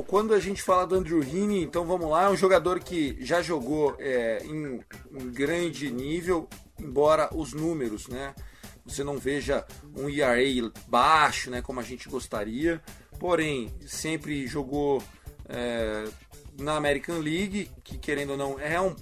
Quando 0.08 0.34
a 0.34 0.40
gente 0.40 0.62
fala 0.62 0.88
do 0.88 0.96
Andrew 0.96 1.22
Heaney, 1.22 1.64
então 1.64 1.86
vamos 1.86 2.10
lá, 2.10 2.24
é 2.24 2.30
um 2.30 2.36
jogador 2.36 2.80
que 2.80 3.16
já 3.20 3.42
jogou 3.42 3.96
é, 4.00 4.44
em, 4.44 4.80
em, 5.14 5.32
grande 5.32 5.92
nível, 5.92 6.50
embora 6.80 7.30
os 7.32 7.54
números, 7.54 8.08
né, 8.08 8.34
você 8.84 9.04
não 9.04 9.20
veja 9.20 9.64
um 9.96 10.10
ERA 10.10 10.72
baixo, 10.88 11.52
né, 11.52 11.62
como 11.62 11.80
a 11.80 11.84
gente 11.84 12.10
gostaria, 12.10 12.82
porém 13.24 13.72
sempre 13.88 14.46
jogou 14.46 15.02
é, 15.48 16.04
na 16.60 16.76
American 16.76 17.20
League, 17.20 17.72
que 17.82 17.98
querendo 17.98 18.32
ou 18.32 18.38
não 18.38 18.60
é 18.60 18.82
um, 18.82 18.94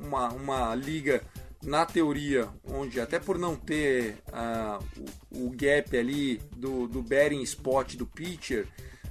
uma, 0.00 0.32
uma 0.32 0.74
liga 0.74 1.22
na 1.62 1.84
teoria, 1.84 2.48
onde 2.64 2.98
até 2.98 3.18
por 3.18 3.38
não 3.38 3.54
ter 3.54 4.16
uh, 4.28 4.82
o, 5.30 5.48
o, 5.48 5.50
gap 5.50 5.94
ali 5.94 6.40
do, 6.56 6.88
do 6.88 7.02
betting 7.02 7.42
spot 7.42 7.96
do 7.96 8.06
pitcher, 8.06 8.66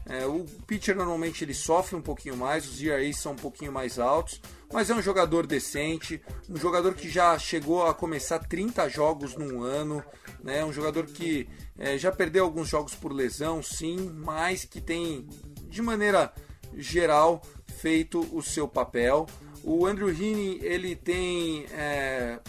é, 0.08 0.26
o 0.26 0.46
pitcher 0.68 0.96
normalmente 0.96 1.44
ele 1.44 1.54
sofre 1.54 1.96
um 1.96 2.02
pouquinho 2.02 2.38
mais, 2.38 2.68
os 2.68 2.82
ERAs 2.82 3.18
são 3.18 3.32
um 3.32 3.38
pouquinho 3.38 3.72
mais 3.72 3.98
altos, 3.98 4.40
mas 4.72 4.90
é 4.90 4.96
um 4.96 5.02
jogador 5.02 5.48
decente, 5.48 6.22
um 6.48 6.58
jogador 6.58 6.94
que 6.94 7.10
já 7.10 7.38
chegou 7.40 7.88
a 7.88 7.94
começar 7.94 8.40
30 8.40 8.88
jogos 8.88 9.36
num 9.36 9.64
ano, 9.64 10.04
né? 10.44 10.64
um 10.64 10.72
jogador 10.72 11.08
que 11.08 11.50
é, 11.78 11.98
já 11.98 12.12
perdeu 12.12 12.44
alguns 12.44 12.70
jogos 12.70 12.94
por 12.94 13.12
lesão, 13.12 13.64
sim, 13.64 14.12
mas 14.16 14.64
que 14.64 14.80
tem, 14.80 15.28
de 15.70 15.82
maneira 15.82 16.32
geral, 16.78 17.42
feito 17.78 18.20
o 18.32 18.44
seu 18.44 18.68
papel. 18.68 19.26
O 19.64 19.88
Andrew 19.88 20.10
Heaney 20.10 20.60
ele 20.62 20.96
tem 20.96 21.66
é, 21.72 22.40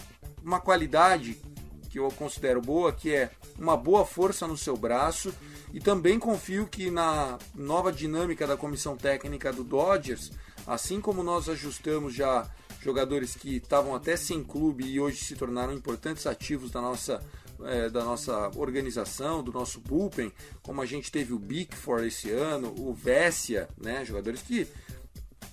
uma 0.43 0.59
qualidade 0.59 1.41
que 1.87 1.99
eu 1.99 2.09
considero 2.09 2.61
boa, 2.61 2.91
que 2.91 3.13
é 3.13 3.31
uma 3.57 3.75
boa 3.75 4.05
força 4.05 4.47
no 4.47 4.57
seu 4.57 4.75
braço 4.75 5.33
e 5.73 5.79
também 5.79 6.19
confio 6.19 6.67
que 6.67 6.91
na 6.91 7.39
nova 7.55 7.91
dinâmica 7.91 8.45
da 8.45 8.57
comissão 8.57 8.95
técnica 8.95 9.51
do 9.51 9.63
Dodgers, 9.63 10.31
assim 10.65 11.01
como 11.01 11.23
nós 11.23 11.49
ajustamos 11.49 12.13
já 12.13 12.49
jogadores 12.81 13.35
que 13.35 13.57
estavam 13.57 13.95
até 13.95 14.15
sem 14.15 14.43
clube 14.43 14.85
e 14.85 14.99
hoje 14.99 15.17
se 15.17 15.35
tornaram 15.35 15.73
importantes 15.73 16.27
ativos 16.27 16.71
da 16.71 16.81
nossa 16.81 17.21
é, 17.65 17.89
da 17.89 18.03
nossa 18.03 18.51
organização, 18.55 19.41
do 19.41 19.51
nosso 19.51 19.79
bullpen, 19.79 20.31
como 20.61 20.79
a 20.79 20.85
gente 20.85 21.11
teve 21.11 21.33
o 21.33 21.39
Bickford 21.39 22.07
esse 22.07 22.29
ano, 22.29 22.73
o 22.77 22.93
Vessia, 22.93 23.67
né, 23.75 24.05
jogadores 24.05 24.43
que 24.43 24.67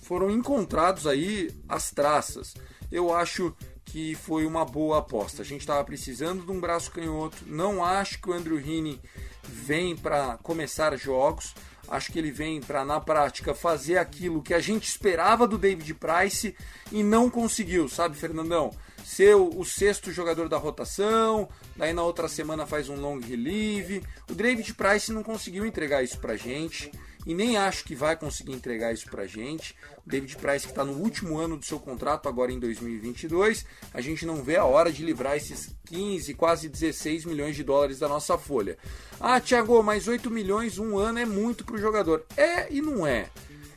foram 0.03 0.29
encontrados 0.29 1.07
aí 1.07 1.49
as 1.67 1.89
traças. 1.89 2.53
Eu 2.91 3.13
acho 3.13 3.55
que 3.85 4.15
foi 4.15 4.45
uma 4.45 4.65
boa 4.65 4.97
aposta. 4.97 5.41
A 5.41 5.45
gente 5.45 5.61
estava 5.61 5.83
precisando 5.83 6.45
de 6.45 6.51
um 6.51 6.59
braço 6.59 6.91
canhoto. 6.91 7.37
Não 7.45 7.85
acho 7.85 8.19
que 8.19 8.29
o 8.29 8.33
Andrew 8.33 8.59
Heaney 8.59 8.99
vem 9.43 9.95
para 9.95 10.37
começar 10.43 10.97
jogos. 10.97 11.53
Acho 11.87 12.11
que 12.11 12.17
ele 12.17 12.31
vem 12.31 12.59
para, 12.59 12.83
na 12.83 12.99
prática, 12.99 13.53
fazer 13.53 13.97
aquilo 13.97 14.41
que 14.41 14.53
a 14.53 14.59
gente 14.59 14.87
esperava 14.87 15.47
do 15.47 15.57
David 15.57 15.93
Price 15.93 16.55
e 16.91 17.03
não 17.03 17.29
conseguiu, 17.29 17.87
sabe, 17.87 18.17
Fernandão? 18.17 18.71
Ser 19.03 19.35
o, 19.35 19.59
o 19.59 19.63
sexto 19.63 20.11
jogador 20.11 20.49
da 20.49 20.57
rotação, 20.57 21.47
daí 21.77 21.93
na 21.93 22.01
outra 22.01 22.27
semana 22.27 22.65
faz 22.65 22.89
um 22.89 22.99
long 22.99 23.19
relieve. 23.19 24.01
O 24.27 24.33
David 24.33 24.73
Price 24.73 25.13
não 25.13 25.21
conseguiu 25.21 25.63
entregar 25.63 26.03
isso 26.03 26.17
pra 26.19 26.35
gente 26.35 26.91
e 27.25 27.33
nem 27.33 27.57
acho 27.57 27.83
que 27.83 27.95
vai 27.95 28.15
conseguir 28.15 28.53
entregar 28.53 28.93
isso 28.93 29.09
pra 29.09 29.25
gente. 29.25 29.75
David 30.05 30.35
Price 30.37 30.65
que 30.65 30.71
está 30.71 30.85
no 30.85 30.93
último 30.93 31.37
ano 31.37 31.57
do 31.57 31.65
seu 31.65 31.79
contrato 31.79 32.29
agora 32.29 32.51
em 32.51 32.59
2022, 32.59 33.65
a 33.93 34.01
gente 34.01 34.25
não 34.25 34.43
vê 34.43 34.55
a 34.55 34.65
hora 34.65 34.91
de 34.91 35.03
livrar 35.03 35.35
esses 35.35 35.75
15, 35.85 36.33
quase 36.35 36.69
16 36.69 37.25
milhões 37.25 37.55
de 37.55 37.63
dólares 37.63 37.99
da 37.99 38.07
nossa 38.07 38.37
folha. 38.37 38.77
Ah, 39.19 39.39
Thiago, 39.39 39.81
mas 39.81 40.07
8 40.07 40.29
milhões 40.29 40.77
um 40.77 40.97
ano 40.97 41.19
é 41.19 41.25
muito 41.25 41.63
para 41.65 41.75
o 41.75 41.81
jogador. 41.81 42.23
É 42.37 42.71
e 42.71 42.81
não 42.81 43.07
é. 43.07 43.29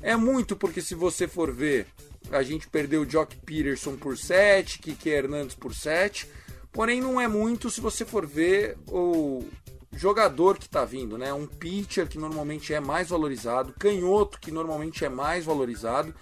É 0.02 0.14
muito 0.16 0.54
porque 0.54 0.82
se 0.82 0.94
você 0.94 1.26
for 1.26 1.52
ver, 1.52 1.86
a 2.30 2.42
gente 2.42 2.68
perdeu 2.68 3.02
o 3.02 3.06
Jock 3.06 3.36
Peterson 3.36 3.96
por 3.96 4.16
7, 4.16 4.78
Kike 4.78 5.08
Hernandes 5.08 5.54
por 5.54 5.74
7, 5.74 6.28
porém 6.72 7.00
não 7.00 7.20
é 7.20 7.26
muito 7.26 7.70
se 7.70 7.80
você 7.80 8.04
for 8.04 8.26
ver 8.26 8.76
o 8.86 9.44
jogador 9.98 10.56
que 10.56 10.66
está 10.66 10.84
vindo, 10.84 11.18
né? 11.18 11.32
Um 11.32 11.46
pitcher 11.46 12.06
que 12.08 12.18
normalmente 12.18 12.72
é 12.72 12.80
mais 12.80 13.08
valorizado, 13.08 13.74
canhoto 13.78 14.40
que 14.40 14.50
normalmente 14.50 15.04
é 15.04 15.08
mais 15.08 15.44
valorizado 15.44 16.14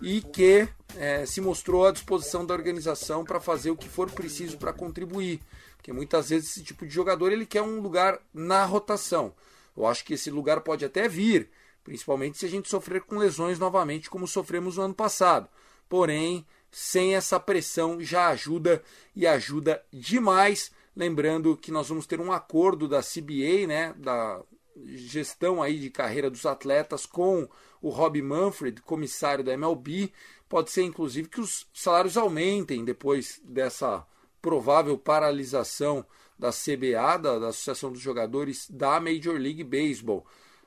e 0.00 0.20
que 0.20 0.68
é, 0.96 1.26
se 1.26 1.40
mostrou 1.40 1.86
à 1.86 1.92
disposição 1.92 2.46
da 2.46 2.54
organização 2.54 3.24
para 3.24 3.40
fazer 3.40 3.70
o 3.70 3.76
que 3.76 3.88
for 3.88 4.10
preciso 4.10 4.56
para 4.58 4.72
contribuir, 4.72 5.40
porque 5.76 5.92
muitas 5.92 6.30
vezes 6.30 6.50
esse 6.50 6.62
tipo 6.62 6.86
de 6.86 6.94
jogador 6.94 7.32
ele 7.32 7.46
quer 7.46 7.62
um 7.62 7.80
lugar 7.80 8.18
na 8.32 8.64
rotação. 8.64 9.34
Eu 9.76 9.86
acho 9.86 10.04
que 10.04 10.14
esse 10.14 10.30
lugar 10.30 10.60
pode 10.60 10.84
até 10.84 11.08
vir, 11.08 11.50
principalmente 11.84 12.38
se 12.38 12.46
a 12.46 12.48
gente 12.48 12.68
sofrer 12.68 13.02
com 13.02 13.18
lesões 13.18 13.58
novamente, 13.58 14.08
como 14.08 14.26
sofremos 14.26 14.76
no 14.76 14.84
ano 14.84 14.94
passado. 14.94 15.48
Porém, 15.88 16.46
sem 16.70 17.14
essa 17.14 17.38
pressão 17.38 18.00
já 18.00 18.28
ajuda 18.28 18.82
e 19.14 19.26
ajuda 19.26 19.82
demais 19.92 20.70
Lembrando 20.96 21.54
que 21.56 21.70
nós 21.70 21.90
vamos 21.90 22.06
ter 22.06 22.20
um 22.20 22.32
acordo 22.32 22.88
da 22.88 23.02
CBA, 23.02 23.66
né, 23.66 23.94
da 23.98 24.42
gestão 24.86 25.62
aí 25.62 25.78
de 25.78 25.90
carreira 25.90 26.30
dos 26.30 26.46
atletas 26.46 27.04
com 27.04 27.46
o 27.82 27.90
Rob 27.90 28.20
Manfred, 28.22 28.80
comissário 28.80 29.44
da 29.44 29.52
MLB. 29.52 30.10
Pode 30.48 30.70
ser 30.70 30.82
inclusive 30.82 31.28
que 31.28 31.40
os 31.40 31.66
salários 31.74 32.16
aumentem 32.16 32.82
depois 32.82 33.40
dessa 33.44 34.06
provável 34.40 34.96
paralisação 34.96 36.04
da 36.38 36.50
CBA, 36.50 37.18
da, 37.18 37.38
da 37.38 37.48
Associação 37.48 37.92
dos 37.92 38.00
Jogadores 38.00 38.66
da 38.70 38.98
Major 38.98 39.36
League 39.38 39.64
Baseball. 39.64 40.24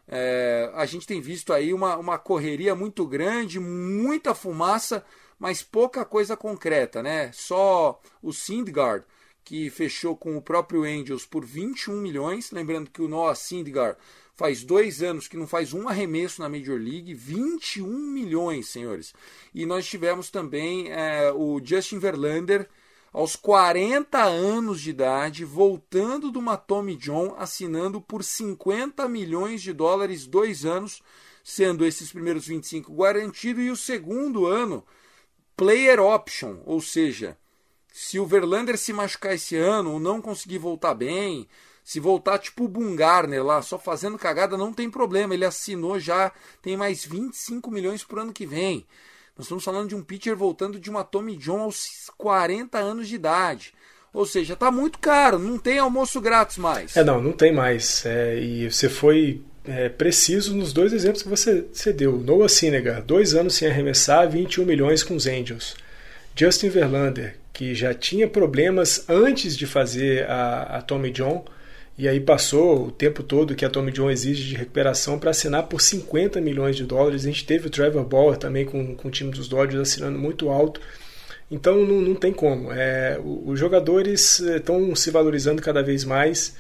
É, 0.08 0.72
a 0.76 0.86
gente 0.86 1.08
tem 1.08 1.22
visto 1.22 1.54
aí 1.54 1.74
uma, 1.74 1.98
uma 1.98 2.18
correria 2.20 2.76
muito 2.76 3.06
grande, 3.06 3.60
muita 3.60 4.36
fumaça, 4.36 5.04
mas 5.40 5.64
pouca 5.64 6.04
coisa 6.04 6.36
concreta, 6.36 7.02
né? 7.02 7.32
Só 7.32 8.00
o 8.22 8.34
Sindgard 8.34 9.06
que 9.50 9.68
fechou 9.72 10.16
com 10.16 10.38
o 10.38 10.42
próprio 10.44 10.84
Angels 10.84 11.26
por 11.26 11.44
21 11.44 12.00
milhões. 12.00 12.52
Lembrando 12.52 12.92
que 12.92 13.02
o 13.02 13.08
Noah 13.08 13.34
Syndergaard 13.34 13.98
faz 14.36 14.64
dois 14.64 15.02
anos 15.02 15.28
que 15.28 15.36
não 15.36 15.48
faz 15.48 15.74
um 15.74 15.90
arremesso 15.90 16.40
na 16.40 16.48
Major 16.48 16.80
League, 16.80 17.16
21 17.16 17.88
milhões, 17.88 18.70
senhores. 18.70 19.12
E 19.52 19.66
nós 19.66 19.88
tivemos 19.88 20.30
também 20.30 20.92
é, 20.92 21.32
o 21.32 21.60
Justin 21.64 21.98
Verlander, 21.98 22.70
aos 23.12 23.36
40 23.36 24.22
anos 24.22 24.82
de 24.82 24.92
idade, 24.92 25.44
voltando 25.46 26.30
do 26.30 26.42
Tommy 26.58 26.96
John, 26.96 27.34
assinando 27.36 28.00
por 28.00 28.24
50 28.24 29.10
milhões 29.10 29.64
de 29.64 29.74
dólares, 29.74 30.28
dois 30.28 30.64
anos, 30.64 31.02
sendo 31.44 31.84
esses 31.84 32.12
primeiros 32.12 32.46
25 32.46 32.94
garantido 32.94 33.60
e 33.60 33.72
o 33.72 33.76
segundo 33.76 34.46
ano 34.46 34.86
player 35.58 36.00
option, 36.00 36.60
ou 36.66 36.80
seja, 36.80 37.36
se 37.92 38.20
o 38.20 38.26
Verlander 38.26 38.78
se 38.78 38.94
machucar 38.94 39.34
esse 39.34 39.56
ano 39.56 39.94
ou 39.94 40.00
não 40.00 40.22
conseguir 40.22 40.58
voltar 40.58 40.94
bem, 40.94 41.48
se 41.84 42.00
voltar 42.00 42.38
tipo 42.38 42.66
o 42.66 42.68
Bungarner 42.68 43.44
lá, 43.44 43.62
só 43.62 43.80
fazendo 43.80 44.18
cagada, 44.18 44.56
não 44.58 44.72
tem 44.72 44.90
problema. 44.90 45.34
Ele 45.34 45.46
assinou 45.46 46.00
já, 46.00 46.32
tem 46.62 46.78
mais 46.78 47.04
25 47.04 47.72
milhões 47.72 48.04
pro 48.04 48.22
ano 48.22 48.34
que 48.34 48.46
vem. 48.46 48.86
Nós 49.36 49.46
estamos 49.46 49.64
falando 49.64 49.90
de 49.90 49.96
um 49.96 50.04
pitcher 50.04 50.36
voltando 50.36 50.80
de 50.80 50.90
uma 50.90 51.04
Tommy 51.04 51.36
John 51.36 51.62
aos 51.62 52.12
40 52.18 52.78
anos 52.78 53.08
de 53.08 53.16
idade. 53.16 53.74
Ou 54.14 54.26
seja, 54.26 54.56
tá 54.56 54.72
muito 54.72 55.00
caro, 55.00 55.40
não 55.40 55.58
tem 55.58 55.80
almoço 55.80 56.20
grátis 56.20 56.58
mais. 56.58 56.96
É, 56.98 57.04
não, 57.04 57.22
não 57.22 57.32
tem 57.32 57.54
mais. 57.54 58.06
É, 58.06 58.40
e 58.40 58.70
você 58.70 58.90
foi 58.90 59.42
é, 59.66 59.88
preciso 59.88 60.56
nos 60.56 60.74
dois 60.74 60.94
exemplos 60.94 61.22
que 61.22 61.30
você, 61.30 61.66
você 61.72 61.94
deu. 61.94 62.18
Noah 62.18 62.50
Syndergaard, 62.50 63.06
dois 63.06 63.34
anos 63.34 63.56
sem 63.56 63.68
arremessar, 63.68 64.30
21 64.30 64.66
milhões 64.66 65.04
com 65.04 65.16
os 65.16 65.28
Angels. 65.28 65.76
Justin 66.36 66.70
Verlander, 66.70 67.36
que 67.54 67.76
já 67.76 67.94
tinha 67.94 68.28
problemas 68.28 69.06
antes 69.10 69.58
de 69.58 69.68
fazer 69.68 70.30
a, 70.30 70.78
a 70.78 70.82
Tommy 70.82 71.12
John, 71.12 71.44
e 71.98 72.08
aí 72.08 72.22
passou 72.22 72.88
o 72.88 72.92
tempo 72.92 73.22
todo 73.22 73.54
que 73.54 73.66
a 73.66 73.70
Tommy 73.70 73.92
John 73.92 74.10
exige 74.10 74.48
de 74.48 74.56
recuperação 74.56 75.20
para 75.20 75.32
assinar 75.32 75.64
por 75.64 75.82
50 75.82 76.40
milhões 76.40 76.78
de 76.78 76.86
dólares. 76.86 77.24
A 77.24 77.28
gente 77.28 77.46
teve 77.46 77.68
o 77.68 77.70
Trevor 77.70 78.06
Bauer 78.06 78.38
também 78.38 78.66
com, 78.66 78.96
com 78.96 79.10
o 79.10 79.12
time 79.12 79.32
dos 79.32 79.50
Dodgers 79.50 79.82
assinando 79.82 80.18
muito 80.18 80.48
alto. 80.50 80.80
Então 81.52 81.84
não, 81.86 82.00
não 82.00 82.16
tem 82.16 82.32
como. 82.32 82.72
É, 82.72 83.20
os 83.24 83.60
jogadores 83.60 84.40
estão 84.40 84.96
se 84.96 85.12
valorizando 85.12 85.62
cada 85.62 85.84
vez 85.84 86.06
mais. 86.06 86.56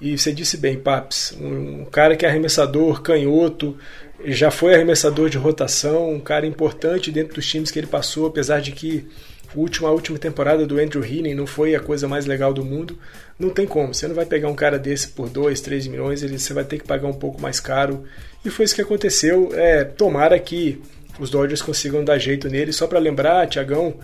E 0.00 0.16
você 0.16 0.32
disse 0.32 0.56
bem, 0.56 0.78
Paps, 0.78 1.36
um, 1.40 1.82
um 1.82 1.84
cara 1.84 2.16
que 2.16 2.24
é 2.24 2.28
arremessador, 2.28 3.02
canhoto, 3.02 3.76
já 4.24 4.50
foi 4.50 4.74
arremessador 4.74 5.28
de 5.28 5.36
rotação, 5.36 6.10
um 6.12 6.20
cara 6.20 6.46
importante 6.46 7.10
dentro 7.10 7.34
dos 7.34 7.46
times 7.46 7.70
que 7.70 7.78
ele 7.78 7.86
passou, 7.86 8.26
apesar 8.26 8.60
de 8.60 8.72
que 8.72 9.06
última, 9.54 9.88
a 9.88 9.92
última 9.92 10.18
temporada 10.18 10.66
do 10.66 10.78
Andrew 10.78 11.04
Heaney 11.04 11.34
não 11.34 11.46
foi 11.46 11.74
a 11.74 11.80
coisa 11.80 12.06
mais 12.06 12.26
legal 12.26 12.52
do 12.52 12.64
mundo. 12.64 12.98
Não 13.38 13.50
tem 13.50 13.66
como. 13.66 13.94
Você 13.94 14.06
não 14.06 14.14
vai 14.14 14.26
pegar 14.26 14.48
um 14.48 14.54
cara 14.54 14.78
desse 14.78 15.08
por 15.08 15.28
2, 15.28 15.60
3 15.60 15.86
milhões, 15.86 16.22
ele, 16.22 16.38
você 16.38 16.52
vai 16.52 16.64
ter 16.64 16.78
que 16.78 16.86
pagar 16.86 17.08
um 17.08 17.14
pouco 17.14 17.40
mais 17.40 17.60
caro. 17.60 18.04
E 18.44 18.50
foi 18.50 18.64
isso 18.64 18.74
que 18.74 18.82
aconteceu. 18.82 19.50
É, 19.54 19.84
tomara 19.84 20.38
que 20.38 20.80
os 21.18 21.30
Dodgers 21.30 21.62
consigam 21.62 22.04
dar 22.04 22.18
jeito 22.18 22.48
nele. 22.48 22.72
Só 22.72 22.86
para 22.86 22.98
lembrar, 22.98 23.46
Tiagão, 23.46 23.94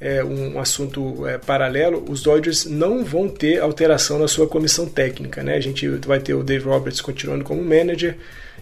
é, 0.00 0.22
um 0.22 0.58
assunto 0.60 1.26
é, 1.26 1.38
paralelo, 1.38 2.04
os 2.08 2.22
Dodgers 2.22 2.64
não 2.66 3.04
vão 3.04 3.28
ter 3.28 3.60
alteração 3.60 4.18
na 4.18 4.28
sua 4.28 4.46
comissão 4.46 4.86
técnica. 4.86 5.42
Né? 5.42 5.54
A 5.56 5.60
gente 5.60 5.88
vai 5.88 6.20
ter 6.20 6.34
o 6.34 6.42
Dave 6.42 6.64
Roberts 6.64 7.00
continuando 7.00 7.44
como 7.44 7.62
manager 7.62 8.16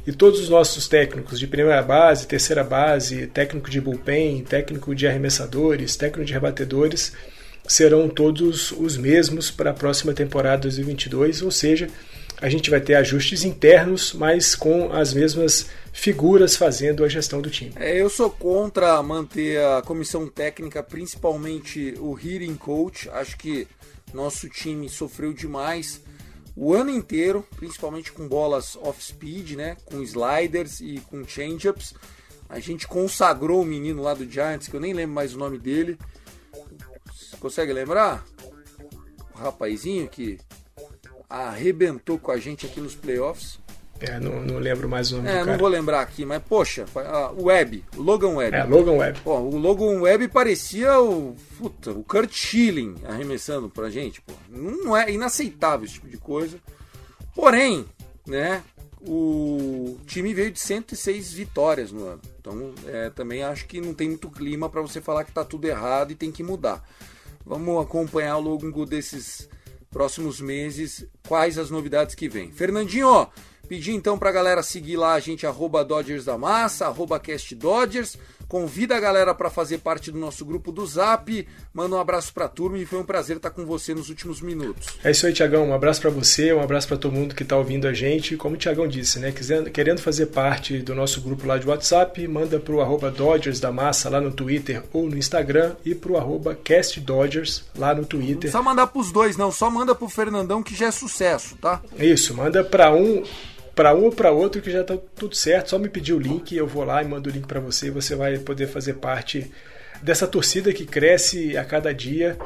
e 0.07 0.12
todos 0.12 0.41
os 0.41 0.49
nossos 0.49 0.87
técnicos 0.87 1.39
de 1.39 1.47
primeira 1.47 1.82
base, 1.82 2.26
terceira 2.26 2.62
base, 2.62 3.26
técnico 3.26 3.70
de 3.70 3.80
bullpen, 3.80 4.45
técnico 4.45 4.95
de 4.95 5.07
arremessadores, 5.07 5.97
técnico 5.97 6.26
de 6.26 6.32
rebatedores 6.32 7.12
serão 7.66 8.09
todos 8.09 8.72
os 8.72 8.97
mesmos 8.97 9.51
para 9.51 9.70
a 9.70 9.74
próxima 9.74 10.12
temporada 10.12 10.62
2022, 10.62 11.43
ou 11.43 11.51
seja, 11.51 11.89
a 12.45 12.49
gente 12.51 12.69
vai 12.69 12.79
ter 12.79 12.95
ajustes 12.97 13.43
internos, 13.43 14.13
mas 14.13 14.55
com 14.55 14.93
as 14.93 15.15
mesmas 15.15 15.71
figuras 15.95 16.55
fazendo 16.55 17.03
a 17.03 17.09
gestão 17.09 17.41
do 17.41 17.49
time. 17.49 17.73
É, 17.75 17.99
eu 17.99 18.11
sou 18.11 18.29
contra 18.29 19.03
manter 19.03 19.65
a 19.65 19.81
comissão 19.81 20.29
técnica, 20.29 20.83
principalmente 20.83 21.95
o 21.99 22.13
hitting 22.13 22.55
coach. 22.55 23.09
Acho 23.09 23.39
que 23.39 23.67
nosso 24.13 24.47
time 24.51 24.91
sofreu 24.91 25.33
demais 25.33 26.03
o 26.55 26.75
ano 26.75 26.91
inteiro, 26.91 27.49
principalmente 27.57 28.13
com 28.13 28.29
bolas 28.29 28.77
off-speed, 28.77 29.53
né, 29.53 29.79
com 29.87 30.03
sliders 30.03 30.81
e 30.81 31.01
com 31.09 31.27
change-ups. 31.27 31.95
A 32.47 32.61
gente 32.61 32.87
consagrou 32.87 33.63
o 33.63 33.65
menino 33.65 34.03
lá 34.03 34.13
do 34.13 34.31
Giants, 34.31 34.69
que 34.69 34.77
eu 34.77 34.81
nem 34.81 34.93
lembro 34.93 35.15
mais 35.15 35.35
o 35.35 35.39
nome 35.39 35.57
dele. 35.57 35.99
Você 37.11 37.39
consegue 37.39 37.73
lembrar? 37.73 38.23
O 39.35 39.39
rapazinho 39.39 40.07
que 40.09 40.39
arrebentou 41.43 42.18
com 42.18 42.30
a 42.30 42.39
gente 42.39 42.66
aqui 42.66 42.80
nos 42.80 42.95
playoffs. 42.95 43.59
É, 44.01 44.18
não, 44.18 44.43
não 44.43 44.59
lembro 44.59 44.89
mais 44.89 45.12
o 45.12 45.16
nome 45.16 45.28
É, 45.28 45.32
do 45.35 45.39
não 45.39 45.45
cara. 45.47 45.59
vou 45.59 45.68
lembrar 45.68 46.01
aqui, 46.01 46.24
mas 46.26 46.43
poxa, 46.43 46.85
o 47.37 47.45
Webb, 47.45 47.85
Logan 47.97 48.30
Webb. 48.35 48.57
É, 48.57 48.64
Logan 48.64 48.93
Webb. 48.93 49.20
Pô, 49.22 49.39
o 49.39 49.57
Logan 49.57 50.01
Webb 50.01 50.28
parecia 50.28 51.01
o, 51.01 51.37
puta, 51.57 51.93
o 51.93 52.03
Kurt 52.03 52.32
Schilling 52.32 52.97
arremessando 53.07 53.68
pra 53.70 53.89
gente, 53.89 54.20
pô. 54.20 54.32
Não 54.49 54.97
é 54.97 55.11
inaceitável 55.11 55.85
esse 55.85 55.95
tipo 55.95 56.09
de 56.09 56.18
coisa. 56.18 56.59
Porém, 57.35 57.87
né, 58.26 58.62
o 59.01 59.97
time 60.07 60.35
veio 60.35 60.51
de 60.51 60.59
106 60.61 61.32
vitórias 61.32 61.93
no 61.93 62.05
ano. 62.07 62.20
Então, 62.41 62.72
é, 62.87 63.11
também 63.11 63.43
acho 63.43 63.66
que 63.66 63.80
não 63.80 63.95
tem 63.95 64.09
muito 64.09 64.28
clima 64.30 64.68
para 64.68 64.82
você 64.82 65.01
falar 65.01 65.24
que 65.24 65.32
tá 65.32 65.45
tudo 65.45 65.66
errado 65.66 66.11
e 66.11 66.14
tem 66.16 66.32
que 66.32 66.43
mudar. 66.43 66.82
Vamos 67.47 67.80
acompanhar 67.82 68.32
ao 68.32 68.41
longo 68.41 68.85
desses 68.85 69.49
próximos 69.95 70.41
meses 70.41 71.07
quais 71.29 71.57
as 71.57 71.71
novidades 71.71 72.17
que 72.17 72.29
vem. 72.29 72.51
Fernandinho, 72.51 73.07
ó, 73.07 73.29
pedir 73.69 73.93
então 73.93 74.19
pra 74.19 74.33
galera 74.33 74.61
seguir 74.61 74.97
lá 74.97 75.15
a 75.15 75.21
gente, 75.21 75.47
arroba 75.47 75.85
Dodgers 75.85 76.25
da 76.25 76.37
Massa, 76.37 76.87
arroba 76.87 77.21
Cast 77.21 77.55
Dodgers. 77.55 78.19
Convida 78.49 78.97
a 78.97 79.01
galera 79.01 79.35
para 79.35 79.51
fazer 79.51 79.79
parte 79.79 80.11
do 80.11 80.19
nosso 80.19 80.45
grupo 80.45 80.71
do 80.71 80.87
Zap. 80.87 81.47
Manda 81.73 81.97
um 81.97 82.01
abraço 82.01 82.33
pra 82.33 82.49
turma 82.49 82.79
e 82.79 82.87
foi 82.87 82.99
um 82.99 83.05
prazer 83.05 83.37
estar 83.37 83.51
com 83.51 83.65
você 83.65 83.95
nos 83.95 84.09
últimos 84.09 84.41
minutos. 84.41 84.87
É 85.03 85.11
isso 85.11 85.27
aí, 85.27 85.33
Tiagão. 85.33 85.69
Um 85.69 85.75
abraço 85.75 86.01
para 86.01 86.11
você, 86.11 86.53
um 86.53 86.61
abraço 86.61 86.87
para 86.89 86.97
todo 86.97 87.13
mundo 87.13 87.35
que 87.35 87.43
está 87.43 87.57
ouvindo 87.57 87.87
a 87.89 87.93
gente. 87.93 88.37
Como 88.37 88.55
o 88.55 88.59
Tiagão 88.59 88.87
disse, 88.87 89.19
né? 89.19 89.33
Querendo 89.73 90.01
fazer 90.01 90.27
parte 90.27 90.79
do 90.79 90.95
nosso 90.95 91.21
grupo 91.21 91.47
lá 91.47 91.59
de 91.59 91.67
WhatsApp, 91.67 92.27
manda 92.29 92.59
para 92.61 92.75
o 92.75 92.81
arroba 92.81 93.11
Dodgers 93.11 93.61
da 93.61 93.73
Massa 93.73 94.09
lá 94.09 94.21
no 94.21 94.31
Twitter 94.31 94.83
ou 94.93 95.09
no 95.09 95.17
Instagram 95.17 95.75
e 95.85 95.95
para 95.95 96.13
o 96.13 96.17
arroba 96.17 96.55
Cast 96.55 97.01
Dodgers 97.01 97.65
lá 97.77 97.95
no 97.95 98.03
Não 98.03 98.09
Twitter. 98.09 98.37
precisa 98.39 98.63
mandar 98.63 98.87
pros 98.89 99.11
dois, 99.11 99.37
não. 99.37 99.51
Só 99.51 99.71
manda 99.71 99.95
pro 99.95 100.09
Fernandão 100.09 100.63
que 100.63 100.75
já 100.75 100.87
é 100.87 100.91
sucesso, 100.91 101.57
tá? 101.57 101.81
Isso, 101.99 102.35
manda 102.35 102.63
para 102.63 102.93
um 102.93 103.23
para 103.75 103.95
um 103.95 104.05
ou 104.05 104.12
para 104.12 104.31
outro 104.31 104.62
que 104.62 104.70
já 104.70 104.85
tá 104.85 104.97
tudo 105.16 105.35
certo. 105.35 105.70
Só 105.70 105.79
me 105.79 105.89
pedir 105.89 106.12
o 106.12 106.18
link, 106.18 106.55
eu 106.55 106.66
vou 106.66 106.85
lá 106.85 107.03
e 107.03 107.09
mando 107.09 107.29
o 107.29 107.33
link 107.33 107.47
para 107.47 107.61
você 107.61 107.91
você 107.91 108.14
vai 108.14 108.39
poder 108.39 108.66
fazer 108.68 108.95
parte 108.95 109.51
dessa 110.03 110.27
torcida 110.27 110.72
que 110.72 110.87
cresce 110.87 111.57
a 111.57 111.64
cada 111.64 111.93
dia. 111.93 112.39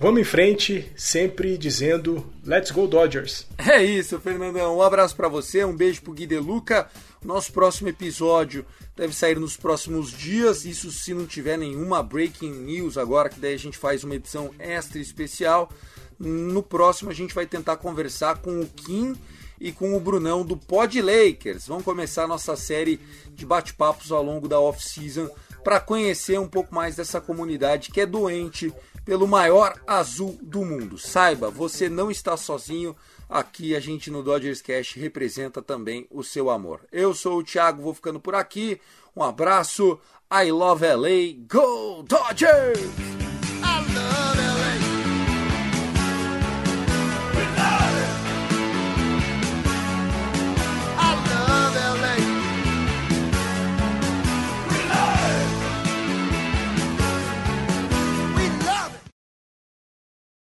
Vamos 0.00 0.20
em 0.20 0.24
frente, 0.24 0.92
sempre 0.94 1.58
dizendo 1.58 2.24
Let's 2.46 2.70
Go 2.70 2.86
Dodgers. 2.86 3.46
É 3.58 3.82
isso, 3.82 4.20
Fernandão. 4.20 4.76
Um 4.76 4.82
abraço 4.82 5.16
pra 5.16 5.28
você, 5.28 5.64
um 5.64 5.76
beijo 5.76 6.02
pro 6.02 6.12
Gui 6.12 6.24
De 6.24 6.38
Luca. 6.38 6.88
Nosso 7.24 7.52
próximo 7.52 7.88
episódio 7.88 8.64
deve 8.96 9.12
sair 9.12 9.36
nos 9.36 9.56
próximos 9.56 10.12
dias. 10.12 10.64
Isso 10.64 10.92
se 10.92 11.12
não 11.12 11.26
tiver 11.26 11.58
nenhuma 11.58 12.00
breaking 12.00 12.52
news 12.52 12.96
agora, 12.96 13.28
que 13.28 13.40
daí 13.40 13.54
a 13.54 13.58
gente 13.58 13.76
faz 13.76 14.04
uma 14.04 14.14
edição 14.14 14.52
extra 14.58 15.00
especial. 15.00 15.68
No 16.16 16.62
próximo 16.62 17.10
a 17.10 17.14
gente 17.14 17.34
vai 17.34 17.46
tentar 17.46 17.76
conversar 17.76 18.38
com 18.38 18.60
o 18.60 18.66
Kim 18.66 19.16
e 19.60 19.72
com 19.72 19.96
o 19.96 20.00
Brunão 20.00 20.44
do 20.44 20.56
Pod 20.56 21.00
Lakers. 21.00 21.66
Vamos 21.66 21.84
começar 21.84 22.24
a 22.24 22.28
nossa 22.28 22.56
série 22.56 23.00
de 23.30 23.46
bate-papos 23.46 24.12
ao 24.12 24.22
longo 24.22 24.48
da 24.48 24.60
off-season 24.60 25.28
para 25.62 25.80
conhecer 25.80 26.38
um 26.38 26.48
pouco 26.48 26.74
mais 26.74 26.96
dessa 26.96 27.20
comunidade 27.20 27.90
que 27.90 28.00
é 28.00 28.06
doente 28.06 28.72
pelo 29.04 29.26
maior 29.26 29.80
azul 29.86 30.38
do 30.42 30.64
mundo. 30.64 30.98
Saiba, 30.98 31.50
você 31.50 31.88
não 31.88 32.10
está 32.10 32.36
sozinho. 32.36 32.94
Aqui 33.28 33.74
a 33.74 33.80
gente 33.80 34.10
no 34.10 34.22
Dodgers 34.22 34.62
Cash 34.62 34.94
representa 34.94 35.60
também 35.60 36.06
o 36.10 36.22
seu 36.22 36.50
amor. 36.50 36.80
Eu 36.90 37.14
sou 37.14 37.38
o 37.38 37.44
Thiago, 37.44 37.82
vou 37.82 37.94
ficando 37.94 38.20
por 38.20 38.34
aqui. 38.34 38.80
Um 39.16 39.22
abraço. 39.22 39.98
I 40.30 40.50
love 40.50 40.84
LA. 40.84 41.34
Go 41.48 42.02
Dodgers! 42.02 42.78